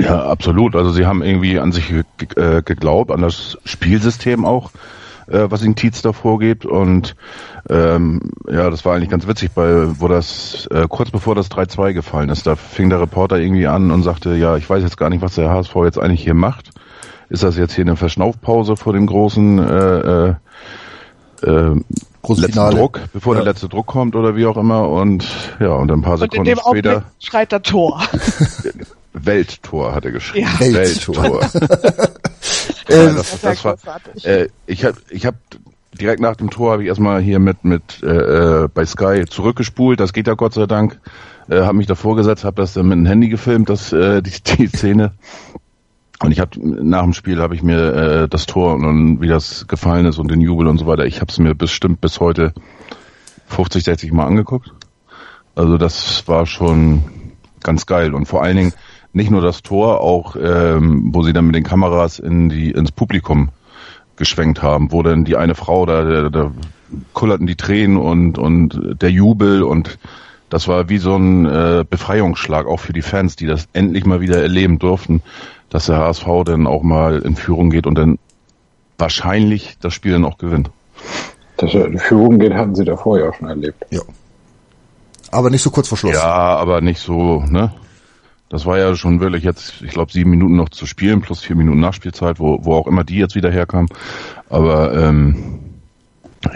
Ja, 0.00 0.24
absolut. 0.24 0.74
Also 0.74 0.90
sie 0.90 1.06
haben 1.06 1.22
irgendwie 1.22 1.58
an 1.58 1.72
sich 1.72 1.92
äh, 1.92 2.62
geglaubt, 2.62 3.10
an 3.12 3.22
das 3.22 3.58
Spielsystem 3.64 4.44
auch, 4.44 4.70
äh, 5.28 5.50
was 5.50 5.62
ihnen 5.62 5.76
Tietz 5.76 6.02
da 6.02 6.12
vorgeht. 6.12 6.64
Und 6.64 7.14
ähm, 7.68 8.30
ja, 8.50 8.70
das 8.70 8.84
war 8.84 8.94
eigentlich 8.94 9.10
ganz 9.10 9.26
witzig, 9.26 9.52
bei, 9.52 10.00
wo 10.00 10.08
das 10.08 10.68
äh, 10.70 10.86
kurz 10.88 11.10
bevor 11.10 11.34
das 11.34 11.50
3-2 11.50 11.92
gefallen 11.92 12.28
ist, 12.28 12.46
da 12.46 12.56
fing 12.56 12.90
der 12.90 13.00
Reporter 13.00 13.38
irgendwie 13.38 13.66
an 13.66 13.90
und 13.90 14.02
sagte, 14.02 14.34
ja, 14.34 14.56
ich 14.56 14.68
weiß 14.68 14.82
jetzt 14.82 14.96
gar 14.96 15.10
nicht, 15.10 15.22
was 15.22 15.34
der 15.34 15.50
HSV 15.50 15.74
jetzt 15.84 15.98
eigentlich 15.98 16.22
hier 16.22 16.34
macht. 16.34 16.70
Ist 17.30 17.42
das 17.42 17.56
jetzt 17.58 17.74
hier 17.74 17.84
eine 17.84 17.96
Verschnaufpause 17.96 18.76
vor 18.76 18.94
dem 18.94 19.06
großen 19.06 19.58
äh, 19.58 19.98
äh, 19.98 20.34
äh, 21.42 21.74
letzten 22.26 22.52
Finale. 22.52 22.76
Druck, 22.76 23.00
bevor 23.12 23.34
Ja. 23.34 23.42
der 23.42 23.52
letzte 23.52 23.68
Druck 23.68 23.86
kommt 23.86 24.16
oder 24.16 24.34
wie 24.34 24.46
auch 24.46 24.56
immer 24.56 24.88
und 24.88 25.26
ja, 25.60 25.68
und 25.70 25.90
ein 25.90 26.02
paar 26.02 26.14
Und 26.14 26.22
in 26.22 26.30
Sekunden 26.30 26.44
dem 26.44 26.58
Augenblick 26.58 26.84
später 26.92 27.04
schreit 27.20 27.52
er 27.52 27.62
Tor. 27.62 28.02
Welttor 29.12 29.94
hat 29.94 30.04
er 30.04 30.12
geschrieben. 30.12 30.48
Ja. 30.60 30.74
Welttor. 30.74 31.40
Ja, 31.42 31.48
das, 32.88 33.40
Das 33.40 33.40
das 33.40 33.64
war, 33.64 33.76
äh, 34.22 34.48
ich 34.66 34.84
habe 34.84 34.98
ich 35.10 35.26
hab 35.26 35.34
direkt 35.98 36.20
nach 36.20 36.36
dem 36.36 36.50
Tor 36.50 36.72
habe 36.72 36.82
ich 36.82 36.88
erstmal 36.88 37.20
hier 37.20 37.38
mit 37.38 37.64
mit 37.64 38.02
äh, 38.02 38.64
äh, 38.64 38.68
bei 38.72 38.84
Sky 38.84 39.24
zurückgespult, 39.28 40.00
das 40.00 40.12
geht 40.12 40.26
ja 40.26 40.34
Gott 40.34 40.54
sei 40.54 40.66
Dank. 40.66 41.00
Äh, 41.48 41.62
habe 41.62 41.78
mich 41.78 41.86
davor 41.86 42.16
gesetzt, 42.16 42.44
habe 42.44 42.60
das 42.60 42.74
dann 42.74 42.88
mit 42.88 42.98
dem 42.98 43.06
Handy 43.06 43.28
gefilmt, 43.28 43.70
das 43.70 43.92
äh, 43.92 44.22
die, 44.22 44.32
die 44.42 44.66
Szene. 44.68 45.12
Und 46.20 46.32
ich 46.32 46.40
habe 46.40 46.58
nach 46.60 47.02
dem 47.02 47.12
Spiel 47.12 47.40
habe 47.40 47.54
ich 47.54 47.62
mir 47.62 47.94
äh, 47.94 48.28
das 48.28 48.46
Tor 48.46 48.74
und 48.74 48.82
dann, 48.82 49.20
wie 49.20 49.28
das 49.28 49.68
gefallen 49.68 50.04
ist 50.06 50.18
und 50.18 50.30
den 50.30 50.40
Jubel 50.40 50.66
und 50.66 50.78
so 50.78 50.86
weiter. 50.86 51.06
Ich 51.06 51.20
habe 51.20 51.30
es 51.30 51.38
mir 51.38 51.54
bestimmt 51.54 52.00
bis 52.00 52.18
heute 52.18 52.52
50, 53.46 53.84
60 53.84 54.12
Mal 54.12 54.26
angeguckt. 54.26 54.72
Also 55.54 55.78
das 55.78 56.26
war 56.26 56.46
schon 56.46 57.04
ganz 57.62 57.86
geil 57.86 58.14
und 58.14 58.26
vor 58.26 58.42
allen 58.42 58.56
Dingen 58.56 58.72
nicht 59.18 59.30
nur 59.30 59.42
das 59.42 59.62
Tor, 59.62 60.00
auch 60.00 60.36
ähm, 60.36 61.10
wo 61.12 61.22
sie 61.22 61.34
dann 61.34 61.46
mit 61.46 61.54
den 61.54 61.64
Kameras 61.64 62.18
in 62.18 62.48
die 62.48 62.70
ins 62.70 62.92
Publikum 62.92 63.50
geschwenkt 64.16 64.62
haben, 64.62 64.90
wo 64.92 65.02
dann 65.02 65.24
die 65.24 65.36
eine 65.36 65.54
Frau 65.54 65.84
da, 65.84 66.02
da, 66.04 66.28
da 66.30 66.50
kullerten 67.12 67.46
die 67.46 67.56
Tränen 67.56 67.98
und 67.98 68.38
und 68.38 68.96
der 69.02 69.10
Jubel 69.10 69.62
und 69.62 69.98
das 70.48 70.66
war 70.68 70.88
wie 70.88 70.98
so 70.98 71.16
ein 71.16 71.44
äh, 71.44 71.84
Befreiungsschlag 71.88 72.66
auch 72.66 72.80
für 72.80 72.94
die 72.94 73.02
Fans, 73.02 73.36
die 73.36 73.46
das 73.46 73.68
endlich 73.74 74.06
mal 74.06 74.20
wieder 74.20 74.40
erleben 74.40 74.78
durften, 74.78 75.20
dass 75.68 75.86
der 75.86 75.98
HSV 75.98 76.26
dann 76.44 76.66
auch 76.66 76.82
mal 76.82 77.18
in 77.18 77.36
Führung 77.36 77.68
geht 77.68 77.86
und 77.86 77.96
dann 77.96 78.18
wahrscheinlich 78.96 79.76
das 79.80 79.92
Spiel 79.92 80.12
dann 80.12 80.24
auch 80.24 80.38
gewinnt. 80.38 80.70
Dass 81.58 81.74
er 81.74 81.86
in 81.86 81.98
Führung 81.98 82.38
geht, 82.38 82.54
hatten 82.54 82.74
sie 82.74 82.84
davor 82.84 83.18
ja 83.18 83.28
auch 83.28 83.34
schon 83.34 83.48
erlebt. 83.48 83.84
ja. 83.90 84.00
Aber 85.30 85.50
nicht 85.50 85.60
so 85.60 85.70
kurz 85.70 85.88
vor 85.88 85.98
Schluss. 85.98 86.14
Ja, 86.14 86.56
aber 86.56 86.80
nicht 86.80 87.00
so, 87.00 87.44
ne? 87.46 87.70
Das 88.50 88.64
war 88.64 88.78
ja 88.78 88.94
schon 88.96 89.20
wirklich 89.20 89.44
jetzt, 89.44 89.82
ich 89.82 89.90
glaube, 89.90 90.10
sieben 90.10 90.30
Minuten 90.30 90.56
noch 90.56 90.70
zu 90.70 90.86
spielen, 90.86 91.20
plus 91.20 91.40
vier 91.40 91.56
Minuten 91.56 91.80
Nachspielzeit, 91.80 92.40
wo, 92.40 92.58
wo 92.64 92.74
auch 92.74 92.86
immer 92.86 93.04
die 93.04 93.16
jetzt 93.16 93.34
wieder 93.34 93.50
herkam. 93.50 93.88
Aber 94.48 94.94
ähm, 94.94 95.60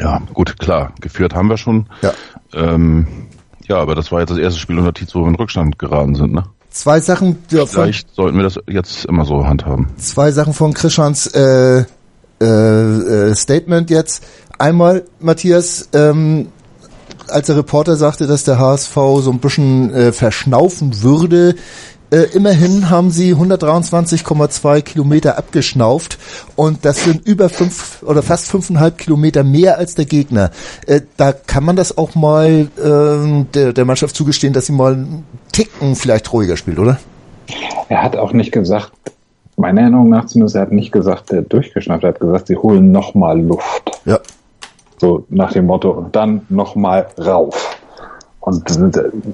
ja, 0.00 0.22
gut, 0.32 0.58
klar, 0.58 0.92
geführt 1.00 1.34
haben 1.34 1.48
wir 1.48 1.58
schon. 1.58 1.86
Ja. 2.00 2.12
Ähm, 2.54 3.06
ja, 3.66 3.76
aber 3.76 3.94
das 3.94 4.10
war 4.10 4.20
jetzt 4.20 4.30
das 4.30 4.38
erste 4.38 4.58
Spiel 4.58 4.78
unter 4.78 4.94
Tietz, 4.94 5.14
wo 5.14 5.20
wir 5.20 5.28
in 5.28 5.34
Rückstand 5.34 5.78
geraten 5.78 6.14
sind, 6.14 6.32
ne? 6.32 6.44
Zwei 6.70 7.00
Sachen, 7.00 7.36
ja, 7.50 7.66
Vielleicht 7.66 8.14
sollten 8.14 8.38
wir 8.38 8.44
das 8.44 8.58
jetzt 8.66 9.04
immer 9.04 9.26
so 9.26 9.46
handhaben. 9.46 9.88
zwei 9.98 10.32
Sachen 10.32 10.54
von 10.54 10.72
Krischans 10.72 11.26
äh, 11.26 11.84
äh, 12.40 12.44
äh, 12.44 13.34
Statement 13.34 13.90
jetzt. 13.90 14.24
Einmal, 14.58 15.04
Matthias, 15.20 15.90
ähm, 15.92 16.48
als 17.28 17.46
der 17.46 17.56
Reporter 17.56 17.96
sagte, 17.96 18.26
dass 18.26 18.44
der 18.44 18.58
HSV 18.58 18.94
so 18.94 19.30
ein 19.30 19.38
bisschen 19.38 19.92
äh, 19.94 20.12
verschnaufen 20.12 21.02
würde, 21.02 21.54
äh, 22.12 22.26
immerhin 22.34 22.90
haben 22.90 23.10
sie 23.10 23.34
123,2 23.34 24.82
Kilometer 24.82 25.38
abgeschnauft 25.38 26.18
und 26.56 26.84
das 26.84 27.04
sind 27.04 27.26
über 27.26 27.48
fünf 27.48 28.02
oder 28.02 28.22
fast 28.22 28.50
fünfeinhalb 28.50 28.98
Kilometer 28.98 29.44
mehr 29.44 29.78
als 29.78 29.94
der 29.94 30.04
Gegner. 30.04 30.50
Äh, 30.86 31.00
da 31.16 31.32
kann 31.32 31.64
man 31.64 31.74
das 31.74 31.96
auch 31.96 32.14
mal 32.14 32.68
ähm, 32.84 33.46
der, 33.54 33.72
der 33.72 33.84
Mannschaft 33.86 34.14
zugestehen, 34.14 34.52
dass 34.52 34.66
sie 34.66 34.72
mal 34.72 34.92
einen 34.92 35.24
Ticken 35.52 35.96
vielleicht 35.96 36.30
ruhiger 36.34 36.58
spielt, 36.58 36.78
oder? 36.78 36.98
Er 37.88 38.02
hat 38.02 38.16
auch 38.16 38.34
nicht 38.34 38.52
gesagt, 38.52 38.92
meiner 39.56 39.80
Erinnerung 39.80 40.10
nach 40.10 40.26
zumindest, 40.26 40.56
er 40.56 40.62
hat 40.62 40.72
nicht 40.72 40.92
gesagt, 40.92 41.32
der 41.32 41.40
durchgeschnappt, 41.40 42.04
er 42.04 42.10
hat 42.10 42.20
gesagt, 42.20 42.48
sie 42.48 42.56
holen 42.56 42.92
nochmal 42.92 43.40
Luft. 43.40 43.90
Ja. 44.04 44.18
So 45.02 45.24
nach 45.30 45.52
dem 45.52 45.66
Motto, 45.66 45.90
und 45.90 46.14
dann 46.14 46.42
nochmal 46.48 47.08
rauf. 47.18 47.76
Und 48.38 48.62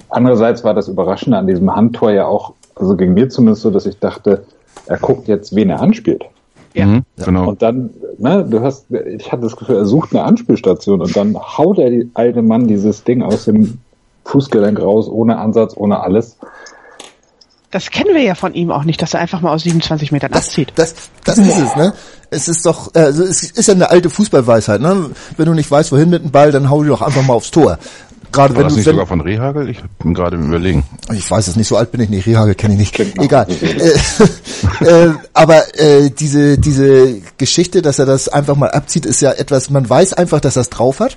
andererseits 0.09 0.65
war 0.65 0.73
das 0.73 0.89
Überraschende 0.89 1.37
an 1.37 1.47
diesem 1.47 1.77
Handtor 1.77 2.11
ja 2.11 2.25
auch, 2.25 2.55
also 2.75 2.97
ging 2.97 3.13
mir 3.13 3.29
zumindest 3.29 3.61
so, 3.61 3.71
dass 3.71 3.85
ich 3.85 3.99
dachte, 3.99 4.45
er 4.87 4.97
guckt 4.97 5.29
jetzt, 5.29 5.55
wen 5.55 5.69
er 5.69 5.83
anspielt. 5.83 6.25
Ja. 6.73 6.87
Mhm, 6.87 7.03
genau. 7.23 7.51
Und 7.51 7.61
dann, 7.61 7.91
ne, 8.17 8.47
du 8.49 8.63
hast, 8.63 8.87
ich 8.91 9.31
hatte 9.31 9.43
das 9.43 9.59
Gefühl, 9.59 9.77
er 9.77 9.85
sucht 9.85 10.15
eine 10.15 10.25
Anspielstation 10.25 11.03
und 11.03 11.15
dann 11.15 11.37
haut 11.37 11.77
der 11.77 11.91
die 11.91 12.11
alte 12.15 12.41
Mann 12.41 12.67
dieses 12.67 13.05
Ding 13.05 13.21
aus 13.23 13.45
dem 13.45 13.77
Fußgelenk 14.25 14.81
raus, 14.81 15.07
ohne 15.07 15.37
Ansatz, 15.37 15.77
ohne 15.77 16.01
alles. 16.01 16.39
Das 17.71 17.91
kennen 17.91 18.15
wir 18.15 18.23
ja 18.23 18.35
von 18.35 18.55
ihm 18.55 18.71
auch 18.71 18.85
nicht, 18.85 19.03
dass 19.03 19.13
er 19.15 19.21
einfach 19.21 19.43
mal 19.43 19.53
aus 19.53 19.63
27 19.63 20.11
Metern 20.11 20.31
Das, 20.33 20.47
abzieht. 20.47 20.73
das, 20.77 20.95
das 21.25 21.37
ist 21.39 21.59
es, 21.59 21.77
ne? 21.77 21.93
Es 22.31 22.49
ist 22.49 22.65
doch, 22.65 22.95
äh, 22.95 23.01
also 23.01 23.25
es 23.25 23.43
ist 23.43 23.67
ja 23.67 23.75
eine 23.75 23.91
alte 23.91 24.09
Fußballweisheit, 24.09 24.81
ne? 24.81 25.11
Wenn 25.37 25.47
du 25.47 25.55
nicht 25.55 25.71
weißt, 25.71 25.93
wohin 25.93 26.09
mit 26.09 26.23
dem 26.25 26.31
Ball, 26.31 26.51
dann 26.51 26.71
hau 26.71 26.83
die 26.83 26.89
doch 26.89 27.03
einfach 27.03 27.23
mal 27.23 27.35
aufs 27.35 27.51
Tor. 27.51 27.79
Gerade 28.33 28.55
War 28.55 28.61
wenn 28.61 28.65
das 28.65 28.73
du, 28.75 28.79
nicht 28.79 28.87
wenn, 28.87 28.95
sogar 28.95 29.07
von 29.07 29.21
Rehagel? 29.21 29.69
Ich 29.69 29.83
bin 30.03 30.15
gerade 30.15 30.37
im 30.37 30.49
Überlegen. 30.49 30.85
ich 31.13 31.31
weiß 31.31 31.49
es 31.49 31.57
nicht, 31.57 31.69
so 31.69 31.77
alt 31.77 31.93
bin 31.93 32.01
ich 32.01 32.09
nicht, 32.11 32.27
Rehagel 32.27 32.55
kenne 32.55 32.75
ich 32.75 32.81
nicht. 32.81 33.17
Nach 33.17 33.25
Egal. 33.25 33.47
Äh, 34.81 34.85
äh, 34.85 35.13
aber 35.35 35.79
äh, 35.79 36.11
diese 36.11 36.59
diese 36.59 37.21
Geschichte, 37.39 37.81
dass 37.81 37.99
er 37.99 38.07
das 38.07 38.29
einfach 38.29 38.57
mal 38.57 38.71
abzieht, 38.71 39.07
ist 39.07 39.21
ja 39.23 39.33
etwas. 39.33 39.71
Man 39.71 39.89
weiß 39.89 40.15
einfach, 40.15 40.41
dass 40.41 40.57
er 40.57 40.63
es 40.63 40.71
drauf 40.71 41.01
hat. 41.01 41.17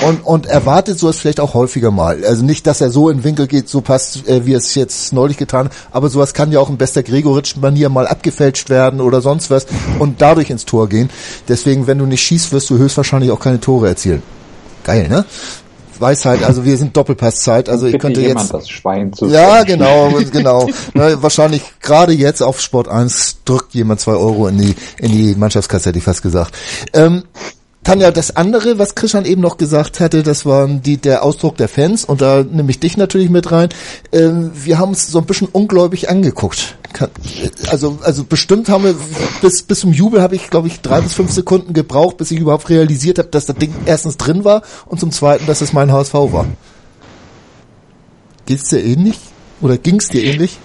Und, 0.00 0.24
und 0.24 0.46
erwartet 0.46 0.98
sowas 0.98 1.18
vielleicht 1.18 1.38
auch 1.38 1.54
häufiger 1.54 1.90
mal. 1.90 2.24
Also 2.24 2.44
nicht, 2.44 2.66
dass 2.66 2.80
er 2.80 2.90
so 2.90 3.08
in 3.08 3.18
den 3.18 3.24
Winkel 3.24 3.46
geht, 3.46 3.68
so 3.68 3.82
passt, 3.82 4.26
äh, 4.26 4.46
wie 4.46 4.54
er 4.54 4.58
es 4.58 4.74
jetzt 4.74 5.12
neulich 5.12 5.36
getan 5.36 5.66
hat, 5.66 5.72
aber 5.90 6.08
sowas 6.08 6.34
kann 6.34 6.50
ja 6.50 6.60
auch 6.60 6.70
in 6.70 6.76
bester 6.76 7.02
Gregoritsch-Manier 7.02 7.88
mal 7.88 8.06
abgefälscht 8.06 8.70
werden 8.70 9.00
oder 9.00 9.20
sonst 9.20 9.50
was 9.50 9.66
und 9.98 10.20
dadurch 10.20 10.50
ins 10.50 10.64
Tor 10.64 10.88
gehen. 10.88 11.10
Deswegen, 11.46 11.86
wenn 11.86 11.98
du 11.98 12.06
nicht 12.06 12.22
schießt, 12.22 12.52
wirst 12.52 12.70
du 12.70 12.78
höchstwahrscheinlich 12.78 13.30
auch 13.30 13.40
keine 13.40 13.60
Tore 13.60 13.88
erzielen. 13.88 14.22
Geil, 14.82 15.08
ne? 15.08 15.24
Weisheit, 16.02 16.42
also 16.42 16.64
wir 16.64 16.76
sind 16.76 16.96
Doppelpasszeit, 16.96 17.68
also 17.68 17.86
ich 17.86 17.98
könnte 17.98 18.20
jetzt... 18.20 18.52
Ja, 19.28 19.62
genau, 19.62 20.10
genau. 20.32 20.68
Na, 20.94 21.22
wahrscheinlich 21.22 21.62
gerade 21.80 22.12
jetzt 22.12 22.42
auf 22.42 22.60
Sport 22.60 22.88
1 22.88 23.44
drückt 23.44 23.72
jemand 23.74 24.00
zwei 24.00 24.12
Euro 24.12 24.48
in 24.48 24.58
die, 24.58 24.74
in 24.98 25.12
die 25.12 25.34
Mannschaftskasse, 25.36 25.90
hätte 25.90 25.98
ich 25.98 26.04
fast 26.04 26.22
gesagt. 26.22 26.54
Ähm, 26.92 27.22
Tanja, 27.84 28.12
das 28.12 28.36
andere, 28.36 28.78
was 28.78 28.94
Christian 28.94 29.24
eben 29.24 29.40
noch 29.40 29.56
gesagt 29.56 29.98
hatte, 29.98 30.22
das 30.22 30.46
war 30.46 30.68
die, 30.68 30.98
der 30.98 31.24
Ausdruck 31.24 31.56
der 31.56 31.68
Fans 31.68 32.04
und 32.04 32.20
da 32.20 32.44
nehme 32.44 32.70
ich 32.70 32.78
dich 32.78 32.96
natürlich 32.96 33.28
mit 33.28 33.50
rein. 33.50 33.70
Ähm, 34.12 34.52
wir 34.54 34.78
haben 34.78 34.90
uns 34.90 35.08
so 35.08 35.18
ein 35.18 35.26
bisschen 35.26 35.48
ungläubig 35.48 36.08
angeguckt. 36.08 36.76
Also, 37.68 37.98
also 38.02 38.22
bestimmt 38.22 38.68
haben 38.68 38.84
wir 38.84 38.94
bis, 39.40 39.62
bis 39.64 39.80
zum 39.80 39.92
Jubel 39.92 40.22
habe 40.22 40.36
ich, 40.36 40.48
glaube 40.48 40.68
ich, 40.68 40.80
drei 40.80 41.00
bis 41.00 41.14
fünf 41.14 41.32
Sekunden 41.32 41.72
gebraucht, 41.72 42.18
bis 42.18 42.30
ich 42.30 42.38
überhaupt 42.38 42.68
realisiert 42.68 43.18
habe, 43.18 43.28
dass 43.30 43.46
das 43.46 43.56
Ding 43.56 43.74
erstens 43.84 44.16
drin 44.16 44.44
war 44.44 44.62
und 44.86 45.00
zum 45.00 45.10
zweiten, 45.10 45.46
dass 45.46 45.60
es 45.60 45.72
mein 45.72 45.90
HSV 45.90 46.14
war. 46.14 46.46
Geht's 48.46 48.68
dir 48.68 48.84
ähnlich? 48.84 49.18
Oder 49.60 49.76
ging's 49.78 50.08
dir 50.08 50.22
ähnlich? 50.22 50.58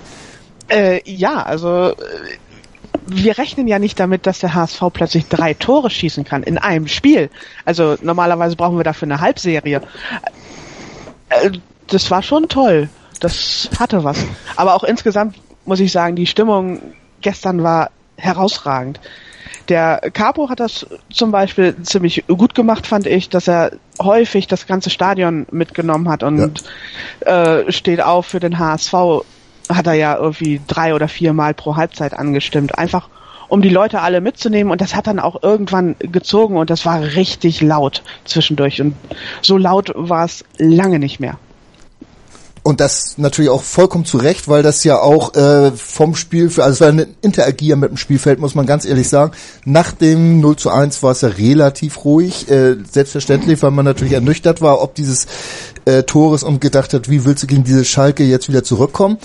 Äh, 0.67 0.99
ja, 1.09 1.43
also 1.43 1.91
äh, 1.91 1.95
wir 3.07 3.37
rechnen 3.37 3.67
ja 3.67 3.79
nicht 3.79 3.99
damit, 3.99 4.27
dass 4.27 4.39
der 4.39 4.53
HSV 4.53 4.81
plötzlich 4.93 5.27
drei 5.27 5.53
Tore 5.53 5.89
schießen 5.89 6.23
kann 6.23 6.43
in 6.43 6.57
einem 6.57 6.87
Spiel. 6.87 7.29
Also 7.65 7.95
normalerweise 8.01 8.55
brauchen 8.55 8.77
wir 8.77 8.83
dafür 8.83 9.07
eine 9.07 9.21
Halbserie. 9.21 9.81
Äh, 11.29 11.51
das 11.87 12.11
war 12.11 12.21
schon 12.21 12.49
toll. 12.49 12.89
Das 13.19 13.69
hatte 13.79 14.03
was. 14.03 14.23
Aber 14.55 14.75
auch 14.75 14.83
insgesamt 14.83 15.35
muss 15.65 15.79
ich 15.79 15.91
sagen, 15.91 16.15
die 16.15 16.27
Stimmung 16.27 16.81
gestern 17.21 17.63
war 17.63 17.91
herausragend. 18.17 18.99
Der 19.69 19.99
Capo 20.13 20.49
hat 20.49 20.59
das 20.59 20.85
zum 21.11 21.31
Beispiel 21.31 21.75
ziemlich 21.83 22.25
gut 22.27 22.55
gemacht, 22.55 22.87
fand 22.87 23.05
ich, 23.05 23.29
dass 23.29 23.47
er 23.47 23.71
häufig 24.01 24.47
das 24.47 24.65
ganze 24.65 24.89
Stadion 24.89 25.45
mitgenommen 25.51 26.07
hat 26.09 26.23
und 26.23 26.63
äh, 27.21 27.69
steht 27.71 28.01
auf 28.01 28.27
für 28.27 28.39
den 28.39 28.59
HSV. 28.59 28.93
Hat 29.69 29.87
er 29.87 29.93
ja 29.93 30.17
irgendwie 30.17 30.61
drei 30.67 30.93
oder 30.93 31.07
vier 31.07 31.33
Mal 31.33 31.53
pro 31.53 31.75
Halbzeit 31.75 32.13
angestimmt. 32.13 32.77
Einfach 32.77 33.09
um 33.49 33.61
die 33.61 33.69
Leute 33.69 34.01
alle 34.01 34.21
mitzunehmen 34.21 34.71
und 34.71 34.81
das 34.81 34.95
hat 34.95 35.07
dann 35.07 35.19
auch 35.19 35.41
irgendwann 35.41 35.95
gezogen 35.99 36.57
und 36.57 36.69
das 36.69 36.85
war 36.85 37.01
richtig 37.01 37.61
laut 37.61 38.03
zwischendurch 38.25 38.81
und 38.81 38.95
so 39.41 39.57
laut 39.57 39.91
war 39.95 40.25
es 40.25 40.43
lange 40.57 40.99
nicht 40.99 41.19
mehr. 41.19 41.37
Und 42.67 42.81
das 42.81 43.17
natürlich 43.17 43.49
auch 43.49 43.63
vollkommen 43.63 44.03
zu 44.03 44.17
Recht, 44.17 44.49
weil 44.49 44.61
das 44.61 44.83
ja 44.83 44.99
auch 44.99 45.33
äh, 45.35 45.71
vom 45.71 46.15
Spiel, 46.15 46.47
also 46.47 46.63
es 46.63 46.81
war 46.81 46.89
ein 46.89 47.15
Interagieren 47.21 47.79
mit 47.79 47.91
dem 47.91 47.95
Spielfeld, 47.95 48.39
muss 48.39 48.55
man 48.55 48.65
ganz 48.65 48.83
ehrlich 48.83 49.07
sagen. 49.07 49.31
Nach 49.63 49.93
dem 49.93 50.41
0 50.41 50.57
zu 50.57 50.69
1 50.69 51.01
war 51.01 51.13
es 51.13 51.21
ja 51.21 51.29
relativ 51.29 52.03
ruhig, 52.03 52.51
äh, 52.51 52.75
selbstverständlich, 52.91 53.63
weil 53.63 53.71
man 53.71 53.85
natürlich 53.85 54.11
ernüchtert 54.11 54.61
war, 54.61 54.81
ob 54.81 54.95
dieses 54.95 55.27
äh, 55.85 56.03
Tores 56.03 56.43
und 56.43 56.59
gedacht 56.59 56.93
hat, 56.93 57.09
wie 57.09 57.23
willst 57.23 57.43
du 57.43 57.47
gegen 57.47 57.63
diese 57.63 57.85
Schalke 57.85 58.25
jetzt 58.25 58.49
wieder 58.49 58.65
zurückkommen. 58.65 59.17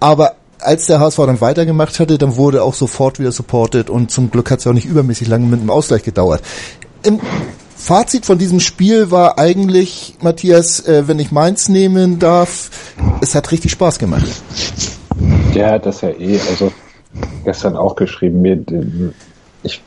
Aber 0.00 0.34
als 0.60 0.86
der 0.86 1.00
HSV 1.00 1.18
dann 1.18 1.40
weitergemacht 1.40 1.98
hatte, 2.00 2.18
dann 2.18 2.36
wurde 2.36 2.62
auch 2.62 2.74
sofort 2.74 3.18
wieder 3.18 3.32
supported 3.32 3.90
und 3.90 4.10
zum 4.10 4.30
Glück 4.30 4.50
hat 4.50 4.58
es 4.58 4.64
ja 4.64 4.70
auch 4.70 4.74
nicht 4.74 4.86
übermäßig 4.86 5.28
lange 5.28 5.46
mit 5.46 5.60
dem 5.60 5.70
Ausgleich 5.70 6.02
gedauert. 6.02 6.42
Im 7.02 7.20
Fazit 7.76 8.26
von 8.26 8.38
diesem 8.38 8.60
Spiel 8.60 9.10
war 9.10 9.38
eigentlich, 9.38 10.16
Matthias, 10.20 10.80
äh, 10.86 11.06
wenn 11.06 11.18
ich 11.20 11.30
meins 11.30 11.68
nehmen 11.68 12.18
darf, 12.18 12.70
es 13.20 13.34
hat 13.34 13.52
richtig 13.52 13.70
Spaß 13.70 13.98
gemacht. 13.98 14.26
Hat 15.54 15.86
das 15.86 16.00
ja 16.00 16.10
eh, 16.10 16.38
also 16.50 16.72
gestern 17.44 17.76
auch 17.76 17.96
geschrieben. 17.96 18.42
Mir, 18.42 18.64
ich 19.62 19.80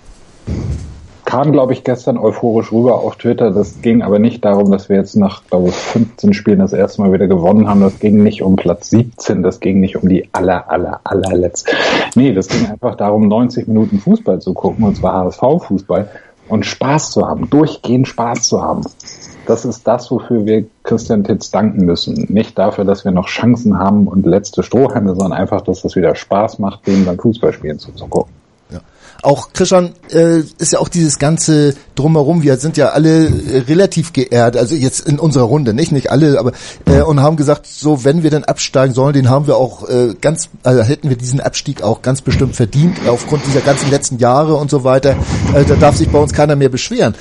kam, 1.32 1.54
glaube 1.54 1.72
ich, 1.72 1.86
gestern 1.86 2.18
euphorisch 2.18 2.74
rüber 2.74 2.96
auf 2.96 3.16
Twitter. 3.16 3.52
Das 3.52 3.82
ging 3.82 4.02
aber 4.02 4.20
nicht 4.20 4.44
darum, 4.44 4.70
dass 4.70 4.90
wir 4.90 4.98
jetzt 4.98 5.16
nach, 5.16 5.44
glaube 5.50 5.70
ich, 5.70 5.76
15 5.76 6.34
Spielen 6.34 6.60
das 6.60 6.74
erste 6.74 7.02
Mal 7.02 7.14
wieder 7.14 7.28
gewonnen 7.28 7.70
haben. 7.70 7.80
Das 7.80 8.00
ging 8.00 8.22
nicht 8.22 8.42
um 8.42 8.58
Platz 8.58 8.90
17, 8.90 9.42
das 9.42 9.62
ging 9.62 9.80
nicht 9.80 9.96
um 9.96 10.10
die 10.10 10.28
aller, 10.34 10.70
aller, 10.70 11.00
allerletzte. 11.06 11.72
Nee, 12.16 12.34
das 12.34 12.50
ging 12.50 12.68
einfach 12.70 12.96
darum, 12.96 13.30
90 13.30 13.66
Minuten 13.70 14.00
Fußball 14.00 14.42
zu 14.42 14.54
gucken, 14.54 14.84
und 14.84 14.98
zwar 14.98 15.14
HSV-Fußball, 15.24 16.10
und 16.50 16.66
Spaß 16.66 17.12
zu 17.12 17.26
haben, 17.26 17.50
durchgehend 17.50 18.10
Spaß 18.10 18.42
zu 18.42 18.62
haben. 18.62 18.82
Das 19.46 19.64
ist 19.64 19.88
das, 19.88 20.12
wofür 20.12 20.46
wir 20.46 20.66
Christian 20.84 21.24
Titz 21.24 21.50
danken 21.50 21.86
müssen. 21.86 22.26
Nicht 22.28 22.60
dafür, 22.60 22.84
dass 22.84 23.06
wir 23.06 23.14
noch 23.14 23.28
Chancen 23.28 23.80
haben 23.80 24.10
und 24.10 24.26
letzte 24.26 24.64
Strohhalme, 24.64 25.16
sondern 25.16 25.32
einfach, 25.32 25.62
dass 25.62 25.86
es 25.86 25.96
wieder 25.96 26.14
Spaß 26.14 26.60
macht, 26.60 26.86
denen 26.88 27.06
beim 27.06 27.18
Fußballspielen 27.18 27.80
zuzugucken. 27.80 28.41
Auch 29.24 29.54
Christian 29.54 29.92
äh, 30.12 30.40
ist 30.58 30.74
ja 30.74 30.80
auch 30.80 30.90
dieses 30.90 31.20
ganze 31.20 31.76
drumherum. 31.94 32.42
Wir 32.42 32.58
sind 32.58 32.76
ja 32.76 32.90
alle 32.90 33.28
äh, 33.28 33.60
relativ 33.68 34.14
geehrt, 34.14 34.58
also 34.58 34.74
jetzt 34.74 35.02
in 35.02 35.20
unserer 35.20 35.44
Runde, 35.44 35.76
nicht 35.76 35.92
nicht 35.92 36.10
alle, 36.10 36.40
aber 36.40 36.54
äh, 36.86 37.02
und 37.02 37.22
haben 37.22 37.36
gesagt, 37.36 37.68
so 37.68 38.04
wenn 38.04 38.24
wir 38.24 38.32
dann 38.32 38.44
absteigen 38.44 38.96
sollen, 38.96 39.14
den 39.14 39.30
haben 39.30 39.46
wir 39.46 39.58
auch 39.58 39.88
äh, 39.88 40.16
ganz, 40.20 40.50
also 40.64 40.82
hätten 40.82 41.10
wir 41.10 41.18
diesen 41.18 41.40
Abstieg 41.40 41.84
auch 41.84 42.02
ganz 42.02 42.22
bestimmt 42.22 42.56
verdient 42.56 42.98
aufgrund 43.08 43.46
dieser 43.46 43.62
ganzen 43.62 43.92
letzten 43.92 44.18
Jahre 44.18 44.56
und 44.56 44.72
so 44.72 44.84
weiter. 44.84 45.16
Äh, 45.54 45.66
da 45.66 45.76
darf 45.76 45.98
sich 45.98 46.10
bei 46.10 46.18
uns 46.18 46.34
keiner 46.34 46.56
mehr 46.56 46.70
beschweren. 46.70 47.14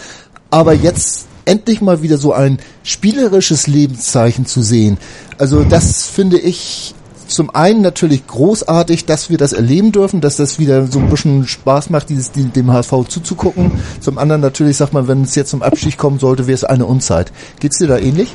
Aber 0.51 0.73
jetzt 0.73 1.27
endlich 1.45 1.81
mal 1.81 2.03
wieder 2.03 2.17
so 2.17 2.33
ein 2.33 2.61
spielerisches 2.83 3.67
Lebenszeichen 3.67 4.47
zu 4.47 4.63
sehen. 4.63 4.99
Also 5.37 5.65
das 5.65 6.07
finde 6.07 6.39
ich 6.39 6.95
zum 7.31 7.55
einen 7.55 7.83
natürlich 7.83 8.27
großartig, 8.27 9.07
dass 9.07 9.31
wir 9.31 9.39
das 9.39 9.53
erleben 9.53 9.93
dürfen, 9.93 10.21
dass 10.21 10.37
das 10.37 10.59
wieder 10.59 10.87
so 10.87 10.99
ein 10.99 11.09
bisschen 11.09 11.47
Spaß 11.47 11.91
macht, 11.91 12.09
dieses 12.09 12.33
dem 12.33 12.73
HSV 12.73 13.09
zuzugucken. 13.09 13.73
Zum 14.01 14.19
anderen 14.19 14.41
natürlich, 14.41 14.77
sag 14.77 14.93
mal, 14.93 15.09
wenn 15.09 15.23
es 15.23 15.35
jetzt 15.35 15.51
zum 15.51 15.63
Abstieg 15.63 15.97
kommen 15.97 16.19
sollte, 16.19 16.47
wäre 16.47 16.55
es 16.55 16.65
eine 16.65 16.87
Unzeit. 16.87 17.33
Geht's 17.61 17.79
dir 17.79 17.87
da 17.87 17.99
ähnlich? 17.99 18.33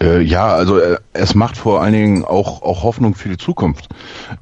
Äh, 0.00 0.22
ja, 0.22 0.48
also 0.48 0.78
äh, 0.78 0.96
es 1.12 1.34
macht 1.34 1.56
vor 1.56 1.82
allen 1.82 1.92
Dingen 1.92 2.24
auch, 2.24 2.62
auch 2.62 2.82
Hoffnung 2.82 3.14
für 3.14 3.28
die 3.28 3.36
Zukunft. 3.36 3.88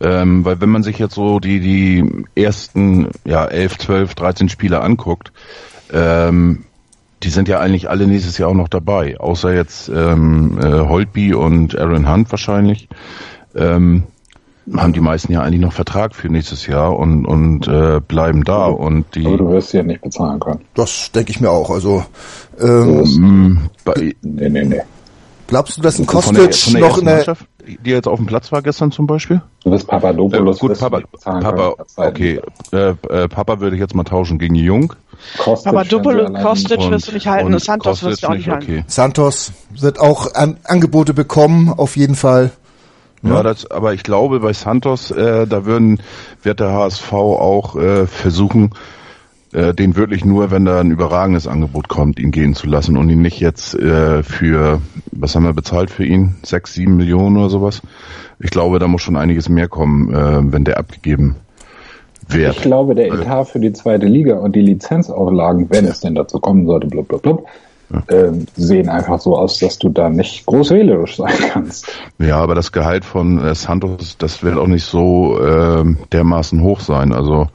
Ähm, 0.01 0.45
weil 0.45 0.61
wenn 0.61 0.69
man 0.69 0.83
sich 0.83 0.99
jetzt 0.99 1.15
so 1.15 1.41
die, 1.41 1.61
die 1.61 2.25
ersten 2.41 3.09
ja, 3.25 3.45
11, 3.45 3.79
12, 3.79 4.15
13 4.15 4.49
Spiele 4.49 4.81
anguckt, 4.81 5.33
ähm, 5.93 6.65
die 7.23 7.31
sind 7.31 7.49
ja 7.49 7.59
eigentlich 7.61 7.91
alle 7.91 8.07
nächstes 8.07 8.39
Jahr 8.39 8.51
auch 8.51 8.55
noch 8.55 8.69
dabei, 8.69 9.19
außer 9.19 9.55
jetzt 9.55 9.89
ähm, 9.89 10.59
äh, 10.63 10.67
Holtby 10.67 11.35
und 11.35 11.77
Aaron 11.77 12.11
Hunt 12.11 12.31
wahrscheinlich. 12.31 12.89
Ähm, 13.55 14.05
haben 14.77 14.93
die 14.93 15.01
meisten 15.01 15.33
ja 15.33 15.43
eigentlich 15.43 15.61
noch 15.61 15.73
Vertrag 15.73 16.15
für 16.15 16.29
nächstes 16.29 16.67
Jahr 16.67 16.97
und, 16.97 17.25
und 17.25 17.67
äh, 17.69 18.01
bleiben 18.07 18.45
da 18.45 18.67
und 18.67 19.07
die 19.15 19.27
Aber 19.27 19.39
du 19.39 19.49
wirst 19.49 19.71
sie 19.71 19.79
ja 19.79 19.83
nicht 19.83 20.03
bezahlen 20.03 20.39
können. 20.41 20.61
Das 20.75 21.11
denke 21.13 21.31
ich 21.31 21.41
mir 21.41 21.51
auch. 21.51 21.71
Also 21.71 22.05
ähm, 22.61 22.99
Mm, 23.01 23.71
bei, 23.85 24.15
Nee, 24.23 24.49
nee, 24.49 24.65
nee. 24.65 24.83
glaubst 25.47 25.79
du, 25.79 25.83
dass 25.83 25.99
ein 25.99 26.07
Kostic 26.07 26.55
von 26.55 26.75
der 26.75 26.81
noch 26.81 26.99
in 26.99 27.07
der 27.07 27.37
die 27.77 27.91
jetzt 27.91 28.09
auf 28.09 28.19
dem 28.19 28.27
Platz 28.27 28.51
war 28.53 28.63
gestern 28.63 28.91
zum 28.93 29.07
Beispiel? 29.07 29.43
Du 29.65 29.71
wirst 29.71 29.87
Papadopoulos 29.87 30.57
Äh, 30.57 30.61
gut, 30.61 30.79
Papa, 30.79 31.01
Papa, 31.23 31.75
okay, 31.97 32.41
äh, 32.73 32.95
äh, 33.09 33.29
Papa 33.29 33.61
würde 33.61 33.77
ich 33.77 33.81
jetzt 33.81 33.95
mal 33.95 34.05
tauschen 34.05 34.39
gegen 34.39 34.55
Jung. 34.55 34.95
Kostic 35.39 35.73
Papadopoulos, 35.73 36.31
ja 36.33 36.43
Kostic 36.43 36.91
wirst 36.91 37.09
du 37.09 37.13
nicht 37.13 37.27
halten, 37.27 37.53
und 37.53 37.63
Santos 37.63 38.03
wirst 38.03 38.23
du 38.23 38.29
auch 38.29 38.35
nicht 38.35 38.49
halten. 38.49 38.65
okay. 38.65 38.85
Santos 38.87 39.53
wird 39.71 40.01
auch 40.01 40.35
an, 40.35 40.59
Angebote 40.65 41.13
bekommen, 41.13 41.69
auf 41.71 41.97
jeden 41.97 42.15
Fall. 42.15 42.53
Ja, 43.23 43.43
das, 43.43 43.69
aber 43.71 43.95
ich 43.95 44.05
glaube, 44.05 44.41
bei 44.41 44.53
Santos, 44.53 45.11
äh, 45.11 45.47
da 45.47 45.65
würden, 45.65 46.01
wird 46.43 46.61
der 46.61 46.73
HSV 46.73 47.13
auch 47.13 47.75
äh, 47.75 48.07
versuchen, 48.07 48.71
äh, 49.53 49.73
den 49.75 49.97
wirklich 49.97 50.25
nur, 50.25 50.51
wenn 50.51 50.65
da 50.65 50.81
ein 50.81 50.91
überragendes 50.91 51.47
Angebot 51.47 51.89
kommt, 51.89 52.19
ihn 52.19 52.31
gehen 52.31 52.55
zu 52.55 52.67
lassen 52.67 52.97
und 52.97 53.09
ihn 53.09 53.23
nicht 53.23 53.41
jetzt 53.41 53.75
äh, 53.75 54.23
für, 54.23 54.81
was 55.13 55.35
haben 55.35 55.45
wir 55.45 55.55
bezahlt 55.55 55.91
für 55.91 56.05
ihn? 56.05 56.37
Sechs, 56.43 56.75
sieben 56.75 56.97
Millionen 56.97 57.37
oder 57.37 57.51
sowas? 57.51 57.83
Ich 58.39 58.51
glaube, 58.51 58.79
da 58.79 58.89
muss 58.89 59.03
schon 59.03 59.17
einiges 59.17 59.49
mehr 59.49 59.69
kommen, 59.69 60.15
äh, 60.15 60.53
wenn 60.53 60.65
der 60.65 60.79
abgegeben 60.79 61.37
wird. 62.29 62.57
Ich 62.57 62.63
glaube, 62.63 62.95
der 62.95 63.07
Etat 63.13 63.45
für 63.45 63.61
die 63.61 63.73
zweite 63.73 64.07
Liga 64.07 64.37
und 64.37 64.55
die 64.55 64.61
Lizenzauflagen, 64.61 65.71
wenn 65.71 65.87
es 65.87 66.01
denn 66.01 66.15
dazu 66.15 66.41
kommen 66.41 66.67
sollte, 66.67 66.87
blub, 66.87 67.09
blub, 67.09 67.23
blub, 67.23 67.47
äh, 68.09 68.31
sehen 68.57 68.89
einfach 68.89 69.21
so 69.21 69.37
aus, 69.37 69.59
dass 69.59 69.79
du 69.79 69.89
da 69.89 70.09
nicht 70.11 70.45
groß 70.47 70.71
wählerisch 70.71 71.17
sein 71.17 71.33
kannst. 71.53 71.87
Ja, 72.19 72.37
aber 72.39 72.55
das 72.55 72.73
Gehalt 72.73 73.05
von 73.05 73.39
äh, 73.43 73.55
Santos, 73.55 74.17
das 74.19 74.43
wird 74.43 74.57
auch 74.59 74.67
nicht 74.67 74.85
so 74.85 75.39
äh, 75.41 75.85
dermaßen 76.13 76.63
hoch 76.63 76.81
sein. 76.81 77.13
Also 77.13 77.49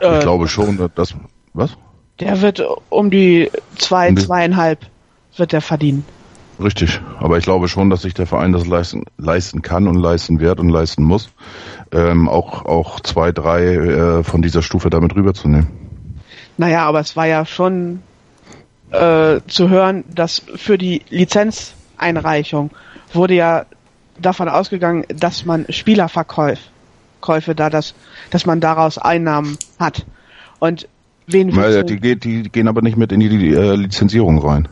ich 0.00 0.06
Äh, 0.06 0.18
glaube 0.20 0.48
schon, 0.48 0.76
dass 0.78 0.90
das 0.94 1.14
was? 1.54 1.76
Der 2.20 2.40
wird 2.42 2.62
um 2.88 3.10
die 3.10 3.50
zwei, 3.76 4.08
Um 4.10 4.16
die- 4.16 4.22
zweieinhalb 4.24 4.80
wird 5.36 5.52
der 5.52 5.60
verdienen. 5.60 6.04
Richtig. 6.60 7.00
Aber 7.20 7.38
ich 7.38 7.44
glaube 7.44 7.68
schon, 7.68 7.88
dass 7.88 8.02
sich 8.02 8.14
der 8.14 8.26
Verein 8.26 8.52
das 8.52 8.66
leisten, 8.66 9.04
leisten 9.16 9.62
kann 9.62 9.86
und 9.86 9.94
leisten 9.94 10.40
wird 10.40 10.58
und 10.58 10.68
leisten 10.70 11.04
muss, 11.04 11.30
ähm, 11.92 12.28
auch 12.28 12.64
auch 12.66 12.98
zwei, 12.98 13.30
drei 13.30 13.74
äh, 13.76 14.24
von 14.24 14.42
dieser 14.42 14.62
Stufe 14.62 14.90
damit 14.90 15.14
rüberzunehmen. 15.14 15.68
Naja, 16.56 16.84
aber 16.84 16.98
es 16.98 17.14
war 17.16 17.26
ja 17.28 17.46
schon 17.46 18.00
äh, 18.90 19.40
zu 19.46 19.68
hören, 19.68 20.04
dass 20.14 20.42
für 20.56 20.78
die 20.78 21.02
Lizenzeinreichung 21.10 22.70
wurde 23.12 23.34
ja 23.34 23.66
davon 24.20 24.48
ausgegangen, 24.48 25.04
dass 25.08 25.44
man 25.44 25.66
Spielerverkäufe 25.68 26.60
Käufe 27.20 27.54
da, 27.56 27.68
dass, 27.68 27.94
dass 28.30 28.46
man 28.46 28.60
daraus 28.60 28.96
Einnahmen 28.96 29.58
hat. 29.80 30.06
Und 30.60 30.86
wen 31.26 31.50
du- 31.50 31.84
die, 31.84 31.98
geht- 31.98 32.22
die 32.22 32.44
gehen 32.44 32.68
aber 32.68 32.80
nicht 32.80 32.96
mit 32.96 33.10
in 33.10 33.18
die 33.18 33.48
äh, 33.54 33.74
Lizenzierung 33.74 34.38
rein. 34.38 34.68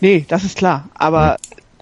Nee, 0.00 0.26
das 0.28 0.44
ist 0.44 0.58
klar. 0.58 0.88
Aber 0.94 1.36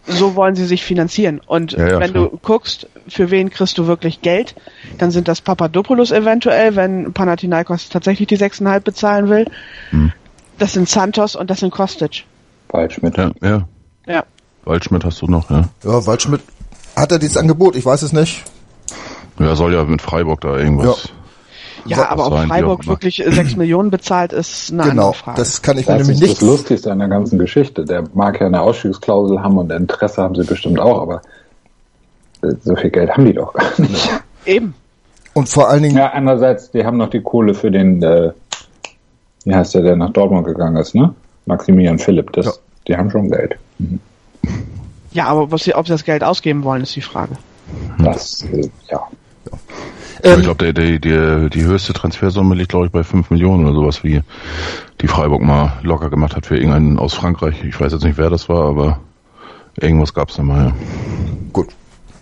so 0.07 0.37
wollen 0.37 0.55
sie 0.55 0.65
sich 0.65 0.85
finanzieren. 0.85 1.41
Und 1.45 1.73
Ja, 1.73 1.89
ja, 1.89 2.01
wenn 2.01 2.13
klar. 2.13 2.29
du 2.31 2.39
guckst, 2.41 2.87
für 3.09 3.33
wen 3.33 3.51
kriegst 3.51 3.79
du 3.79 3.89
wirklich 3.89 4.23
Geld, 4.23 4.55
dann 4.99 5.11
sind 5.11 5.27
das 5.27 5.41
Papadopoulos 5.41 6.13
eventuell, 6.13 6.77
wenn 6.77 7.13
Panathinaikos 7.13 7.89
tatsächlich 7.89 8.29
die 8.29 8.39
6,5 8.39 8.81
bezahlen 8.81 9.29
will. 9.29 9.47
Hm. 9.91 10.13
Das 10.59 10.73
sind 10.73 10.89
Santos 10.89 11.37
und 11.37 11.51
das 11.51 11.61
sind 11.61 11.71
Kostic. 11.71 12.25
Waldschmidt. 12.71 13.17
Ja, 13.17 13.31
ja. 13.43 13.69
Ja. 14.07 14.25
Waldschmidt 14.65 15.05
hast 15.05 15.21
du 15.23 15.27
noch, 15.27 15.51
ja. 15.51 15.69
Ja, 15.85 16.07
Waldschmidt 16.07 16.41
hat 16.97 17.13
er 17.13 17.19
dieses 17.19 17.37
Angebot, 17.37 17.77
ich 17.77 17.85
weiß 17.85 18.03
es 18.03 18.13
nicht. 18.13 18.43
Ja, 19.39 19.55
soll 19.55 19.75
ja 19.75 19.85
mit 19.85 20.01
Freiburg 20.01 20.41
da 20.41 20.57
irgendwas. 20.57 21.11
Ja, 21.85 21.99
Was 21.99 22.07
aber 22.09 22.27
ob 22.27 22.49
Freiburg 22.49 22.87
wirklich 22.89 23.23
6 23.25 23.57
Millionen 23.57 23.91
bezahlt, 23.91 24.33
ist 24.33 24.73
eine 24.73 24.83
Genau, 24.85 25.09
andere 25.09 25.15
Frage. 25.15 25.39
das 25.39 25.63
kann 25.63 25.79
ich 25.79 25.87
mir 25.87 25.99
Das 25.99 26.09
nämlich 26.09 26.23
ist 26.23 26.29
nicht. 26.29 26.43
das 26.43 26.49
Lustigste 26.49 26.91
an 26.91 26.99
der 26.99 27.09
ganzen 27.09 27.39
Geschichte. 27.39 27.85
Der 27.85 28.05
mag 28.15 28.41
ja 28.41 28.47
eine 28.47 28.61
Ausstiegsklausel 28.63 29.41
haben 29.43 29.59
und 29.59 29.71
Interesse 29.71 30.23
haben 30.23 30.35
sie 30.35 30.43
bestimmt 30.45 30.81
auch, 30.81 31.01
aber 31.03 31.23
äh, 32.43 32.55
so 32.63 32.75
viel 32.75 32.91
Geld 32.91 33.11
haben 33.11 33.27
die 33.27 33.35
doch 33.35 33.53
gar 33.53 33.71
nicht. 33.79 34.11
Eben. 34.47 34.75
Und 35.35 35.49
vor 35.49 35.69
allen 35.69 35.83
Dingen, 35.83 35.97
Ja, 35.97 36.09
andererseits, 36.13 36.71
die 36.73 36.85
haben 36.85 36.97
noch 36.97 37.11
die 37.11 37.21
Kohle 37.21 37.55
für 37.55 37.71
den, 37.71 38.03
äh, 38.03 38.33
wie 39.47 39.55
heißt 39.55 39.75
der, 39.75 39.83
der 39.83 39.97
nach 39.97 40.11
Dortmund 40.11 40.47
gegangen 40.47 40.77
ist, 40.77 40.95
ne? 40.95 41.15
Maximilian 41.47 41.99
Philipp. 41.99 42.33
Das, 42.33 42.47
Ja. 42.47 42.53
Die 42.89 42.97
haben 42.97 43.11
schon 43.11 43.31
Geld. 43.31 43.57
Ja, 45.13 45.27
aber 45.27 45.51
was 45.51 45.65
sie, 45.65 45.75
ob 45.75 45.87
sie 45.87 45.93
das 45.93 46.05
Geld 46.05 46.23
ausgeben 46.23 46.63
wollen, 46.63 46.83
ist 46.83 46.95
die 46.95 47.01
Frage. 47.01 47.37
Das, 47.99 48.43
äh, 48.53 48.69
ja. 48.91 49.01
ähm, 50.23 50.39
ich 50.39 50.45
glaube, 50.45 50.65
der, 50.65 50.73
der, 50.73 50.99
der, 50.99 51.49
die 51.49 51.63
höchste 51.65 51.93
Transfersumme 51.95 52.55
liegt, 52.55 52.69
glaube 52.71 52.87
ich, 52.87 52.93
bei 52.93 53.03
5 53.03 53.31
Millionen 53.31 53.65
oder 53.65 53.75
sowas, 53.75 54.05
wie 54.05 54.21
die 55.01 55.09
Freiburg 55.09 55.43
mal 55.43 55.73
locker 55.83 56.11
gemacht 56.11 56.37
hat 56.37 56.47
für 56.47 56.57
irgendeinen 56.57 56.99
aus 56.99 57.15
Frankreich. 57.15 57.65
Ich 57.65 57.81
weiß 57.81 57.93
jetzt 57.93 58.05
nicht, 58.05 58.19
wer 58.19 58.31
das 58.31 58.49
war, 58.49 58.69
aber 58.69 59.01
irgendwas 59.81 60.15
gab's 60.15 60.37
da 60.37 60.43
mal, 60.43 60.67
ja. 60.67 60.73
gut. 61.53 61.69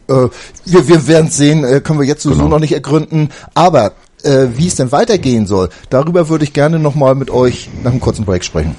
Äh, 0.09 0.29
wir, 0.65 0.89
wir 0.89 1.07
werden 1.07 1.31
sehen, 1.31 1.65
äh, 1.65 1.81
können 1.81 1.99
wir 1.99 2.07
jetzt 2.07 2.23
sowieso 2.23 2.43
Genau. 2.45 2.55
noch 2.57 2.61
nicht 2.61 2.73
ergründen. 2.75 3.31
Aber 3.55 3.93
äh, 4.25 4.49
wie 4.57 4.67
es 4.67 4.77
denn 4.77 4.93
weitergehen 4.93 5.47
soll, 5.47 5.69
darüber 5.91 6.29
würde 6.29 6.45
ich 6.45 6.53
gerne 6.53 6.79
nochmal 6.79 7.15
mit 7.15 7.31
euch 7.31 7.69
nach 7.83 7.91
einem 7.91 8.01
kurzen 8.01 8.25
Break 8.25 8.45
sprechen. 8.45 8.75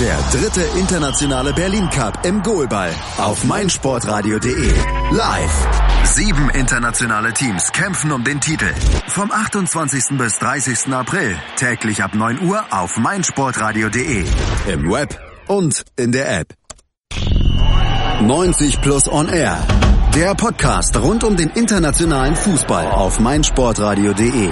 Der 0.00 0.16
dritte 0.32 0.62
internationale 0.78 1.52
Berlin 1.52 1.90
Cup 1.90 2.24
im 2.24 2.42
Goalball 2.42 2.90
auf 3.18 3.44
meinsportradio.de. 3.44 4.72
Live. 5.12 5.68
Sieben 6.04 6.48
internationale 6.50 7.34
Teams 7.34 7.70
kämpfen 7.72 8.10
um 8.10 8.24
den 8.24 8.40
Titel. 8.40 8.72
Vom 9.08 9.30
28. 9.30 10.16
bis 10.16 10.38
30. 10.38 10.94
April. 10.94 11.36
Täglich 11.56 12.02
ab 12.02 12.14
9 12.14 12.40
Uhr 12.40 12.64
auf 12.70 12.96
meinsportradio.de. 12.96 14.24
Im 14.72 14.90
Web 14.90 15.20
und 15.48 15.84
in 15.96 16.12
der 16.12 16.40
App. 16.40 16.54
90 18.22 18.80
Plus 18.80 19.06
On 19.06 19.28
Air. 19.28 19.58
Der 20.14 20.34
Podcast 20.34 21.00
rund 21.00 21.22
um 21.22 21.36
den 21.36 21.50
internationalen 21.50 22.34
Fußball 22.34 22.90
auf 22.90 23.20
meinsportradio.de. 23.20 24.50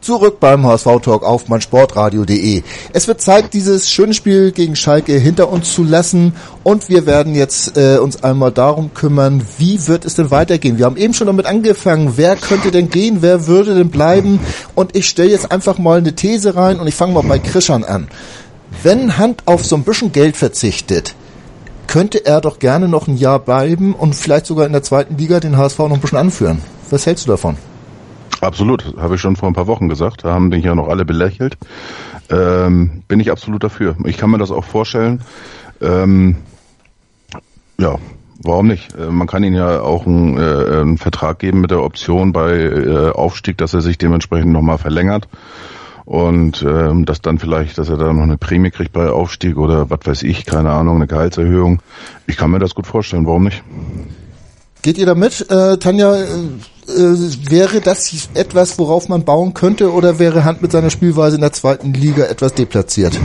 Zurück 0.00 0.40
beim 0.40 0.66
HSV-Talk 0.66 1.22
auf 1.22 1.46
meinsportradio.de. 1.46 2.64
Es 2.92 3.06
wird 3.06 3.20
Zeit, 3.20 3.54
dieses 3.54 3.88
schöne 3.88 4.14
Spiel 4.14 4.50
gegen 4.50 4.74
Schalke 4.74 5.12
hinter 5.12 5.48
uns 5.48 5.72
zu 5.72 5.84
lassen 5.84 6.34
und 6.64 6.88
wir 6.88 7.06
werden 7.06 7.36
jetzt 7.36 7.78
äh, 7.78 7.98
uns 7.98 8.24
einmal 8.24 8.50
darum 8.50 8.92
kümmern, 8.94 9.46
wie 9.58 9.86
wird 9.86 10.04
es 10.04 10.16
denn 10.16 10.32
weitergehen. 10.32 10.76
Wir 10.76 10.86
haben 10.86 10.96
eben 10.96 11.14
schon 11.14 11.28
damit 11.28 11.46
angefangen, 11.46 12.14
wer 12.16 12.34
könnte 12.34 12.72
denn 12.72 12.90
gehen, 12.90 13.18
wer 13.20 13.46
würde 13.46 13.76
denn 13.76 13.90
bleiben 13.90 14.40
und 14.74 14.96
ich 14.96 15.08
stelle 15.08 15.30
jetzt 15.30 15.52
einfach 15.52 15.78
mal 15.78 15.98
eine 15.98 16.16
These 16.16 16.56
rein 16.56 16.80
und 16.80 16.88
ich 16.88 16.96
fange 16.96 17.12
mal 17.14 17.22
bei 17.22 17.38
Krischan 17.38 17.84
an. 17.84 18.08
Wenn 18.82 19.18
Hand 19.18 19.42
auf 19.46 19.64
so 19.64 19.76
ein 19.76 19.84
bisschen 19.84 20.10
Geld 20.10 20.36
verzichtet, 20.36 21.14
könnte 21.92 22.24
er 22.24 22.40
doch 22.40 22.58
gerne 22.58 22.88
noch 22.88 23.06
ein 23.06 23.18
Jahr 23.18 23.38
bleiben 23.38 23.94
und 23.94 24.14
vielleicht 24.14 24.46
sogar 24.46 24.64
in 24.64 24.72
der 24.72 24.82
zweiten 24.82 25.18
Liga 25.18 25.40
den 25.40 25.58
HSV 25.58 25.78
noch 25.80 25.92
ein 25.92 26.00
bisschen 26.00 26.16
anführen. 26.16 26.62
Was 26.88 27.04
hältst 27.04 27.26
du 27.26 27.30
davon? 27.30 27.58
Absolut, 28.40 28.96
habe 28.96 29.16
ich 29.16 29.20
schon 29.20 29.36
vor 29.36 29.46
ein 29.46 29.52
paar 29.52 29.66
Wochen 29.66 29.90
gesagt. 29.90 30.24
Da 30.24 30.32
haben 30.32 30.48
mich 30.48 30.64
ja 30.64 30.74
noch 30.74 30.88
alle 30.88 31.04
belächelt. 31.04 31.58
Ähm, 32.30 33.02
bin 33.08 33.20
ich 33.20 33.30
absolut 33.30 33.62
dafür. 33.62 33.94
Ich 34.06 34.16
kann 34.16 34.30
mir 34.30 34.38
das 34.38 34.50
auch 34.50 34.64
vorstellen. 34.64 35.20
Ähm, 35.82 36.36
ja, 37.76 37.96
warum 38.42 38.68
nicht? 38.68 38.94
Äh, 38.94 39.10
man 39.10 39.26
kann 39.26 39.44
ihnen 39.44 39.56
ja 39.56 39.82
auch 39.82 40.06
einen, 40.06 40.38
äh, 40.38 40.80
einen 40.80 40.96
Vertrag 40.96 41.40
geben 41.40 41.60
mit 41.60 41.72
der 41.72 41.82
Option 41.82 42.32
bei 42.32 42.54
äh, 42.54 43.10
Aufstieg, 43.10 43.58
dass 43.58 43.74
er 43.74 43.82
sich 43.82 43.98
dementsprechend 43.98 44.50
nochmal 44.50 44.78
verlängert. 44.78 45.28
Und 46.04 46.62
ähm, 46.62 47.04
dass 47.04 47.20
dann 47.20 47.38
vielleicht, 47.38 47.78
dass 47.78 47.88
er 47.88 47.96
da 47.96 48.12
noch 48.12 48.22
eine 48.22 48.36
Prämie 48.36 48.70
kriegt 48.70 48.92
bei 48.92 49.08
Aufstieg 49.08 49.56
oder 49.56 49.88
was 49.88 50.00
weiß 50.04 50.22
ich, 50.24 50.44
keine 50.44 50.70
Ahnung, 50.70 50.96
eine 50.96 51.06
Gehaltserhöhung. 51.06 51.80
Ich 52.26 52.36
kann 52.36 52.50
mir 52.50 52.58
das 52.58 52.74
gut 52.74 52.86
vorstellen, 52.86 53.26
warum 53.26 53.44
nicht? 53.44 53.62
Geht 54.82 54.98
ihr 54.98 55.06
damit, 55.06 55.48
äh, 55.50 55.78
Tanja? 55.78 56.16
Äh, 56.16 56.26
äh, 56.88 57.50
wäre 57.50 57.80
das 57.80 58.28
etwas, 58.34 58.78
worauf 58.78 59.08
man 59.08 59.24
bauen 59.24 59.54
könnte, 59.54 59.92
oder 59.92 60.18
wäre 60.18 60.44
Hand 60.44 60.62
mit 60.62 60.72
seiner 60.72 60.90
Spielweise 60.90 61.36
in 61.36 61.40
der 61.40 61.52
zweiten 61.52 61.94
Liga 61.94 62.24
etwas 62.24 62.54
deplatziert? 62.54 63.18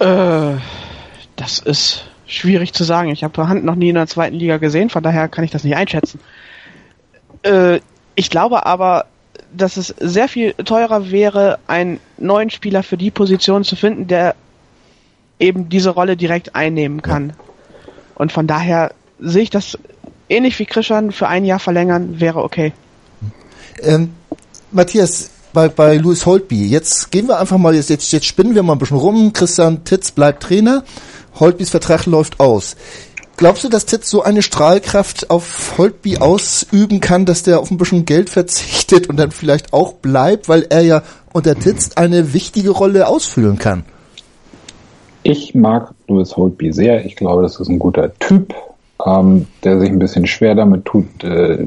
Äh, 0.00 0.56
das 1.36 1.58
ist 1.60 2.04
schwierig 2.26 2.72
zu 2.72 2.84
sagen. 2.84 3.10
Ich 3.10 3.22
habe 3.22 3.48
Hand 3.48 3.64
noch 3.64 3.76
nie 3.76 3.90
in 3.90 3.94
der 3.94 4.06
zweiten 4.06 4.36
Liga 4.36 4.56
gesehen, 4.56 4.90
von 4.90 5.02
daher 5.02 5.28
kann 5.28 5.44
ich 5.44 5.50
das 5.50 5.64
nicht 5.64 5.76
einschätzen. 5.76 6.18
Äh, 7.42 7.80
ich 8.14 8.28
glaube 8.28 8.66
aber, 8.66 9.06
dass 9.56 9.76
es 9.76 9.94
sehr 9.98 10.28
viel 10.28 10.54
teurer 10.54 11.10
wäre, 11.10 11.58
einen 11.66 12.00
neuen 12.18 12.50
Spieler 12.50 12.82
für 12.82 12.96
die 12.96 13.10
Position 13.10 13.64
zu 13.64 13.76
finden, 13.76 14.06
der 14.06 14.34
eben 15.38 15.68
diese 15.68 15.90
Rolle 15.90 16.16
direkt 16.16 16.54
einnehmen 16.54 17.02
kann. 17.02 17.32
Und 18.14 18.32
von 18.32 18.46
daher 18.46 18.92
sehe 19.18 19.42
ich 19.42 19.50
das 19.50 19.78
ähnlich 20.28 20.58
wie 20.58 20.66
Krishan 20.66 21.12
für 21.12 21.28
ein 21.28 21.44
Jahr 21.44 21.58
verlängern 21.58 22.20
wäre 22.20 22.42
okay. 22.42 22.72
Ähm, 23.80 24.14
Matthias, 24.70 25.30
bei, 25.52 25.68
bei 25.68 25.96
Louis 25.96 26.24
Holtby, 26.24 26.66
jetzt 26.66 27.10
gehen 27.10 27.28
wir 27.28 27.38
einfach 27.38 27.58
mal, 27.58 27.74
jetzt, 27.74 27.90
jetzt, 27.90 28.10
jetzt 28.12 28.26
spinnen 28.26 28.54
wir 28.54 28.62
mal 28.62 28.74
ein 28.74 28.78
bisschen 28.78 28.96
rum. 28.96 29.32
Christian 29.32 29.84
Titz 29.84 30.10
bleibt 30.10 30.42
Trainer, 30.42 30.84
Holtbys 31.38 31.70
Vertrag 31.70 32.06
läuft 32.06 32.40
aus. 32.40 32.76
Glaubst 33.42 33.64
du, 33.64 33.68
dass 33.68 33.86
Titz 33.86 34.08
so 34.08 34.22
eine 34.22 34.40
Strahlkraft 34.40 35.28
auf 35.28 35.76
Holtby 35.76 36.18
ausüben 36.18 37.00
kann, 37.00 37.24
dass 37.24 37.42
der 37.42 37.58
auf 37.58 37.72
ein 37.72 37.76
bisschen 37.76 38.04
Geld 38.04 38.30
verzichtet 38.30 39.08
und 39.08 39.16
dann 39.16 39.32
vielleicht 39.32 39.72
auch 39.72 39.94
bleibt, 39.94 40.48
weil 40.48 40.64
er 40.70 40.82
ja 40.82 41.02
unter 41.32 41.56
Titz 41.56 41.90
eine 41.96 42.34
wichtige 42.34 42.70
Rolle 42.70 43.08
ausfüllen 43.08 43.58
kann? 43.58 43.82
Ich 45.24 45.56
mag 45.56 45.92
Louis 46.06 46.36
Holtby 46.36 46.72
sehr. 46.72 47.04
Ich 47.04 47.16
glaube, 47.16 47.42
das 47.42 47.58
ist 47.58 47.68
ein 47.68 47.80
guter 47.80 48.16
Typ, 48.20 48.54
ähm, 49.04 49.48
der 49.64 49.80
sich 49.80 49.90
ein 49.90 49.98
bisschen 49.98 50.28
schwer 50.28 50.54
damit 50.54 50.84
tut, 50.84 51.24
äh, 51.24 51.66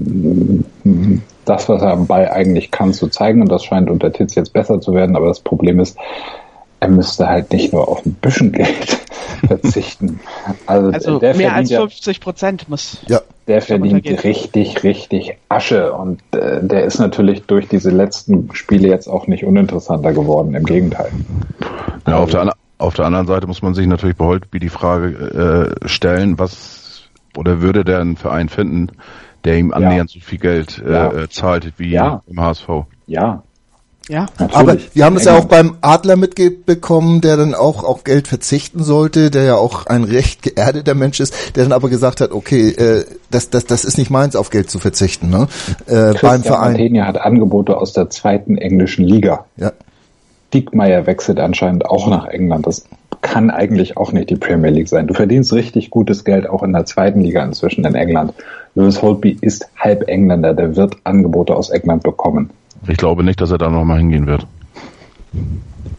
das, 1.43 1.67
was 1.67 1.81
er 1.81 1.91
am 1.91 2.07
Ball 2.07 2.29
eigentlich 2.29 2.71
kann, 2.71 2.93
zu 2.93 3.09
zeigen. 3.09 3.41
Und 3.41 3.51
das 3.51 3.65
scheint 3.65 3.89
unter 3.89 4.13
Titz 4.13 4.35
jetzt 4.35 4.53
besser 4.53 4.79
zu 4.79 4.93
werden. 4.93 5.17
Aber 5.17 5.27
das 5.27 5.41
Problem 5.41 5.81
ist, 5.81 5.97
er 6.79 6.89
müsste 6.89 7.27
halt 7.27 7.51
nicht 7.51 7.73
nur 7.73 7.87
auf 7.87 8.05
ein 8.05 8.13
bisschen 8.15 8.51
Geld 8.51 8.97
verzichten. 9.47 10.19
Also, 10.65 10.91
Also 10.91 11.19
der 11.19 11.35
mehr 11.35 11.53
als 11.55 11.69
verdient 11.69 11.69
ja, 11.69 11.79
50 11.81 12.19
Prozent 12.19 12.69
muss. 12.69 12.99
Ja. 13.07 13.21
der 13.47 13.61
verdient 13.61 14.23
richtig, 14.23 14.83
richtig 14.83 15.37
Asche 15.49 15.93
und 15.93 16.21
äh, 16.33 16.61
der 16.61 16.85
ist 16.85 16.99
natürlich 16.99 17.43
durch 17.43 17.67
diese 17.67 17.89
letzten 17.91 18.49
Spiele 18.53 18.87
jetzt 18.87 19.07
auch 19.07 19.27
nicht 19.27 19.45
uninteressanter 19.45 20.13
geworden. 20.13 20.53
Im 20.55 20.65
Gegenteil. 20.65 21.11
Ja, 22.07 22.17
auf 22.17 22.29
der, 22.29 22.53
auf 22.77 22.93
der 22.93 23.05
anderen 23.05 23.27
Seite 23.27 23.47
muss 23.47 23.61
man 23.61 23.73
sich 23.73 23.87
natürlich 23.87 24.15
bei 24.17 24.25
Holtby 24.25 24.59
die 24.59 24.69
Frage 24.69 25.75
äh, 25.83 25.87
stellen, 25.87 26.37
was 26.39 27.03
oder 27.37 27.61
würde 27.61 27.83
der 27.83 27.99
einen 27.99 28.15
Verein 28.17 28.47
finden, 28.49 28.89
der 29.43 29.57
ihm 29.57 29.73
annähernd 29.73 30.09
so 30.09 30.19
viel 30.19 30.39
Geld 30.39 30.81
äh, 30.85 30.91
Ja. 30.91 31.11
äh, 31.13 31.29
zahlt 31.29 31.73
wie 31.77 31.91
Ja. 31.91 32.21
im 32.27 32.39
HSV? 32.41 32.69
Ja, 33.07 33.43
Ja. 34.07 34.27
natürlich. 34.39 34.55
Aber 34.55 34.77
wir 34.93 35.05
haben 35.05 35.17
es 35.17 35.25
ja 35.25 35.37
auch 35.37 35.45
beim 35.45 35.77
Adler 35.81 36.15
mitbekommen, 36.15 37.21
der 37.21 37.37
dann 37.37 37.55
auch 37.55 37.83
auf 37.83 38.03
Geld 38.03 38.27
verzichten 38.27 38.83
sollte, 38.83 39.31
der 39.31 39.43
ja 39.43 39.55
auch 39.55 39.87
ein 39.87 40.03
recht 40.03 40.43
geerdeter 40.43 40.93
Mensch 40.93 41.19
ist, 41.19 41.55
der 41.55 41.63
dann 41.63 41.73
aber 41.73 41.89
gesagt 41.89 42.21
hat, 42.21 42.31
okay, 42.31 42.69
äh, 42.69 43.05
das, 43.31 43.49
das, 43.49 43.65
das 43.65 43.83
ist 43.83 43.97
nicht 43.97 44.11
meins, 44.11 44.35
auf 44.35 44.49
Geld 44.49 44.69
zu 44.69 44.79
verzichten, 44.79 45.29
ne? 45.29 45.47
Äh, 45.87 46.13
beim 46.21 46.43
Verein. 46.43 46.73
Martenia 46.73 47.07
hat 47.07 47.19
Angebote 47.19 47.77
aus 47.77 47.93
der 47.93 48.09
zweiten 48.09 48.57
englischen 48.57 49.05
Liga. 49.05 49.45
Ja. 49.57 49.71
Diekmeyer 50.53 51.05
wechselt 51.07 51.39
anscheinend 51.39 51.85
auch 51.85 52.07
nach 52.07 52.27
England. 52.27 52.67
Das 52.67 52.85
kann 53.21 53.49
eigentlich 53.49 53.97
auch 53.97 54.11
nicht 54.11 54.29
die 54.29 54.35
Premier 54.35 54.69
League 54.69 54.87
sein. 54.87 55.07
Du 55.07 55.15
verdienst 55.15 55.51
richtig 55.51 55.89
gutes 55.89 56.23
Geld 56.23 56.47
auch 56.47 56.61
in 56.61 56.73
der 56.73 56.85
zweiten 56.85 57.21
Liga 57.21 57.43
inzwischen 57.43 57.83
in 57.83 57.95
England. 57.95 58.33
Lewis 58.75 59.01
Holtby 59.01 59.37
ist 59.41 59.67
halb 59.75 60.07
Engländer, 60.07 60.53
der 60.53 60.75
wird 60.75 60.95
Angebote 61.03 61.55
aus 61.55 61.71
England 61.71 62.03
bekommen. 62.03 62.51
Ich 62.87 62.97
glaube 62.97 63.23
nicht, 63.23 63.41
dass 63.41 63.51
er 63.51 63.57
da 63.57 63.69
nochmal 63.69 63.99
hingehen 63.99 64.27
wird. 64.27 64.45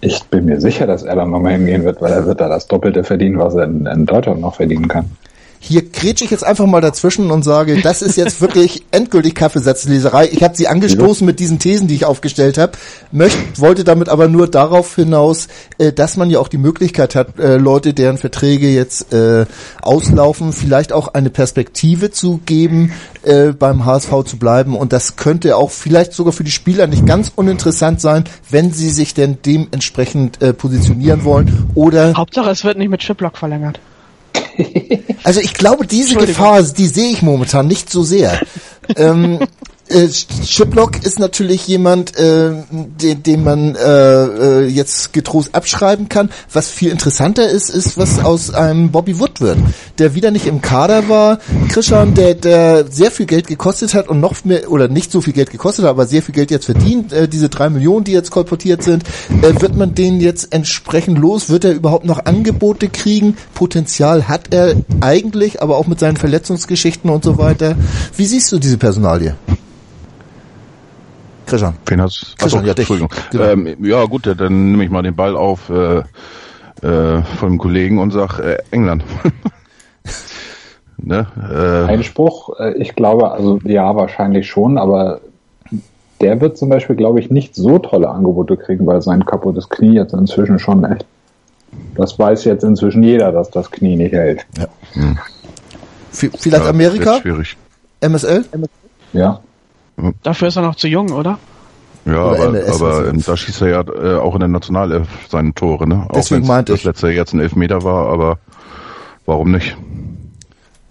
Ich 0.01 0.23
bin 0.25 0.45
mir 0.45 0.61
sicher, 0.61 0.87
dass 0.87 1.03
er 1.03 1.17
da 1.17 1.25
nochmal 1.25 1.53
hingehen 1.53 1.85
wird, 1.85 2.01
weil 2.01 2.13
er 2.13 2.27
wird 2.27 2.41
da 2.41 2.49
das 2.49 2.67
Doppelte 2.67 3.03
verdienen, 3.03 3.39
was 3.39 3.55
er 3.55 3.65
in, 3.65 3.87
in 3.87 4.07
Deutschland 4.07 4.41
noch 4.41 4.55
verdienen 4.55 4.89
kann. 4.89 5.11
Hier 5.59 5.83
grätsche 5.83 6.25
ich 6.25 6.31
jetzt 6.31 6.45
einfach 6.45 6.67
mal 6.67 6.81
dazwischen 6.81 7.31
und 7.31 7.43
sage, 7.43 7.81
das 7.83 8.03
ist 8.03 8.17
jetzt 8.17 8.41
wirklich 8.41 8.85
endgültig 8.91 9.35
Kaffeesatzleserei. 9.35 10.29
Ich 10.33 10.43
habe 10.43 10.57
sie 10.57 10.69
angestoßen 10.69 11.27
mit 11.27 11.41
diesen 11.41 11.59
Thesen, 11.59 11.89
die 11.89 11.95
ich 11.95 12.05
aufgestellt 12.05 12.59
habe, 12.59 12.73
möcht, 13.13 13.39
wollte 13.61 13.85
damit 13.85 14.09
aber 14.09 14.29
nur 14.29 14.49
darauf 14.49 14.95
hinaus, 14.95 15.49
äh, 15.79 15.93
dass 15.93 16.17
man 16.17 16.31
ja 16.31 16.39
auch 16.39 16.49
die 16.49 16.59
Möglichkeit 16.59 17.15
hat, 17.15 17.39
äh, 17.39 17.57
Leute, 17.57 17.95
deren 17.95 18.19
Verträge 18.19 18.69
jetzt 18.69 19.13
äh, 19.13 19.47
auslaufen, 19.83 20.53
vielleicht 20.53 20.93
auch 20.93 21.09
eine 21.09 21.31
Perspektive 21.31 22.11
zu 22.11 22.41
geben, 22.45 22.93
äh, 23.23 23.53
beim 23.53 23.85
HSV 23.85 24.25
zu 24.25 24.39
bleiben. 24.39 24.77
Und 24.77 24.93
das 24.93 25.17
könnte 25.17 25.57
auch 25.57 25.71
vielleicht 25.71 26.13
sogar 26.13 26.33
für 26.33 26.45
die 26.45 26.51
Spieler 26.51 26.87
nicht 26.87 27.07
ganz 27.07 27.33
uninteressant 27.35 28.01
sein, 28.01 28.25
wenn 28.51 28.73
sie 28.73 28.91
sich 28.91 29.15
denn 29.15 29.39
dementsprechend 29.45 30.41
äh, 30.43 30.53
positionieren 30.53 31.25
wollen 31.25 31.71
oder 31.75 32.15
Hauptsache, 32.15 32.51
es 32.51 32.65
wird 32.65 32.79
nicht 32.79 32.89
mit 32.89 33.01
Chiplock 33.01 33.37
verlängert. 33.37 33.81
Also 35.25 35.41
ich 35.41 35.55
glaube, 35.55 35.87
diese. 35.87 36.17
Gefahr, 36.17 36.63
die 36.63 36.87
sehe 36.87 37.11
ich 37.11 37.23
momentan 37.23 37.67
nicht 37.67 37.91
so 37.91 38.03
sehr. 38.03 38.41
ähm, 38.97 39.41
äh, 39.89 40.09
Chiplock 40.09 41.05
ist 41.05 41.19
natürlich 41.19 41.67
jemand, 41.67 42.17
äh, 42.17 42.53
den, 42.71 43.23
den 43.23 43.45
man 43.45 43.75
äh, 43.75 44.25
äh, 44.25 44.67
jetzt 44.67 45.13
getrost 45.13 45.55
abschreiben 45.55 46.09
kann. 46.09 46.31
Was 46.53 46.69
viel 46.69 46.91
interessanter 46.91 47.49
ist, 47.49 47.71
ist, 47.71 47.97
was 47.97 48.19
aus 48.19 48.53
einem 48.53 48.91
Bobby 48.91 49.19
Wood 49.19 49.41
wird, 49.41 49.59
der 49.99 50.15
wieder 50.15 50.31
nicht 50.31 50.47
im 50.47 50.61
Kader 50.61 51.09
war. 51.09 51.39
Krishan, 51.69 52.15
der, 52.15 52.35
der 52.35 52.87
sehr 52.91 53.11
viel 53.11 53.27
Geld 53.27 53.47
gekostet 53.47 53.95
hat 53.95 54.09
und 54.09 54.21
noch 54.21 54.45
mehr, 54.45 54.71
oder 54.71 54.89
nicht 54.89 55.13
so 55.13 55.21
viel 55.21 55.33
Geld 55.33 55.51
gekostet 55.51 55.85
hat, 55.85 55.91
aber 55.91 56.07
sehr 56.07 56.23
viel 56.23 56.35
Geld 56.35 56.51
jetzt 56.51 56.67
verdient, 56.67 57.13
äh, 57.13 57.29
diese 57.29 57.49
drei 57.49 57.71
Millionen, 57.71 58.05
die 58.05 58.13
jetzt 58.13 58.31
kolportiert 58.31 58.83
sind, 58.83 59.05
äh, 59.43 59.61
wird 59.61 59.77
man 59.77 59.95
den 59.95 60.21
jetzt 60.21 60.53
entsprechend 60.53 61.19
los? 61.19 61.49
Wird 61.49 61.65
er 61.65 61.73
überhaupt 61.73 62.05
noch 62.05 62.25
Angebote 62.25 62.89
kriegen? 62.89 63.37
Potenzial 63.55 64.29
hat 64.29 64.53
er 64.53 64.75
eigentlich, 65.01 65.63
aber 65.63 65.77
auch 65.77 65.87
mit 65.87 66.01
seinen 66.01 66.17
Verletzungsgeschichten 66.17 67.11
und 67.11 67.25
so 67.25 67.39
weiter. 67.39 67.77
Wie 68.17 68.27
siehst 68.27 68.51
du 68.53 68.59
diese 68.59 68.79
Personalie? 68.79 69.37
Krishan. 71.47 71.75
Wen 71.87 72.03
hast 72.03 72.37
Christian, 72.39 72.65
Achso, 72.65 72.67
ja. 72.67 72.75
Entschuldigung. 72.77 73.11
Genau. 73.31 73.45
Ähm, 73.45 73.85
ja 73.85 74.05
gut, 74.05 74.27
dann 74.27 74.73
nehme 74.73 74.85
ich 74.85 74.91
mal 74.91 75.03
den 75.03 75.15
Ball 75.15 75.37
auf 75.37 75.71
äh, 75.71 76.03
äh, 76.83 77.23
von 77.23 77.51
dem 77.51 77.59
Kollegen 77.59 77.99
und 77.99 78.13
sag 78.13 78.39
äh, 78.41 78.59
England. 78.71 79.05
ne? 80.99 81.27
äh, 81.37 81.91
Einspruch, 81.91 82.59
äh, 82.59 82.75
ich 82.75 82.95
glaube, 82.95 83.31
also 83.31 83.61
ja, 83.65 83.95
wahrscheinlich 83.97 84.49
schon, 84.49 84.77
aber 84.77 85.21
der 86.21 86.41
wird 86.41 86.59
zum 86.59 86.69
Beispiel, 86.69 86.97
glaube 86.97 87.21
ich, 87.21 87.31
nicht 87.31 87.55
so 87.55 87.79
tolle 87.79 88.09
Angebote 88.09 88.57
kriegen, 88.57 88.87
weil 88.87 89.03
sein 89.03 89.25
kaputtes 89.25 89.69
Knie 89.69 89.95
jetzt 89.95 90.15
inzwischen 90.15 90.59
schon 90.59 90.85
echt. 90.85 91.07
Das 91.95 92.19
weiß 92.19 92.45
jetzt 92.45 92.65
inzwischen 92.65 93.03
jeder, 93.03 93.33
dass 93.33 93.51
das 93.51 93.71
Knie 93.71 93.97
nicht 93.97 94.13
hält. 94.13 94.47
V 96.11 96.29
vielleicht 96.39 96.65
ja, 96.65 96.71
Amerika? 96.71 97.21
Schwierig. 97.21 97.57
MSL? 98.01 98.45
Ja. 99.13 99.41
Dafür 100.23 100.49
ist 100.49 100.57
er 100.57 100.63
noch 100.63 100.77
zu 100.77 100.89
jung, 100.89 101.11
oder? 101.11 101.39
Ja, 102.05 102.25
Oder 102.25 102.43
aber, 102.43 102.51
MLS, 102.51 102.81
aber 102.81 103.13
da 103.13 103.37
schießt 103.37 103.63
er 103.63 103.69
ja 103.69 103.81
äh, 103.81 104.17
auch 104.19 104.35
in 104.35 104.41
der 104.41 104.49
Nationalelf 104.49 105.09
seine 105.29 105.53
Tore, 105.55 105.89
ne? 105.89 106.07
Auch 106.09 106.15
Deswegen 106.15 106.43
wenn's 106.43 106.49
meinte 106.49 106.73
das 106.73 106.81
ich. 106.81 106.85
letzte 106.85 107.09
jetzt 107.09 107.33
ein 107.35 107.41
Elfmeter 107.41 107.83
war, 107.83 108.09
aber 108.09 108.39
warum 109.25 109.51
nicht? 109.51 109.77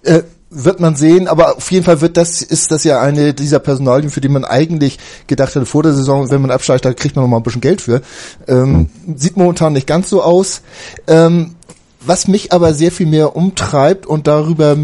Äh, 0.04 0.24
wird 0.50 0.80
man 0.80 0.96
sehen, 0.96 1.28
aber 1.28 1.58
auf 1.58 1.72
jeden 1.72 1.86
Fall 1.86 2.02
wird 2.02 2.18
das, 2.18 2.42
ist 2.42 2.72
das 2.72 2.84
ja 2.84 3.02
eine 3.02 3.34
dieser 3.34 3.60
Personalien, 3.60 4.10
für 4.10 4.22
die 4.22 4.30
man 4.30 4.46
eigentlich 4.46 5.00
gedacht 5.28 5.56
hatte 5.56 5.66
vor 5.66 5.84
der 5.84 5.94
Saison, 5.94 6.30
wenn 6.32 6.42
man 6.42 6.52
absteigt, 6.52 6.86
da 6.86 6.94
kriegt 6.94 7.16
man 7.16 7.24
noch 7.24 7.30
mal 7.30 7.38
ein 7.38 7.44
bisschen 7.44 7.62
Geld 7.62 7.82
für. 7.82 8.02
Ähm, 8.48 8.90
sieht 9.16 9.38
momentan 9.38 9.74
nicht 9.74 9.88
ganz 9.88 10.10
so 10.10 10.22
aus. 10.22 10.62
Ähm, 11.08 11.56
was 12.06 12.28
mich 12.28 12.52
aber 12.52 12.74
sehr 12.74 12.92
viel 12.92 13.08
mehr 13.08 13.36
umtreibt 13.36 14.06
und 14.06 14.28
darüber 14.28 14.78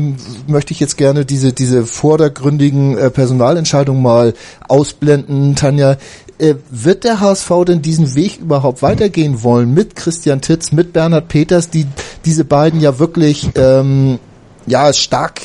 möchte 0.48 0.74
ich 0.74 0.80
jetzt 0.80 0.98
gerne 0.98 1.26
diese 1.26 1.54
diese 1.54 1.86
vordergründigen 1.86 2.98
äh, 2.98 3.10
Personalentscheidungen 3.10 4.02
mal 4.02 4.34
ausblenden, 4.68 5.56
Tanja. 5.56 5.98
Äh, 6.38 6.56
wird 6.72 7.04
der 7.04 7.20
HSV 7.20 7.52
denn 7.68 7.82
diesen 7.82 8.16
Weg 8.16 8.40
überhaupt 8.40 8.82
weitergehen 8.82 9.44
wollen 9.44 9.74
mit 9.74 9.96
Christian 9.96 10.42
Titz, 10.42 10.72
mit 10.72 10.92
Bernhard 10.92 11.28
Peters, 11.28 11.70
die 11.70 11.86
diese 12.26 12.46
beiden 12.46 12.82
ja 12.82 12.98
wirklich 12.98 13.50
ähm, 13.56 14.18
ja 14.66 14.92
stark 14.92 15.42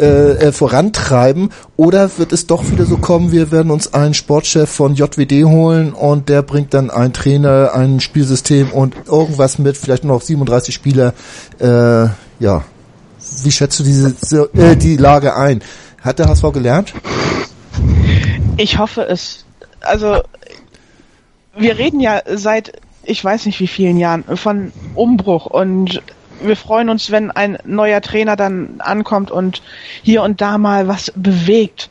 äh, 0.00 0.48
äh, 0.48 0.52
vorantreiben 0.52 1.50
oder 1.76 2.10
wird 2.18 2.32
es 2.32 2.46
doch 2.46 2.70
wieder 2.70 2.86
so 2.86 2.96
kommen, 2.96 3.32
wir 3.32 3.50
werden 3.50 3.70
uns 3.70 3.92
einen 3.92 4.14
Sportchef 4.14 4.70
von 4.70 4.94
JWD 4.94 5.44
holen 5.44 5.92
und 5.92 6.28
der 6.28 6.42
bringt 6.42 6.74
dann 6.74 6.90
einen 6.90 7.12
Trainer, 7.12 7.72
ein 7.74 8.00
Spielsystem 8.00 8.70
und 8.70 8.94
irgendwas 9.06 9.58
mit, 9.58 9.76
vielleicht 9.76 10.04
noch 10.04 10.22
37 10.22 10.74
Spieler. 10.74 11.12
Äh, 11.58 12.08
ja, 12.42 12.64
wie 13.42 13.52
schätzt 13.52 13.78
du 13.78 13.84
diese 13.84 14.14
äh, 14.54 14.76
die 14.76 14.96
Lage 14.96 15.36
ein? 15.36 15.62
Hat 16.00 16.18
der 16.18 16.28
HSV 16.28 16.52
gelernt? 16.52 16.94
Ich 18.56 18.78
hoffe 18.78 19.02
es. 19.02 19.44
Also, 19.80 20.22
wir 21.56 21.78
reden 21.78 22.00
ja 22.00 22.22
seit, 22.34 22.72
ich 23.02 23.22
weiß 23.22 23.46
nicht 23.46 23.60
wie 23.60 23.66
vielen 23.66 23.98
Jahren, 23.98 24.24
von 24.36 24.72
Umbruch 24.94 25.46
und 25.46 26.02
wir 26.42 26.56
freuen 26.56 26.88
uns, 26.88 27.10
wenn 27.10 27.30
ein 27.30 27.58
neuer 27.64 28.00
Trainer 28.00 28.36
dann 28.36 28.80
ankommt 28.80 29.30
und 29.30 29.62
hier 30.02 30.22
und 30.22 30.40
da 30.40 30.58
mal 30.58 30.88
was 30.88 31.12
bewegt. 31.16 31.90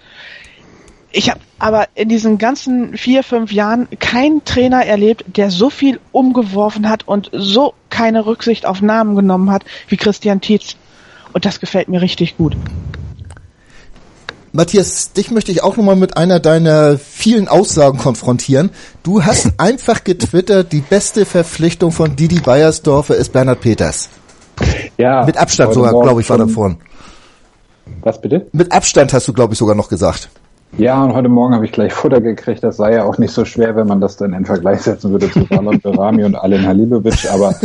Ich 1.12 1.30
habe 1.30 1.40
aber 1.58 1.88
in 1.96 2.08
diesen 2.08 2.38
ganzen 2.38 2.96
vier, 2.98 3.24
fünf 3.24 3.52
Jahren 3.52 3.88
keinen 4.00 4.46
Trainer 4.46 4.86
erlebt, 4.86 5.26
der 5.38 5.50
so 5.50 5.70
viel 5.70 6.00
umgeworfen 6.12 6.88
hat 6.88 7.08
und 7.08 7.30
so 7.34 7.74
keine 7.90 8.26
Rücksicht 8.26 8.66
auf 8.66 8.82
Namen 8.82 9.16
genommen 9.16 9.52
hat 9.52 9.66
wie 9.88 9.98
Christian 9.98 10.42
Tietz. 10.42 10.76
Und 11.34 11.46
das 11.46 11.60
gefällt 11.60 11.90
mir 11.90 12.02
richtig 12.02 12.38
gut. 12.38 12.56
Matthias, 14.52 15.14
dich 15.14 15.30
möchte 15.30 15.52
ich 15.52 15.62
auch 15.62 15.78
nochmal 15.78 15.96
mit 15.96 16.18
einer 16.18 16.40
deiner 16.40 16.98
vielen 16.98 17.48
Aussagen 17.48 18.00
konfrontieren. 18.00 18.72
Du 19.04 19.24
hast 19.24 19.54
einfach 19.58 20.04
getwittert, 20.04 20.72
die 20.72 20.82
beste 20.82 21.26
Verpflichtung 21.26 21.92
von 21.92 22.16
Didi 22.16 22.40
Beiersdorfer 22.40 23.16
ist 23.16 23.32
Bernhard 23.32 23.62
Peters. 23.62 24.10
Ja. 24.98 25.26
Mit 25.26 25.38
Abstand 25.38 25.74
sogar, 25.74 25.92
glaube 25.92 26.22
ich, 26.22 26.30
war 26.30 26.38
schon- 26.38 26.48
davon. 26.48 26.78
Was 28.02 28.22
bitte? 28.22 28.48
Mit 28.52 28.72
Abstand 28.72 29.14
hast 29.14 29.28
du, 29.28 29.34
glaube 29.34 29.54
ich, 29.54 29.60
sogar 29.60 29.76
noch 29.76 29.90
gesagt. 29.90 30.30
Ja, 30.78 31.04
und 31.04 31.14
heute 31.14 31.30
Morgen 31.30 31.54
habe 31.56 31.66
ich 31.66 31.72
gleich 31.72 31.92
Futter 31.94 32.22
gekriegt. 32.22 32.64
Das 32.64 32.78
sei 32.78 32.94
ja 32.94 33.04
auch 33.04 33.18
nicht 33.18 33.34
so 33.34 33.44
schwer, 33.44 33.76
wenn 33.76 33.88
man 33.88 34.00
das 34.00 34.18
dann 34.18 34.34
in 34.34 34.46
Vergleich 34.46 34.82
setzen 34.82 35.12
würde 35.12 35.30
zu 35.30 35.46
Balon 35.46 35.80
Berami 35.80 36.24
und 36.26 36.36
Alen 36.36 36.66
Halilovic. 36.66 37.30
Aber 37.32 37.56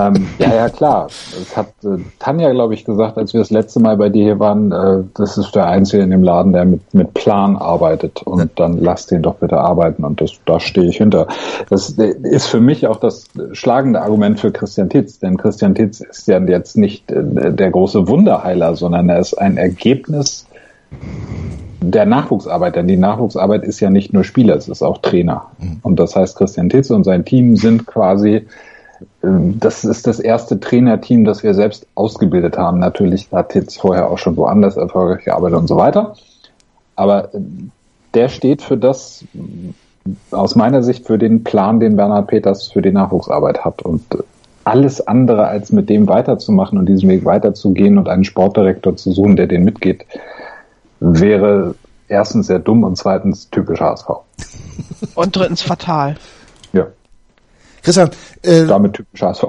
ähm, 0.00 0.26
ja, 0.38 0.54
ja, 0.54 0.68
klar. 0.68 1.08
Das 1.38 1.56
hat 1.56 1.68
äh, 1.84 2.02
Tanja, 2.18 2.50
glaube 2.52 2.74
ich, 2.74 2.84
gesagt, 2.84 3.18
als 3.18 3.32
wir 3.32 3.40
das 3.40 3.50
letzte 3.50 3.80
Mal 3.80 3.96
bei 3.96 4.08
dir 4.08 4.24
hier 4.24 4.38
waren. 4.40 4.72
Äh, 4.72 5.04
das 5.14 5.36
ist 5.36 5.54
der 5.54 5.66
Einzige 5.66 6.02
in 6.02 6.10
dem 6.10 6.22
Laden, 6.22 6.52
der 6.52 6.64
mit, 6.64 6.94
mit 6.94 7.14
Plan 7.14 7.56
arbeitet. 7.56 8.22
Und 8.22 8.50
dann 8.56 8.78
lasst 8.78 9.12
ihn 9.12 9.22
doch 9.22 9.36
bitte 9.36 9.58
arbeiten. 9.58 10.02
Und 10.02 10.20
das, 10.20 10.32
da 10.46 10.58
stehe 10.58 10.88
ich 10.88 10.96
hinter. 10.96 11.28
Das 11.68 11.96
äh, 11.98 12.14
ist 12.22 12.46
für 12.46 12.60
mich 12.60 12.86
auch 12.86 12.96
das 12.96 13.26
schlagende 13.52 14.00
Argument 14.00 14.40
für 14.40 14.50
Christian 14.50 14.88
Titz. 14.88 15.18
Denn 15.18 15.36
Christian 15.36 15.74
Titz 15.74 16.00
ist 16.00 16.26
ja 16.26 16.40
jetzt 16.40 16.76
nicht 16.76 17.12
äh, 17.12 17.52
der 17.52 17.70
große 17.70 18.08
Wunderheiler, 18.08 18.74
sondern 18.74 19.10
er 19.10 19.18
ist 19.18 19.34
ein 19.34 19.58
Ergebnis 19.58 20.46
der 21.82 22.06
Nachwuchsarbeit, 22.06 22.76
denn 22.76 22.88
die 22.88 22.96
Nachwuchsarbeit 22.96 23.64
ist 23.64 23.80
ja 23.80 23.90
nicht 23.90 24.12
nur 24.12 24.24
Spieler, 24.24 24.56
es 24.56 24.68
ist 24.68 24.82
auch 24.82 24.98
Trainer. 24.98 25.46
Und 25.82 25.98
das 25.98 26.16
heißt, 26.16 26.36
Christian 26.36 26.70
Titze 26.70 26.94
und 26.94 27.04
sein 27.04 27.24
Team 27.24 27.56
sind 27.56 27.86
quasi 27.86 28.46
ähm, 29.22 29.58
das 29.58 29.84
ist 29.84 30.06
das 30.06 30.20
erste 30.20 30.60
Trainerteam, 30.60 31.24
das 31.24 31.42
wir 31.42 31.54
selbst 31.54 31.86
ausgebildet 31.94 32.58
haben. 32.58 32.78
Natürlich 32.78 33.28
hat 33.32 33.54
jetzt 33.54 33.80
vorher 33.80 34.10
auch 34.10 34.18
schon 34.18 34.36
woanders 34.36 34.76
erfolgreich 34.76 35.24
gearbeitet 35.24 35.58
und 35.58 35.66
so 35.68 35.76
weiter. 35.76 36.14
Aber 36.96 37.34
äh, 37.34 37.40
der 38.14 38.28
steht 38.28 38.62
für 38.62 38.76
das, 38.76 39.24
aus 40.30 40.54
meiner 40.54 40.82
Sicht, 40.82 41.06
für 41.06 41.18
den 41.18 41.44
Plan, 41.44 41.80
den 41.80 41.96
Bernhard 41.96 42.28
Peters 42.28 42.70
für 42.70 42.82
die 42.82 42.92
Nachwuchsarbeit 42.92 43.64
hat. 43.64 43.82
Und 43.82 44.02
äh, 44.14 44.18
alles 44.64 45.06
andere 45.06 45.48
als 45.48 45.72
mit 45.72 45.88
dem 45.88 46.06
weiterzumachen 46.08 46.78
und 46.78 46.86
diesen 46.86 47.08
Weg 47.08 47.24
weiterzugehen 47.24 47.98
und 47.98 48.08
einen 48.08 48.24
Sportdirektor 48.24 48.96
zu 48.96 49.10
suchen, 49.10 49.36
der 49.36 49.48
den 49.48 49.64
mitgeht, 49.64 50.06
wäre 51.02 51.74
erstens 52.08 52.46
sehr 52.46 52.58
dumm 52.58 52.84
und 52.84 52.96
zweitens 52.96 53.50
typisch 53.50 53.80
HSV. 53.80 54.06
Und 55.14 55.36
drittens 55.36 55.62
fatal. 55.62 56.16
Ja. 56.72 56.86
Christian, 57.82 58.10
äh, 58.42 58.64
damit 58.66 58.94
typisch 58.94 59.22
HSV. 59.22 59.44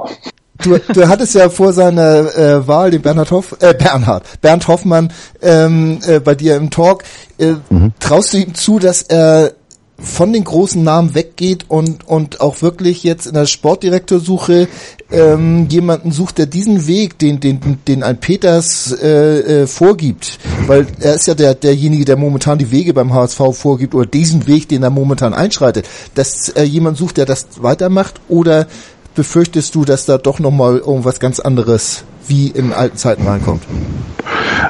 Du, 0.60 0.78
du 0.78 1.08
hattest 1.08 1.36
ja 1.36 1.50
vor 1.50 1.74
seiner 1.74 2.38
äh, 2.38 2.68
Wahl 2.68 2.92
den 2.92 3.02
Bernhard 3.02 3.32
Hoff, 3.32 3.56
äh, 3.60 3.74
Bernhard, 3.74 4.24
Bernd 4.42 4.68
Hoffmann 4.68 5.12
ähm, 5.42 6.00
äh, 6.08 6.20
bei 6.20 6.36
dir 6.36 6.56
im 6.56 6.70
Talk. 6.70 7.04
Äh, 7.38 7.56
mhm. 7.70 7.92
Traust 8.00 8.34
du 8.34 8.38
ihm 8.38 8.54
zu, 8.54 8.80
dass 8.80 9.02
er 9.02 9.54
von 10.00 10.34
den 10.34 10.44
großen 10.44 10.84
Namen 10.84 11.16
weggeht 11.16 11.66
und 11.70 12.08
und 12.08 12.42
auch 12.42 12.62
wirklich 12.62 13.04
jetzt 13.04 13.28
in 13.28 13.36
der 13.36 13.46
Sportdirektorsuche 13.46 14.68
ähm, 15.12 15.68
jemanden 15.70 16.12
sucht, 16.12 16.40
der 16.40 16.46
diesen 16.46 16.88
Weg, 16.88 17.20
den 17.20 17.40
den 17.40 17.80
den 17.88 18.04
ein 18.04 18.20
Peters 18.20 18.92
äh, 18.92 19.62
äh, 19.62 19.68
vorgibt, 19.68 20.40
weil 20.68 20.88
er 21.00 21.14
ist 21.14 21.28
ja 21.28 21.36
der 21.36 21.56
derjenige, 21.56 22.06
der 22.06 22.18
momentan 22.18 22.58
die 22.58 22.72
Wege 22.72 22.94
beim 22.94 23.14
HSV 23.14 23.42
vorgibt 23.54 23.96
oder 23.96 24.06
diesen 24.06 24.48
Weg, 24.48 24.68
den 24.68 24.84
er 24.84 24.90
momentan 24.90 25.34
einschreitet, 25.34 25.88
dass 26.16 26.50
äh, 26.50 26.64
jemand 26.64 26.98
sucht, 26.98 27.18
der 27.18 27.26
das 27.26 27.48
weitermacht 27.62 28.20
oder 28.28 28.68
befürchtest 29.16 29.76
du, 29.76 29.86
dass 29.86 30.06
da 30.06 30.18
doch 30.18 30.40
nochmal 30.40 30.80
irgendwas 30.80 31.20
ganz 31.20 31.40
anderes 31.40 32.04
wie 32.28 32.48
in 32.48 32.74
alten 32.74 32.98
Zeiten 32.98 33.28
reinkommt? 33.28 33.64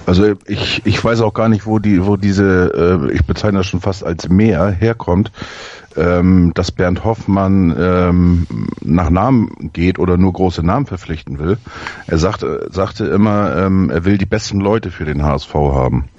Also 0.06 0.34
ich, 0.46 0.82
ich 0.86 1.04
weiß 1.04 1.22
auch 1.22 1.34
gar 1.34 1.50
nicht, 1.50 1.66
wo 1.66 1.80
die, 1.80 2.06
wo 2.06 2.18
diese, 2.18 3.10
äh, 3.10 3.14
ich 3.14 3.26
bezeichne 3.26 3.60
das 3.60 3.68
schon 3.68 3.82
fast 3.82 4.04
als 4.04 4.30
Meer 4.30 4.70
herkommt, 4.70 5.32
ähm, 5.96 6.52
dass 6.54 6.72
Bernd 6.72 7.04
Hoffmann 7.04 7.76
ähm, 7.78 8.48
nach 8.82 9.10
Namen 9.10 9.72
geht 9.74 10.00
oder 10.00 10.18
nur 10.18 10.34
große 10.34 10.64
Namen 10.64 10.86
verpflichten 10.86 11.40
will. 11.40 11.58
Er 12.08 12.18
sagte, 12.18 12.68
sagte 12.72 13.06
immer, 13.06 13.56
ähm, 13.56 13.90
er 13.90 14.06
will 14.06 14.18
die 14.18 14.26
besten 14.26 14.60
Leute 14.60 14.92
für 14.92 15.06
den 15.06 15.24
HSV 15.24 15.54
haben. 15.54 16.10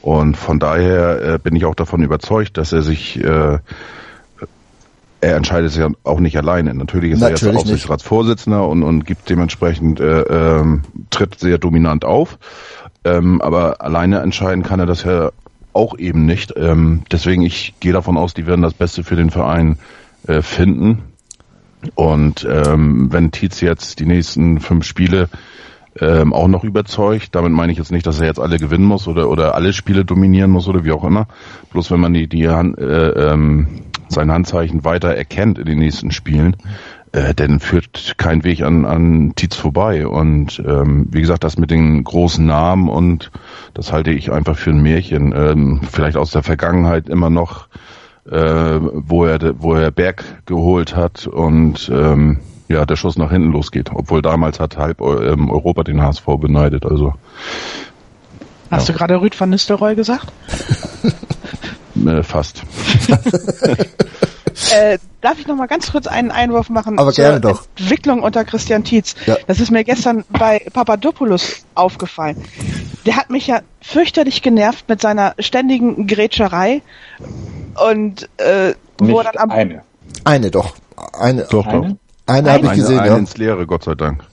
Und 0.00 0.36
von 0.36 0.58
daher 0.58 1.34
äh, 1.34 1.38
bin 1.38 1.56
ich 1.56 1.64
auch 1.64 1.74
davon 1.74 2.02
überzeugt, 2.02 2.56
dass 2.56 2.72
er 2.72 2.82
sich 2.82 3.22
äh, 3.22 3.58
er 5.20 5.36
entscheidet 5.36 5.72
sich 5.72 5.80
ja 5.80 5.88
auch 6.04 6.20
nicht 6.20 6.36
alleine. 6.36 6.74
Natürlich 6.74 7.12
ist 7.12 7.20
Natürlich 7.20 7.42
er 7.42 7.52
jetzt 7.52 7.62
Aufsichtsratsvorsitzender 7.62 8.66
und, 8.68 8.82
und 8.82 9.04
gibt 9.04 9.28
dementsprechend 9.28 10.00
äh, 10.00 10.20
ähm, 10.20 10.82
tritt 11.10 11.38
sehr 11.38 11.58
dominant 11.58 12.04
auf. 12.04 12.38
Ähm, 13.08 13.40
aber 13.40 13.80
alleine 13.80 14.20
entscheiden 14.20 14.62
kann 14.62 14.80
er 14.80 14.86
das 14.86 15.04
ja 15.04 15.30
auch 15.72 15.98
eben 15.98 16.26
nicht. 16.26 16.54
Ähm, 16.56 17.02
deswegen 17.10 17.42
ich 17.42 17.74
gehe 17.80 17.92
davon 17.92 18.16
aus, 18.16 18.34
die 18.34 18.46
werden 18.46 18.62
das 18.62 18.74
Beste 18.74 19.04
für 19.04 19.16
den 19.16 19.30
Verein 19.30 19.78
äh, 20.26 20.42
finden. 20.42 21.02
Und 21.94 22.46
ähm, 22.50 23.12
wenn 23.12 23.30
Tietz 23.30 23.60
jetzt 23.60 24.00
die 24.00 24.06
nächsten 24.06 24.60
fünf 24.60 24.84
Spiele 24.84 25.28
ähm, 26.00 26.32
auch 26.32 26.48
noch 26.48 26.64
überzeugt. 26.64 27.34
Damit 27.34 27.52
meine 27.52 27.72
ich 27.72 27.78
jetzt 27.78 27.92
nicht, 27.92 28.06
dass 28.06 28.20
er 28.20 28.26
jetzt 28.26 28.40
alle 28.40 28.58
gewinnen 28.58 28.84
muss 28.84 29.08
oder 29.08 29.28
oder 29.28 29.54
alle 29.54 29.72
Spiele 29.72 30.04
dominieren 30.04 30.50
muss 30.50 30.68
oder 30.68 30.84
wie 30.84 30.92
auch 30.92 31.04
immer. 31.04 31.26
Bloß 31.72 31.90
wenn 31.90 32.00
man 32.00 32.14
die 32.14 32.28
die 32.28 32.44
äh, 32.44 32.50
ähm, 32.50 33.68
sein 34.08 34.30
Handzeichen 34.30 34.84
weiter 34.84 35.14
erkennt 35.14 35.58
in 35.58 35.66
den 35.66 35.78
nächsten 35.78 36.10
Spielen, 36.10 36.56
äh, 37.12 37.34
dann 37.34 37.60
führt 37.60 38.14
kein 38.18 38.44
Weg 38.44 38.62
an, 38.62 38.84
an 38.84 39.32
Tietz 39.36 39.56
vorbei. 39.56 40.06
Und 40.06 40.62
ähm, 40.66 41.08
wie 41.10 41.20
gesagt, 41.20 41.44
das 41.44 41.58
mit 41.58 41.70
den 41.70 42.04
großen 42.04 42.44
Namen 42.44 42.88
und 42.88 43.30
das 43.74 43.92
halte 43.92 44.10
ich 44.10 44.32
einfach 44.32 44.56
für 44.56 44.70
ein 44.70 44.82
Märchen. 44.82 45.32
Ähm, 45.34 45.80
vielleicht 45.90 46.16
aus 46.16 46.30
der 46.30 46.42
Vergangenheit 46.42 47.08
immer 47.08 47.30
noch, 47.30 47.68
äh, 48.30 48.78
wo 48.80 49.24
er 49.24 49.54
wo 49.58 49.74
er 49.74 49.90
Berg 49.90 50.24
geholt 50.46 50.96
hat 50.96 51.26
und 51.26 51.90
ähm, 51.92 52.40
ja, 52.68 52.84
der 52.84 52.96
Schuss 52.96 53.16
nach 53.16 53.30
hinten 53.30 53.52
losgeht. 53.52 53.90
Obwohl 53.94 54.20
damals 54.20 54.60
hat 54.60 54.76
halb 54.76 55.00
ähm, 55.00 55.50
Europa 55.50 55.84
den 55.84 56.02
HSV 56.02 56.26
beneidet. 56.38 56.84
Also 56.84 57.14
Hast 58.70 58.88
ja. 58.88 58.92
du 58.92 58.98
gerade 58.98 59.20
Rüd 59.20 59.38
van 59.38 59.50
Nistelrooy 59.50 59.94
gesagt? 59.94 60.30
äh, 62.06 62.22
fast. 62.22 62.62
äh, 64.72 64.98
darf 65.20 65.38
ich 65.38 65.46
noch 65.46 65.56
mal 65.56 65.66
ganz 65.66 65.92
kurz 65.92 66.06
einen 66.06 66.30
Einwurf 66.30 66.68
machen 66.70 66.98
Aber 66.98 67.12
gerne 67.12 67.40
doch. 67.40 67.66
Entwicklung 67.76 68.22
unter 68.22 68.44
Christian 68.44 68.84
Tietz? 68.84 69.14
Ja. 69.26 69.36
Das 69.46 69.60
ist 69.60 69.70
mir 69.70 69.84
gestern 69.84 70.24
bei 70.30 70.60
Papadopoulos 70.72 71.64
aufgefallen. 71.74 72.42
Der 73.06 73.16
hat 73.16 73.30
mich 73.30 73.46
ja 73.46 73.60
fürchterlich 73.80 74.42
genervt 74.42 74.88
mit 74.88 75.00
seiner 75.00 75.34
ständigen 75.38 76.06
Grätscherei 76.06 76.82
und 77.90 78.28
äh, 78.38 78.74
wo 78.98 79.22
dann 79.22 79.36
am 79.36 79.50
eine. 79.50 79.82
Eine 80.24 80.50
doch. 80.50 80.74
Eine. 81.18 81.44
Doch, 81.44 81.66
eine? 81.66 81.80
doch. 81.80 81.84
Eine, 82.26 82.50
eine 82.50 82.52
habe 82.52 82.66
ich 82.66 82.72
gesehen, 82.72 82.98
eine 82.98 83.08
ja. 83.10 83.16
ins 83.16 83.36
Leere, 83.36 83.66
Gott 83.66 83.84
sei 83.84 83.94
Dank. 83.94 84.24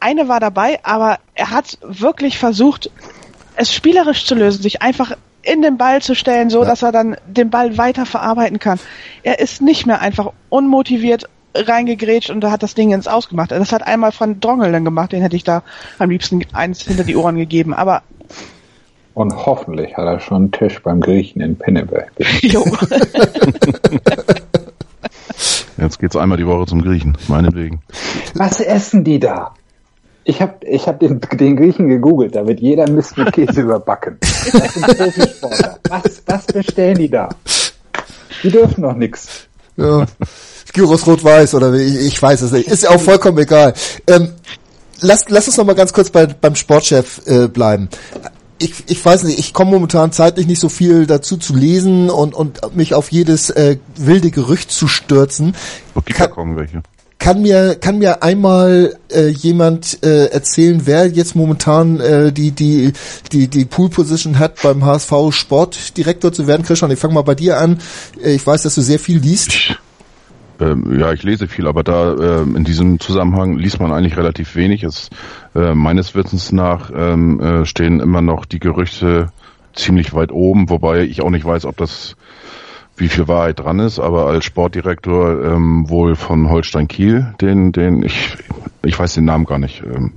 Eine 0.00 0.28
war 0.28 0.40
dabei, 0.40 0.80
aber 0.82 1.18
er 1.34 1.50
hat 1.50 1.78
wirklich 1.82 2.38
versucht, 2.38 2.90
es 3.56 3.74
spielerisch 3.74 4.24
zu 4.24 4.34
lösen, 4.34 4.62
sich 4.62 4.80
einfach 4.80 5.12
in 5.42 5.62
den 5.62 5.76
Ball 5.76 6.02
zu 6.02 6.14
stellen, 6.14 6.50
so 6.50 6.60
ja. 6.60 6.68
dass 6.68 6.82
er 6.82 6.92
dann 6.92 7.16
den 7.26 7.50
Ball 7.50 7.78
weiter 7.78 8.06
verarbeiten 8.06 8.58
kann. 8.58 8.78
Er 9.22 9.38
ist 9.40 9.62
nicht 9.62 9.86
mehr 9.86 10.00
einfach 10.00 10.32
unmotiviert 10.48 11.28
reingegrätscht 11.54 12.30
und 12.30 12.42
da 12.42 12.50
hat 12.50 12.62
das 12.62 12.74
Ding 12.74 12.92
ins 12.92 13.08
Ausgemacht. 13.08 13.50
Das 13.50 13.72
hat 13.72 13.82
einmal 13.86 14.12
von 14.12 14.40
Drongel 14.40 14.72
dann 14.72 14.84
gemacht, 14.84 15.12
den 15.12 15.22
hätte 15.22 15.36
ich 15.36 15.44
da 15.44 15.62
am 15.98 16.10
liebsten 16.10 16.42
eins 16.52 16.82
hinter 16.82 17.04
die 17.04 17.16
Ohren 17.16 17.36
gegeben, 17.36 17.74
aber 17.74 18.02
und 19.12 19.34
hoffentlich 19.34 19.96
hat 19.96 20.06
er 20.06 20.20
schon 20.20 20.36
einen 20.36 20.52
Tisch 20.52 20.80
beim 20.82 21.00
Griechen 21.00 21.42
in 21.42 21.56
Pinneberg. 21.56 22.12
Jo. 22.42 22.64
Jetzt 25.76 25.98
geht's 25.98 26.16
einmal 26.16 26.38
die 26.38 26.46
Woche 26.46 26.66
zum 26.66 26.82
Griechen, 26.82 27.18
meinetwegen. 27.26 27.80
Was 28.34 28.60
essen 28.60 29.02
die 29.02 29.18
da? 29.18 29.54
Ich 30.30 30.40
habe 30.40 30.64
ich 30.64 30.86
hab 30.86 31.00
den, 31.00 31.20
den 31.20 31.56
Griechen 31.56 31.88
gegoogelt, 31.88 32.36
da 32.36 32.46
wird 32.46 32.60
jeder 32.60 32.88
Mist 32.88 33.18
mit 33.18 33.32
Käse 33.32 33.60
überbacken. 33.62 34.16
Das 34.20 34.74
sind 34.74 34.86
Profisportler. 34.86 35.78
Was, 35.88 36.22
was 36.24 36.46
bestellen 36.46 36.98
die 36.98 37.10
da? 37.10 37.30
Die 38.44 38.50
dürfen 38.50 38.82
noch 38.82 38.94
nix. 38.94 39.26
Ja. 39.76 40.06
Gyros 40.72 41.04
rot-weiß 41.04 41.54
oder 41.54 41.72
wie, 41.72 41.82
ich, 41.82 42.06
ich 42.06 42.22
weiß 42.22 42.42
es 42.42 42.52
nicht. 42.52 42.68
Ist 42.68 42.84
ja 42.84 42.90
auch 42.90 43.00
vollkommen 43.00 43.38
egal. 43.38 43.74
Ähm, 44.06 44.28
lass, 45.00 45.24
lass 45.28 45.48
uns 45.48 45.56
noch 45.56 45.64
mal 45.64 45.74
ganz 45.74 45.92
kurz 45.92 46.10
bei, 46.10 46.26
beim 46.26 46.54
Sportchef 46.54 47.22
äh, 47.26 47.48
bleiben. 47.48 47.88
Ich, 48.60 48.84
ich 48.86 49.04
weiß 49.04 49.24
nicht, 49.24 49.40
ich 49.40 49.52
komme 49.52 49.72
momentan 49.72 50.12
zeitlich 50.12 50.46
nicht 50.46 50.60
so 50.60 50.68
viel 50.68 51.06
dazu 51.06 51.38
zu 51.38 51.56
lesen 51.56 52.08
und, 52.08 52.34
und 52.36 52.76
mich 52.76 52.94
auf 52.94 53.10
jedes 53.10 53.50
äh, 53.50 53.78
wilde 53.96 54.30
Gerücht 54.30 54.70
zu 54.70 54.86
stürzen. 54.86 55.56
Okay, 55.96 56.14
da 56.16 56.28
kommen 56.28 56.56
welche. 56.56 56.82
Kann 57.20 57.42
mir, 57.42 57.74
kann 57.74 57.98
mir 57.98 58.22
einmal 58.22 58.96
äh, 59.12 59.28
jemand 59.28 60.02
äh, 60.02 60.28
erzählen, 60.28 60.80
wer 60.86 61.06
jetzt 61.06 61.36
momentan 61.36 62.00
äh, 62.00 62.32
die, 62.32 62.50
die, 62.50 62.94
die, 63.30 63.46
die 63.46 63.66
Pool-Position 63.66 64.38
hat, 64.38 64.62
beim 64.62 64.86
HSV 64.86 65.12
Sportdirektor 65.30 66.32
zu 66.32 66.46
werden? 66.46 66.62
Christian, 66.64 66.90
ich 66.90 66.98
fange 66.98 67.12
mal 67.12 67.22
bei 67.22 67.34
dir 67.34 67.60
an. 67.60 67.78
Äh, 68.24 68.32
ich 68.32 68.46
weiß, 68.46 68.62
dass 68.62 68.74
du 68.74 68.80
sehr 68.80 68.98
viel 68.98 69.18
liest. 69.18 69.78
Ähm, 70.60 70.98
ja, 70.98 71.12
ich 71.12 71.22
lese 71.22 71.46
viel, 71.46 71.66
aber 71.66 71.82
da 71.82 72.14
äh, 72.14 72.42
in 72.42 72.64
diesem 72.64 72.98
Zusammenhang 72.98 73.58
liest 73.58 73.80
man 73.80 73.92
eigentlich 73.92 74.16
relativ 74.16 74.56
wenig. 74.56 74.82
Es, 74.82 75.10
äh, 75.54 75.74
meines 75.74 76.14
Wissens 76.14 76.52
nach 76.52 76.90
ähm, 76.94 77.38
äh, 77.38 77.66
stehen 77.66 78.00
immer 78.00 78.22
noch 78.22 78.46
die 78.46 78.60
Gerüchte 78.60 79.28
ziemlich 79.74 80.14
weit 80.14 80.32
oben, 80.32 80.70
wobei 80.70 81.02
ich 81.02 81.20
auch 81.20 81.30
nicht 81.30 81.44
weiß, 81.44 81.66
ob 81.66 81.76
das 81.76 82.16
wie 83.00 83.08
viel 83.08 83.28
Wahrheit 83.28 83.58
dran 83.58 83.78
ist, 83.78 83.98
aber 83.98 84.26
als 84.26 84.44
Sportdirektor 84.44 85.44
ähm, 85.44 85.88
wohl 85.88 86.16
von 86.16 86.50
Holstein 86.50 86.86
Kiel, 86.86 87.34
den, 87.40 87.72
den 87.72 88.02
ich, 88.02 88.36
ich 88.82 88.98
weiß 88.98 89.14
den 89.14 89.24
Namen 89.24 89.46
gar 89.46 89.58
nicht, 89.58 89.82
ähm, 89.82 90.12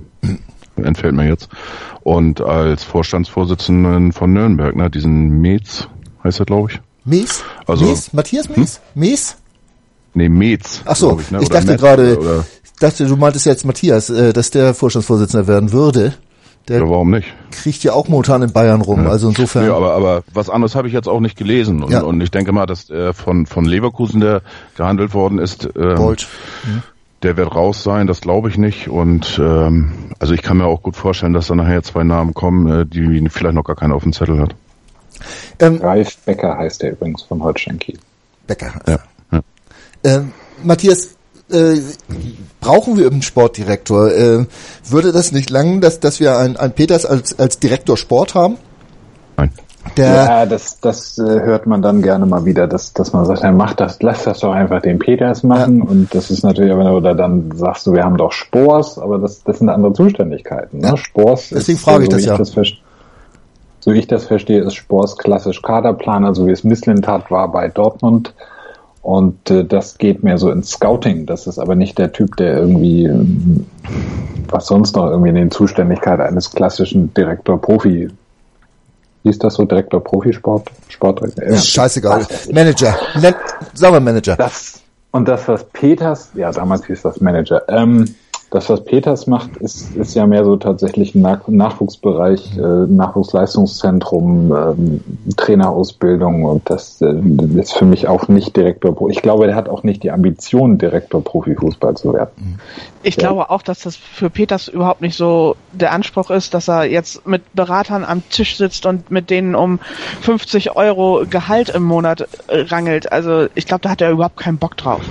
entfällt 0.76 1.14
mir 1.14 1.26
jetzt. 1.26 1.48
Und 2.02 2.40
als 2.40 2.84
Vorstandsvorsitzenden 2.84 4.12
von 4.12 4.32
Nürnberg, 4.32 4.76
ne, 4.76 4.90
diesen 4.90 5.40
Metz 5.40 5.88
heißt 6.22 6.40
er, 6.40 6.46
glaube 6.46 6.72
ich. 6.72 6.80
Metz? 7.04 7.42
Also, 7.66 7.86
Metz? 7.86 8.12
Matthias 8.12 8.48
Metz? 8.48 8.80
Hm? 8.92 9.00
Metz? 9.00 9.36
Nee, 10.14 10.28
Metz. 10.28 10.82
Ach 10.84 10.96
so, 10.96 11.18
ich, 11.18 11.30
ne? 11.30 11.40
ich 11.42 11.48
dachte 11.48 11.76
gerade, 11.76 12.44
ich 12.62 12.72
dachte, 12.78 13.06
du 13.06 13.16
meintest 13.16 13.46
jetzt 13.46 13.64
Matthias, 13.64 14.10
äh, 14.10 14.32
dass 14.32 14.50
der 14.50 14.74
Vorstandsvorsitzender 14.74 15.46
werden 15.46 15.72
würde. 15.72 16.14
Der 16.68 16.80
ja, 16.80 16.88
warum 16.88 17.10
nicht? 17.10 17.28
Kriegt 17.50 17.84
ja 17.84 17.92
auch 17.92 18.08
momentan 18.08 18.42
in 18.42 18.52
Bayern 18.52 18.80
rum, 18.80 19.04
ja. 19.04 19.10
also 19.10 19.28
insofern. 19.28 19.66
Ja, 19.66 19.76
aber, 19.76 19.92
aber 19.94 20.22
was 20.32 20.48
anderes 20.48 20.74
habe 20.74 20.88
ich 20.88 20.94
jetzt 20.94 21.08
auch 21.08 21.20
nicht 21.20 21.36
gelesen. 21.36 21.82
Und, 21.82 21.92
ja. 21.92 22.02
und 22.02 22.20
ich 22.22 22.30
denke 22.30 22.52
mal, 22.52 22.64
dass 22.64 22.88
äh, 22.88 23.12
von, 23.12 23.44
von 23.44 23.66
Leverkusen, 23.66 24.20
der 24.20 24.40
gehandelt 24.76 25.12
worden 25.12 25.38
ist, 25.38 25.68
ähm, 25.76 25.96
Gold. 25.96 26.26
Mhm. 26.64 26.82
der 27.22 27.36
wird 27.36 27.54
raus 27.54 27.82
sein, 27.82 28.06
das 28.06 28.22
glaube 28.22 28.48
ich 28.48 28.56
nicht. 28.56 28.88
Und 28.88 29.38
ähm, 29.42 29.92
also 30.18 30.32
ich 30.32 30.40
kann 30.40 30.56
mir 30.56 30.64
auch 30.64 30.82
gut 30.82 30.96
vorstellen, 30.96 31.34
dass 31.34 31.48
da 31.48 31.54
nachher 31.54 31.82
zwei 31.82 32.02
Namen 32.02 32.32
kommen, 32.32 32.66
äh, 32.66 32.86
die 32.86 33.28
vielleicht 33.28 33.54
noch 33.54 33.64
gar 33.64 33.76
keiner 33.76 33.94
auf 33.94 34.02
dem 34.02 34.14
Zettel 34.14 34.40
hat. 34.40 34.54
Ähm, 35.58 35.80
Ralf 35.82 36.16
Becker 36.24 36.56
heißt 36.56 36.82
der 36.82 36.92
übrigens 36.92 37.22
von 37.22 37.42
Holstein 37.42 37.78
Kiel. 37.78 37.98
Becker. 38.46 38.72
Ja. 38.86 38.98
ja. 39.32 39.40
Ähm, 40.02 40.32
Matthias, 40.62 41.13
äh, 41.50 41.76
brauchen 42.60 42.96
wir 42.96 43.10
einen 43.10 43.22
Sportdirektor? 43.22 44.10
Äh, 44.12 44.46
würde 44.88 45.12
das 45.12 45.32
nicht 45.32 45.50
langen, 45.50 45.80
dass, 45.80 46.00
dass 46.00 46.20
wir 46.20 46.38
einen, 46.38 46.56
einen 46.56 46.72
Peters 46.72 47.06
als, 47.06 47.38
als 47.38 47.58
Direktor 47.58 47.96
Sport 47.96 48.34
haben? 48.34 48.56
Nein. 49.36 49.50
Der, 49.98 50.06
Ja, 50.14 50.46
das, 50.46 50.80
das 50.80 51.18
äh, 51.18 51.22
hört 51.22 51.66
man 51.66 51.82
dann 51.82 52.00
gerne 52.00 52.24
mal 52.24 52.46
wieder, 52.46 52.66
dass, 52.66 52.94
dass 52.94 53.12
man 53.12 53.26
sagt, 53.26 53.42
ja, 53.42 53.52
mach 53.52 53.74
das, 53.74 54.00
lass 54.00 54.24
das 54.24 54.40
doch 54.40 54.52
einfach 54.52 54.80
den 54.80 54.98
Peters 54.98 55.42
machen. 55.42 55.82
Und 55.82 56.14
das 56.14 56.30
ist 56.30 56.42
natürlich, 56.42 56.72
oder 56.72 57.14
dann 57.14 57.52
sagst 57.54 57.86
du, 57.86 57.92
wir 57.92 58.02
haben 58.02 58.16
doch 58.16 58.32
Spors, 58.32 58.98
aber 58.98 59.18
das, 59.18 59.42
das 59.44 59.58
sind 59.58 59.68
andere 59.68 59.92
Zuständigkeiten. 59.92 60.78
Ne? 60.78 60.88
Ja. 60.88 60.96
Spors 60.96 61.50
Deswegen 61.50 61.76
ist, 61.76 61.84
frage 61.84 62.04
ich 62.04 62.10
so 62.10 62.16
das 62.16 62.24
ja. 62.24 62.34
verste- 62.36 62.78
so 63.80 63.92
wie 63.92 63.98
ich 63.98 64.06
das 64.06 64.24
verstehe, 64.24 64.62
ist 64.62 64.74
Spors 64.74 65.18
klassisch 65.18 65.60
Kaderplaner, 65.60 66.34
so 66.34 66.46
wie 66.46 66.52
es 66.52 66.64
Misslintat 66.64 67.30
war 67.30 67.52
bei 67.52 67.68
Dortmund. 67.68 68.32
Und 69.04 69.50
äh, 69.50 69.64
das 69.64 69.98
geht 69.98 70.24
mehr 70.24 70.38
so 70.38 70.50
ins 70.50 70.70
Scouting. 70.70 71.26
Das 71.26 71.46
ist 71.46 71.58
aber 71.58 71.76
nicht 71.76 71.98
der 71.98 72.12
Typ, 72.12 72.36
der 72.36 72.56
irgendwie, 72.56 73.08
was 74.48 74.66
sonst 74.66 74.96
noch 74.96 75.06
irgendwie 75.06 75.28
in 75.28 75.36
den 75.36 75.50
Zuständigkeit 75.52 76.18
eines 76.18 76.50
klassischen 76.50 77.14
Direktor-Profi 77.14 78.08
hieß 79.24 79.38
das 79.38 79.54
so, 79.54 79.64
Direktor 79.64 80.02
Profisport? 80.02 80.70
Sportdirektor? 80.88 81.44
Ja. 81.44 81.56
scheißegal. 81.56 82.26
Manager. 82.52 82.94
Nen 83.20 83.34
sagen 83.72 83.94
wir 83.94 84.00
Manager. 84.00 84.36
Das, 84.36 84.80
und 85.10 85.26
das, 85.26 85.48
was 85.48 85.64
Peters, 85.64 86.30
ja, 86.34 86.52
damals 86.52 86.86
hieß 86.86 87.02
das 87.02 87.20
Manager, 87.20 87.62
ähm, 87.68 88.14
das, 88.54 88.68
was 88.68 88.84
Peters 88.84 89.26
macht, 89.26 89.56
ist, 89.56 89.96
ist 89.96 90.14
ja 90.14 90.26
mehr 90.28 90.44
so 90.44 90.56
tatsächlich 90.56 91.16
ein 91.16 91.22
Nach 91.22 91.48
Nachwuchsbereich, 91.48 92.56
äh, 92.56 92.60
Nachwuchsleistungszentrum, 92.60 94.54
ähm, 94.54 95.00
Trainerausbildung 95.36 96.44
und 96.44 96.70
das 96.70 97.02
äh, 97.02 97.14
ist 97.58 97.74
für 97.74 97.84
mich 97.84 98.06
auch 98.06 98.28
nicht 98.28 98.56
Direktor. 98.56 99.10
Ich 99.10 99.22
glaube, 99.22 99.46
der 99.46 99.56
hat 99.56 99.68
auch 99.68 99.82
nicht 99.82 100.04
die 100.04 100.12
Ambition, 100.12 100.78
Direktor 100.78 101.24
Profifußball 101.24 101.96
zu 101.96 102.12
werden. 102.14 102.60
Ich 103.02 103.16
Ja. 103.16 103.22
glaube 103.28 103.50
auch, 103.50 103.60
dass 103.60 103.80
das 103.80 103.96
für 103.96 104.30
Peters 104.30 104.68
überhaupt 104.68 105.00
nicht 105.00 105.16
so 105.16 105.56
der 105.72 105.90
Anspruch 105.90 106.30
ist, 106.30 106.54
dass 106.54 106.68
er 106.68 106.84
jetzt 106.84 107.26
mit 107.26 107.42
Beratern 107.54 108.04
am 108.04 108.22
Tisch 108.30 108.56
sitzt 108.56 108.86
und 108.86 109.10
mit 109.10 109.30
denen 109.30 109.56
um 109.56 109.80
50 110.20 110.76
Euro 110.76 111.24
Gehalt 111.28 111.70
im 111.70 111.82
Monat 111.82 112.28
äh, 112.46 112.60
rangelt. 112.60 113.10
Also 113.10 113.48
ich 113.56 113.66
glaube, 113.66 113.82
da 113.82 113.90
hat 113.90 114.00
er 114.00 114.12
überhaupt 114.12 114.36
keinen 114.36 114.58
Bock 114.58 114.76
drauf. 114.76 115.02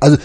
Also 0.00 0.16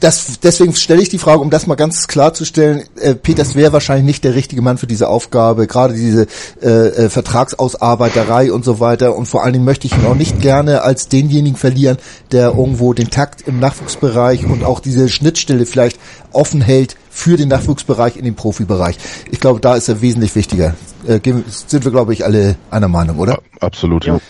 das, 0.00 0.40
deswegen 0.40 0.74
stelle 0.74 1.02
ich 1.02 1.08
die 1.08 1.18
Frage, 1.18 1.40
um 1.40 1.50
das 1.50 1.66
mal 1.66 1.74
ganz 1.74 2.08
klarzustellen, 2.08 2.84
äh, 3.00 3.14
Peters 3.14 3.54
wäre 3.54 3.72
wahrscheinlich 3.72 4.06
nicht 4.06 4.24
der 4.24 4.34
richtige 4.34 4.62
Mann 4.62 4.78
für 4.78 4.86
diese 4.86 5.08
Aufgabe, 5.08 5.66
gerade 5.66 5.94
diese 5.94 6.26
äh, 6.62 6.68
äh, 6.68 7.08
Vertragsausarbeiterei 7.10 8.52
und 8.52 8.64
so 8.64 8.80
weiter. 8.80 9.16
Und 9.16 9.26
vor 9.26 9.44
allen 9.44 9.52
Dingen 9.52 9.64
möchte 9.64 9.86
ich 9.86 9.94
ihn 9.94 10.06
auch 10.06 10.14
nicht 10.14 10.40
gerne 10.40 10.82
als 10.82 11.08
denjenigen 11.08 11.56
verlieren, 11.56 11.98
der 12.32 12.48
irgendwo 12.48 12.92
den 12.92 13.10
Takt 13.10 13.46
im 13.46 13.60
Nachwuchsbereich 13.60 14.44
und 14.44 14.64
auch 14.64 14.80
diese 14.80 15.08
Schnittstelle 15.08 15.66
vielleicht 15.66 15.98
offen 16.32 16.60
hält 16.60 16.96
für 17.10 17.36
den 17.36 17.48
Nachwuchsbereich 17.48 18.16
in 18.16 18.24
den 18.24 18.34
Profibereich. 18.34 18.96
Ich 19.30 19.40
glaube, 19.40 19.60
da 19.60 19.74
ist 19.74 19.88
er 19.88 20.00
wesentlich 20.00 20.34
wichtiger. 20.34 20.74
Äh, 21.06 21.20
sind 21.66 21.84
wir, 21.84 21.90
glaube 21.90 22.12
ich, 22.12 22.24
alle 22.24 22.56
einer 22.70 22.88
Meinung, 22.88 23.18
oder? 23.18 23.40
Absolut, 23.60 24.06
ja. 24.06 24.20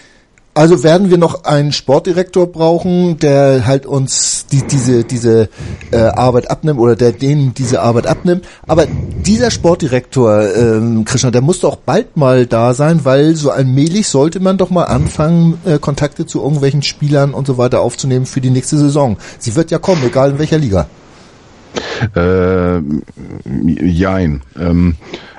Also 0.58 0.82
werden 0.82 1.08
wir 1.08 1.18
noch 1.18 1.44
einen 1.44 1.70
Sportdirektor 1.70 2.48
brauchen, 2.48 3.16
der 3.20 3.64
halt 3.64 3.86
uns 3.86 4.46
die, 4.50 4.66
diese 4.66 5.04
diese 5.04 5.48
äh, 5.92 5.98
Arbeit 5.98 6.50
abnimmt 6.50 6.80
oder 6.80 6.96
der 6.96 7.12
denen 7.12 7.54
diese 7.54 7.80
Arbeit 7.80 8.08
abnimmt. 8.08 8.44
Aber 8.66 8.86
dieser 9.24 9.52
Sportdirektor, 9.52 10.52
ähm, 10.56 11.04
Christian, 11.04 11.30
der 11.30 11.42
muss 11.42 11.60
doch 11.60 11.76
bald 11.76 12.16
mal 12.16 12.44
da 12.44 12.74
sein, 12.74 13.04
weil 13.04 13.36
so 13.36 13.52
allmählich 13.52 14.08
sollte 14.08 14.40
man 14.40 14.58
doch 14.58 14.70
mal 14.70 14.86
anfangen, 14.86 15.60
äh, 15.64 15.78
Kontakte 15.78 16.26
zu 16.26 16.42
irgendwelchen 16.42 16.82
Spielern 16.82 17.34
und 17.34 17.46
so 17.46 17.56
weiter 17.56 17.80
aufzunehmen 17.80 18.26
für 18.26 18.40
die 18.40 18.50
nächste 18.50 18.78
Saison. 18.78 19.16
Sie 19.38 19.54
wird 19.54 19.70
ja 19.70 19.78
kommen, 19.78 20.02
egal 20.04 20.32
in 20.32 20.38
welcher 20.40 20.58
Liga. 20.58 20.88
Äh, 22.16 22.80
jein. 23.86 24.42
Ähm, 24.58 24.96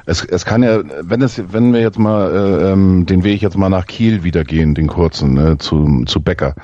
es, 0.09 0.25
es 0.25 0.45
kann 0.45 0.63
ja, 0.63 0.81
wenn 1.01 1.21
es, 1.21 1.41
wenn 1.53 1.71
wir 1.71 1.81
jetzt 1.81 1.99
mal 1.99 2.31
äh, 2.31 2.71
ähm, 2.71 3.05
den 3.05 3.23
Weg 3.23 3.41
jetzt 3.41 3.57
mal 3.57 3.69
nach 3.69 3.85
Kiel 3.85 4.23
wieder 4.23 4.43
gehen, 4.43 4.73
den 4.73 4.87
kurzen, 4.87 5.37
äh, 5.37 5.57
zu, 5.57 6.03
zu 6.05 6.21
Becker, 6.21 6.55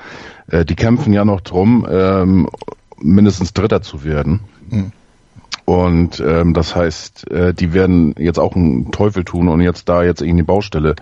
äh, 0.50 0.64
die 0.64 0.74
kämpfen 0.74 1.12
ja 1.12 1.24
noch 1.24 1.40
drum, 1.40 1.86
ähm, 1.88 2.48
mindestens 2.98 3.52
Dritter 3.52 3.82
zu 3.82 4.02
werden. 4.02 4.40
Und 5.64 6.20
ähm, 6.20 6.54
das 6.54 6.74
heißt, 6.74 7.30
äh, 7.30 7.54
die 7.54 7.72
werden 7.72 8.14
jetzt 8.18 8.38
auch 8.38 8.56
einen 8.56 8.90
Teufel 8.90 9.24
tun 9.24 9.48
und 9.48 9.60
jetzt 9.60 9.88
da 9.88 10.02
jetzt 10.02 10.22
irgendwie 10.22 10.42
die 10.42 10.46
Baustelle 10.46 10.96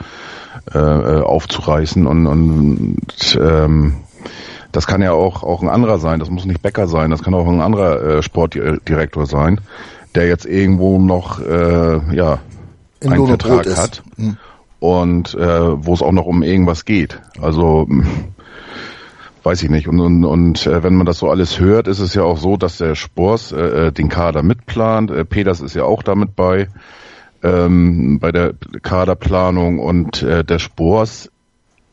äh, 0.72 0.78
äh, 0.78 1.22
aufzureißen 1.22 2.07
und, 2.07 2.26
und 2.26 3.38
ähm, 3.40 3.95
das 4.72 4.86
kann 4.86 5.03
ja 5.03 5.12
auch 5.12 5.45
auch 5.45 5.62
ein 5.62 5.68
anderer 5.68 5.99
sein. 5.99 6.18
Das 6.18 6.30
muss 6.30 6.47
nicht 6.47 6.62
Becker 6.62 6.88
sein. 6.88 7.11
Das 7.11 7.22
kann 7.22 7.34
auch 7.34 7.47
ein 7.47 7.61
anderer 7.61 8.03
äh, 8.03 8.22
Sportdirektor 8.22 9.26
sein, 9.26 9.61
der 10.15 10.29
jetzt 10.29 10.47
irgendwo 10.47 10.99
noch 10.99 11.41
äh, 11.41 12.15
ja 12.15 12.39
In 13.01 13.12
einen 13.12 13.19
Brot 13.27 13.43
Vertrag 13.43 13.67
ist. 13.67 13.79
hat 13.79 14.03
und 14.81 15.35
äh, 15.35 15.87
wo 15.87 15.95
es 15.95 16.03
auch 16.03 16.12
noch 16.12 16.27
um 16.27 16.43
irgendwas 16.43 16.85
geht. 16.85 17.21
Also 17.41 17.87
mh, 17.89 18.07
weiß 19.43 19.62
ich 19.62 19.71
nicht. 19.71 19.89
Und, 19.89 20.01
und, 20.01 20.25
und 20.25 20.67
äh, 20.67 20.83
wenn 20.83 20.95
man 20.95 21.07
das 21.07 21.19
so 21.19 21.31
alles 21.31 21.61
hört, 21.61 21.89
ist 21.89 22.01
es 22.01 22.15
ja 22.15 22.23
auch 22.23 22.39
so, 22.39 22.57
dass 22.57 22.79
der 22.79 22.95
Spors 22.95 23.53
äh, 23.53 23.87
äh, 23.87 23.93
den 23.93 24.09
Kader 24.09 24.43
mitplant. 24.43 25.11
Äh, 25.11 25.25
Peters 25.25 25.61
ist 25.61 25.75
ja 25.75 25.85
auch 25.85 26.03
damit 26.03 26.35
bei 26.35 26.69
ähm, 27.43 28.19
bei 28.21 28.33
der 28.33 28.55
Kaderplanung 28.83 29.79
und 29.79 30.23
äh, 30.23 30.45
der 30.45 30.59
Spors 30.59 31.31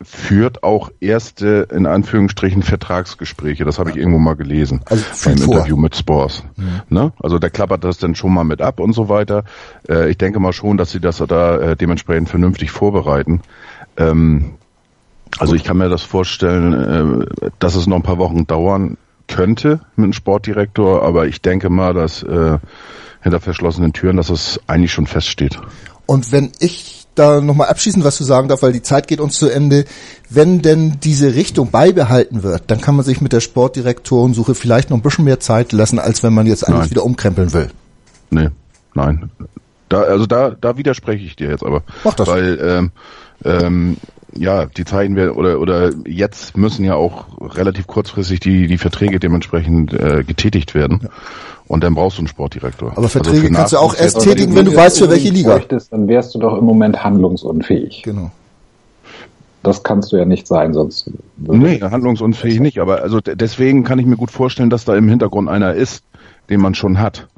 führt 0.04 0.64
auch 0.64 0.92
erste, 1.00 1.68
in 1.72 1.86
Anführungsstrichen, 1.86 2.64
Vertragsgespräche. 2.64 3.66
Das 3.66 3.80
habe 3.80 3.92
ich 3.92 3.98
irgendwo 3.98 4.20
mal 4.20 4.36
gelesen. 4.36 4.82
Also 4.86 5.04
beim 5.26 5.38
vor. 5.38 5.56
Interview 5.56 5.78
mit 5.78 5.96
Spors. 5.96 6.44
Ne? 6.90 7.14
Also 7.20 7.40
der 7.40 7.50
klappert 7.50 7.84
das 7.84 7.98
dann 7.98 8.16
schon 8.16 8.34
mal 8.34 8.44
mit 8.44 8.62
ab 8.62 8.80
und 8.80 8.94
so 8.94 9.10
weiter. 9.10 9.44
Äh, 9.88 10.10
ich 10.10 10.18
denke 10.18 10.40
mal 10.40 10.54
schon, 10.54 10.78
dass 10.78 10.92
sie 10.92 11.00
das 11.00 11.18
da 11.28 11.58
äh, 11.58 11.76
dementsprechend 11.76 12.30
vernünftig 12.30 12.72
vorbereiten. 12.72 13.42
Ähm, 13.98 14.56
also 15.38 15.56
ich 15.56 15.64
kann 15.64 15.78
mir 15.78 15.90
das 15.90 16.04
vorstellen, 16.04 17.24
äh, 17.32 17.50
dass 17.60 17.76
es 17.76 17.88
noch 17.88 17.98
ein 17.98 18.04
paar 18.04 18.18
Wochen 18.18 18.48
dauern 18.48 18.98
könnte 19.28 19.82
mit 19.96 20.06
einem 20.06 20.14
Sportdirektor, 20.14 21.04
aber 21.04 21.28
ich 21.28 21.42
denke 21.42 21.70
mal, 21.70 21.94
dass 21.94 22.22
äh, 22.24 22.58
hinter 23.22 23.40
verschlossenen 23.40 23.94
Türen, 23.94 24.18
dass 24.18 24.30
es 24.30 24.60
eigentlich 24.68 24.92
schon 24.92 25.08
feststeht. 25.08 25.60
Und 26.06 26.32
wenn 26.32 26.52
ich 26.60 27.01
da 27.16 27.42
nochmal 27.42 27.68
abschließend 27.68 28.04
was 28.04 28.16
zu 28.16 28.24
sagen 28.24 28.48
darf, 28.48 28.62
weil 28.62 28.72
die 28.72 28.82
Zeit 28.82 29.08
geht 29.08 29.20
uns 29.20 29.38
zu 29.38 29.50
Ende, 29.50 29.86
wenn 30.30 30.62
denn 30.62 30.98
diese 31.04 31.36
Richtung 31.36 31.72
beibehalten 31.72 32.44
wird, 32.44 32.64
dann 32.68 32.80
kann 32.80 32.96
man 32.96 33.06
sich 33.06 33.22
mit 33.22 33.34
der 33.34 33.42
Sportdirektorensuche 33.42 34.56
vielleicht 34.56 34.90
noch 34.90 34.98
ein 34.98 35.02
bisschen 35.02 35.26
mehr 35.26 35.40
Zeit 35.40 35.72
lassen, 35.74 36.00
als 36.00 36.24
wenn 36.24 36.34
man 36.34 36.48
jetzt 36.48 36.68
alles 36.68 36.80
Nein. 36.82 36.90
wieder 36.92 37.04
umkrempeln 37.04 37.54
will. 37.54 37.70
Nee, 38.30 38.50
nein. 38.94 39.30
Da, 39.90 40.04
also 40.04 40.26
da, 40.26 40.52
da 40.52 40.78
widerspreche 40.78 41.26
ich 41.26 41.36
dir 41.36 41.50
jetzt 41.50 41.66
aber. 41.66 41.84
Mach 42.06 42.14
das. 42.14 42.28
Weil, 42.28 42.60
ähm, 42.62 42.92
ähm, 43.44 43.98
ja, 44.34 44.66
die 44.66 44.86
Zeiten 44.86 45.18
wir 45.18 45.36
oder 45.36 45.60
oder 45.60 45.92
jetzt 46.06 46.56
müssen 46.56 46.86
ja 46.86 46.96
auch 46.96 47.26
relativ 47.58 47.88
kurzfristig 47.88 48.40
die 48.40 48.68
die 48.68 48.78
Verträge 48.78 49.20
dementsprechend 49.20 49.94
äh, 49.94 50.24
getätigt 50.24 50.74
werden. 50.74 51.10
Und 51.72 51.86
dann 51.86 51.96
brauchst 51.96 52.18
du 52.18 52.22
einen 52.24 52.28
Sportdirektor. 52.28 52.92
Aber 52.98 53.08
Verträge 53.08 53.48
für 53.48 53.54
kannst 53.54 53.72
du 53.72 53.78
auch 53.78 53.96
erst 53.96 54.20
tätigen, 54.20 54.54
wenn 54.56 54.66
du 54.66 54.76
weißt, 54.76 55.00
für 55.00 55.10
welche 55.10 55.30
Liga. 55.30 55.54
Bräuchtest, 55.54 55.94
dann 55.94 56.06
wärst 56.10 56.36
du 56.36 56.40
doch 56.40 56.58
im 56.58 56.66
Moment 56.66 57.02
handlungsunfähig. 57.02 58.02
Genau. 58.04 58.30
Das 59.64 59.82
kannst 59.82 60.12
du 60.12 60.18
ja 60.18 60.26
nicht 60.26 60.48
sein, 60.48 60.74
sonst. 60.74 61.10
Nee, 61.38 61.80
handlungsunfähig 61.80 62.60
nicht, 62.60 62.80
aber 62.80 63.02
also 63.04 63.22
de- 63.22 63.38
deswegen 63.38 63.86
kann 63.86 64.00
ich 64.00 64.06
mir 64.06 64.18
gut 64.18 64.32
vorstellen, 64.32 64.70
dass 64.70 64.84
da 64.84 64.98
im 64.98 65.08
Hintergrund 65.08 65.48
einer 65.48 65.74
ist, 65.74 66.04
den 66.50 66.60
man 66.60 66.76
schon 66.76 67.00
hat. 67.00 67.30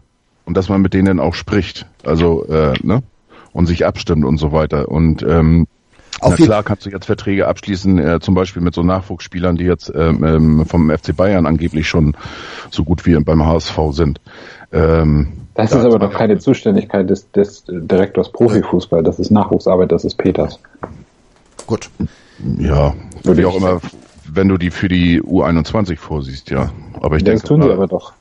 Und 0.46 0.58
dass 0.58 0.68
man 0.68 0.82
mit 0.82 0.96
denen 0.96 1.20
auch 1.20 1.36
spricht. 1.36 1.86
Also, 2.04 2.44
äh, 2.48 2.74
ne? 2.82 3.04
Und 3.52 3.68
sich 3.68 3.86
abstimmt 3.86 4.26
und 4.26 4.40
so 4.40 4.52
weiter. 4.52 4.90
Und 4.90 5.22
ähm, 5.22 5.68
Auf 6.24 6.40
na 6.40 6.46
klar 6.46 6.64
kannst 6.64 6.86
du 6.86 6.90
jetzt 6.90 7.06
Verträge 7.06 7.48
abschließen, 7.48 8.00
äh, 8.00 8.20
zum 8.20 8.36
Beispiel 8.36 8.62
mit 8.62 8.74
so 8.74 8.84
Nachwuchsspielern, 8.84 9.56
die 9.58 9.66
jetzt 9.66 9.92
ähm, 9.94 10.24
ähm, 10.24 10.66
vom 10.66 10.90
FC 10.90 11.16
Bayern 11.16 11.46
angeblich 11.46 11.88
schon 11.88 12.16
so 12.72 12.84
gut 12.84 13.06
wie 13.06 13.16
beim 13.20 13.46
HSV 13.46 13.78
sind. 13.92 14.22
Ähm, 14.72 15.34
Das 15.54 15.72
da 15.72 15.80
ist 15.80 15.86
aber 15.86 16.00
doch 16.00 16.14
keine 16.14 16.40
Zuständigkeit 16.40 17.10
des, 17.10 17.32
des 17.32 17.64
Direktors 17.68 18.32
Profifußball. 18.32 19.04
Das 19.04 19.20
ist 19.20 19.32
Nachwuchsarbeit, 19.32 19.92
das 19.92 20.06
ist 20.06 20.18
Peters. 20.18 20.60
Gut. 21.68 21.90
Ja, 22.58 22.94
Würde 23.24 23.42
wie 23.42 23.46
auch 23.46 23.56
immer, 23.56 23.80
wenn 24.32 24.48
du 24.48 24.58
die 24.58 24.72
für 24.72 24.88
die 24.88 25.22
U21 25.22 25.98
vorsiehst, 25.98 26.50
ja. 26.50 26.72
Aber 27.02 27.18
ich 27.18 27.24
Das 27.24 27.42
denke, 27.42 27.48
tun 27.48 27.62
sie 27.62 27.72
aber 27.72 27.88
doch. 27.88 28.14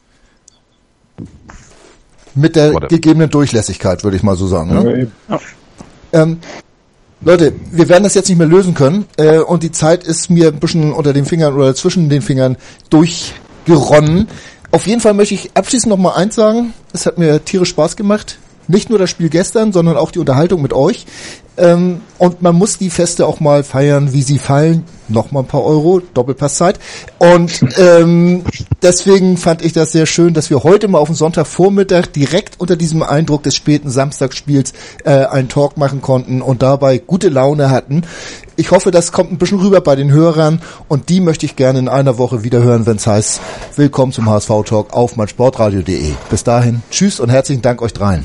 Mit 2.35 2.57
der 2.57 2.75
Warte. 2.75 2.89
gegebenen 2.89 3.31
Durchlässigkeit, 3.31 4.05
würde 4.05 4.17
ich 4.17 4.23
mal 4.23 4.37
so 4.37 4.47
sagen. 4.47 4.71
Ne? 4.73 5.11
Ja. 5.29 5.41
Ähm, 6.13 6.39
Leute, 7.25 7.53
wir 7.70 7.89
werden 7.89 8.03
das 8.03 8.14
jetzt 8.14 8.29
nicht 8.29 8.39
mehr 8.39 8.49
lösen 8.49 8.75
können 8.75 9.05
äh, 9.16 9.39
und 9.39 9.62
die 9.62 9.70
Zeit 9.70 10.03
ist 10.03 10.29
mir 10.29 10.49
ein 10.49 10.59
bisschen 10.59 10.93
unter 10.93 11.12
den 11.12 11.25
Fingern 11.25 11.55
oder 11.55 11.73
zwischen 11.73 12.09
den 12.09 12.20
Fingern 12.20 12.57
durchgeronnen. 12.91 14.27
Auf 14.73 14.89
jeden 14.89 15.01
Fall 15.01 15.14
möchte 15.14 15.35
ich 15.35 15.53
abschließend 15.55 15.91
noch 15.91 15.99
mal 15.99 16.14
eins 16.14 16.35
sagen. 16.35 16.75
Es 16.93 17.07
hat 17.07 17.18
mir 17.18 17.45
tierisch 17.45 17.68
Spaß 17.68 17.95
gemacht. 17.95 18.39
Nicht 18.66 18.91
nur 18.91 18.99
das 18.99 19.09
Spiel 19.09 19.29
gestern, 19.29 19.73
sondern 19.73 19.97
auch 19.97 20.11
die 20.11 20.18
Unterhaltung 20.18 20.62
mit 20.62 20.73
euch. 20.73 21.07
Ähm, 21.57 22.01
und 22.19 22.41
man 22.41 22.55
muss 22.55 22.79
die 22.79 22.91
Feste 22.91 23.27
auch 23.27 23.41
mal 23.41 23.63
feiern, 23.65 24.13
wie 24.13 24.23
sie 24.23 24.39
fallen. 24.39 24.85
Nochmal 25.09 25.43
ein 25.43 25.49
paar 25.49 25.65
Euro, 25.65 26.01
Doppelpasszeit. 26.15 26.79
Und 27.19 27.61
ähm, 27.79 28.45
deswegen 28.81 29.37
fand 29.37 29.63
ich 29.63 29.73
das 29.73 29.93
sehr 29.93 30.07
schön, 30.07 30.33
dass 30.33 30.49
wir 30.49 30.63
heute 30.63 30.89
mal 30.89 30.99
auf 30.99 31.09
den 31.09 31.17
Sonntagvormittag 31.17 32.07
direkt 32.07 32.59
unter 32.59 32.77
diesem 32.77 33.03
Eindruck 33.03 33.43
des 33.43 33.55
späten 33.55 33.91
Samstagsspiels 33.91 34.73
äh, 35.05 35.27
einen 35.27 35.49
Talk 35.49 35.77
machen 35.77 36.01
konnten 36.01 36.41
und 36.41 36.63
dabei 36.63 36.99
gute 36.99 37.29
Laune 37.29 37.71
hatten. 37.71 38.03
Ich 38.57 38.71
hoffe, 38.71 38.91
das 38.91 39.13
kommt 39.13 39.33
ein 39.33 39.39
bisschen 39.39 39.61
rüber 39.61 39.81
bei 39.81 39.97
den 39.97 40.11
Hörern 40.11 40.63
und 40.89 41.09
die 41.09 41.21
möchte 41.21 41.47
ich 41.47 41.57
gerne 41.57 41.79
in 41.79 41.89
einer 41.89 42.17
Woche 42.19 42.45
wieder 42.45 42.63
hören, 42.63 42.87
wenn 42.87 42.97
es 42.97 43.07
heißt, 43.07 43.41
willkommen 43.77 44.13
zum 44.13 44.29
HSV 44.29 44.51
Talk 44.65 44.93
auf 44.93 45.17
meinsportradio.de. 45.17 46.13
Bis 46.31 46.45
dahin, 46.45 46.83
tschüss 46.91 47.21
und 47.21 47.31
herzlichen 47.31 47.63
Dank 47.63 47.83
euch 47.83 47.93
dreien. 47.93 48.25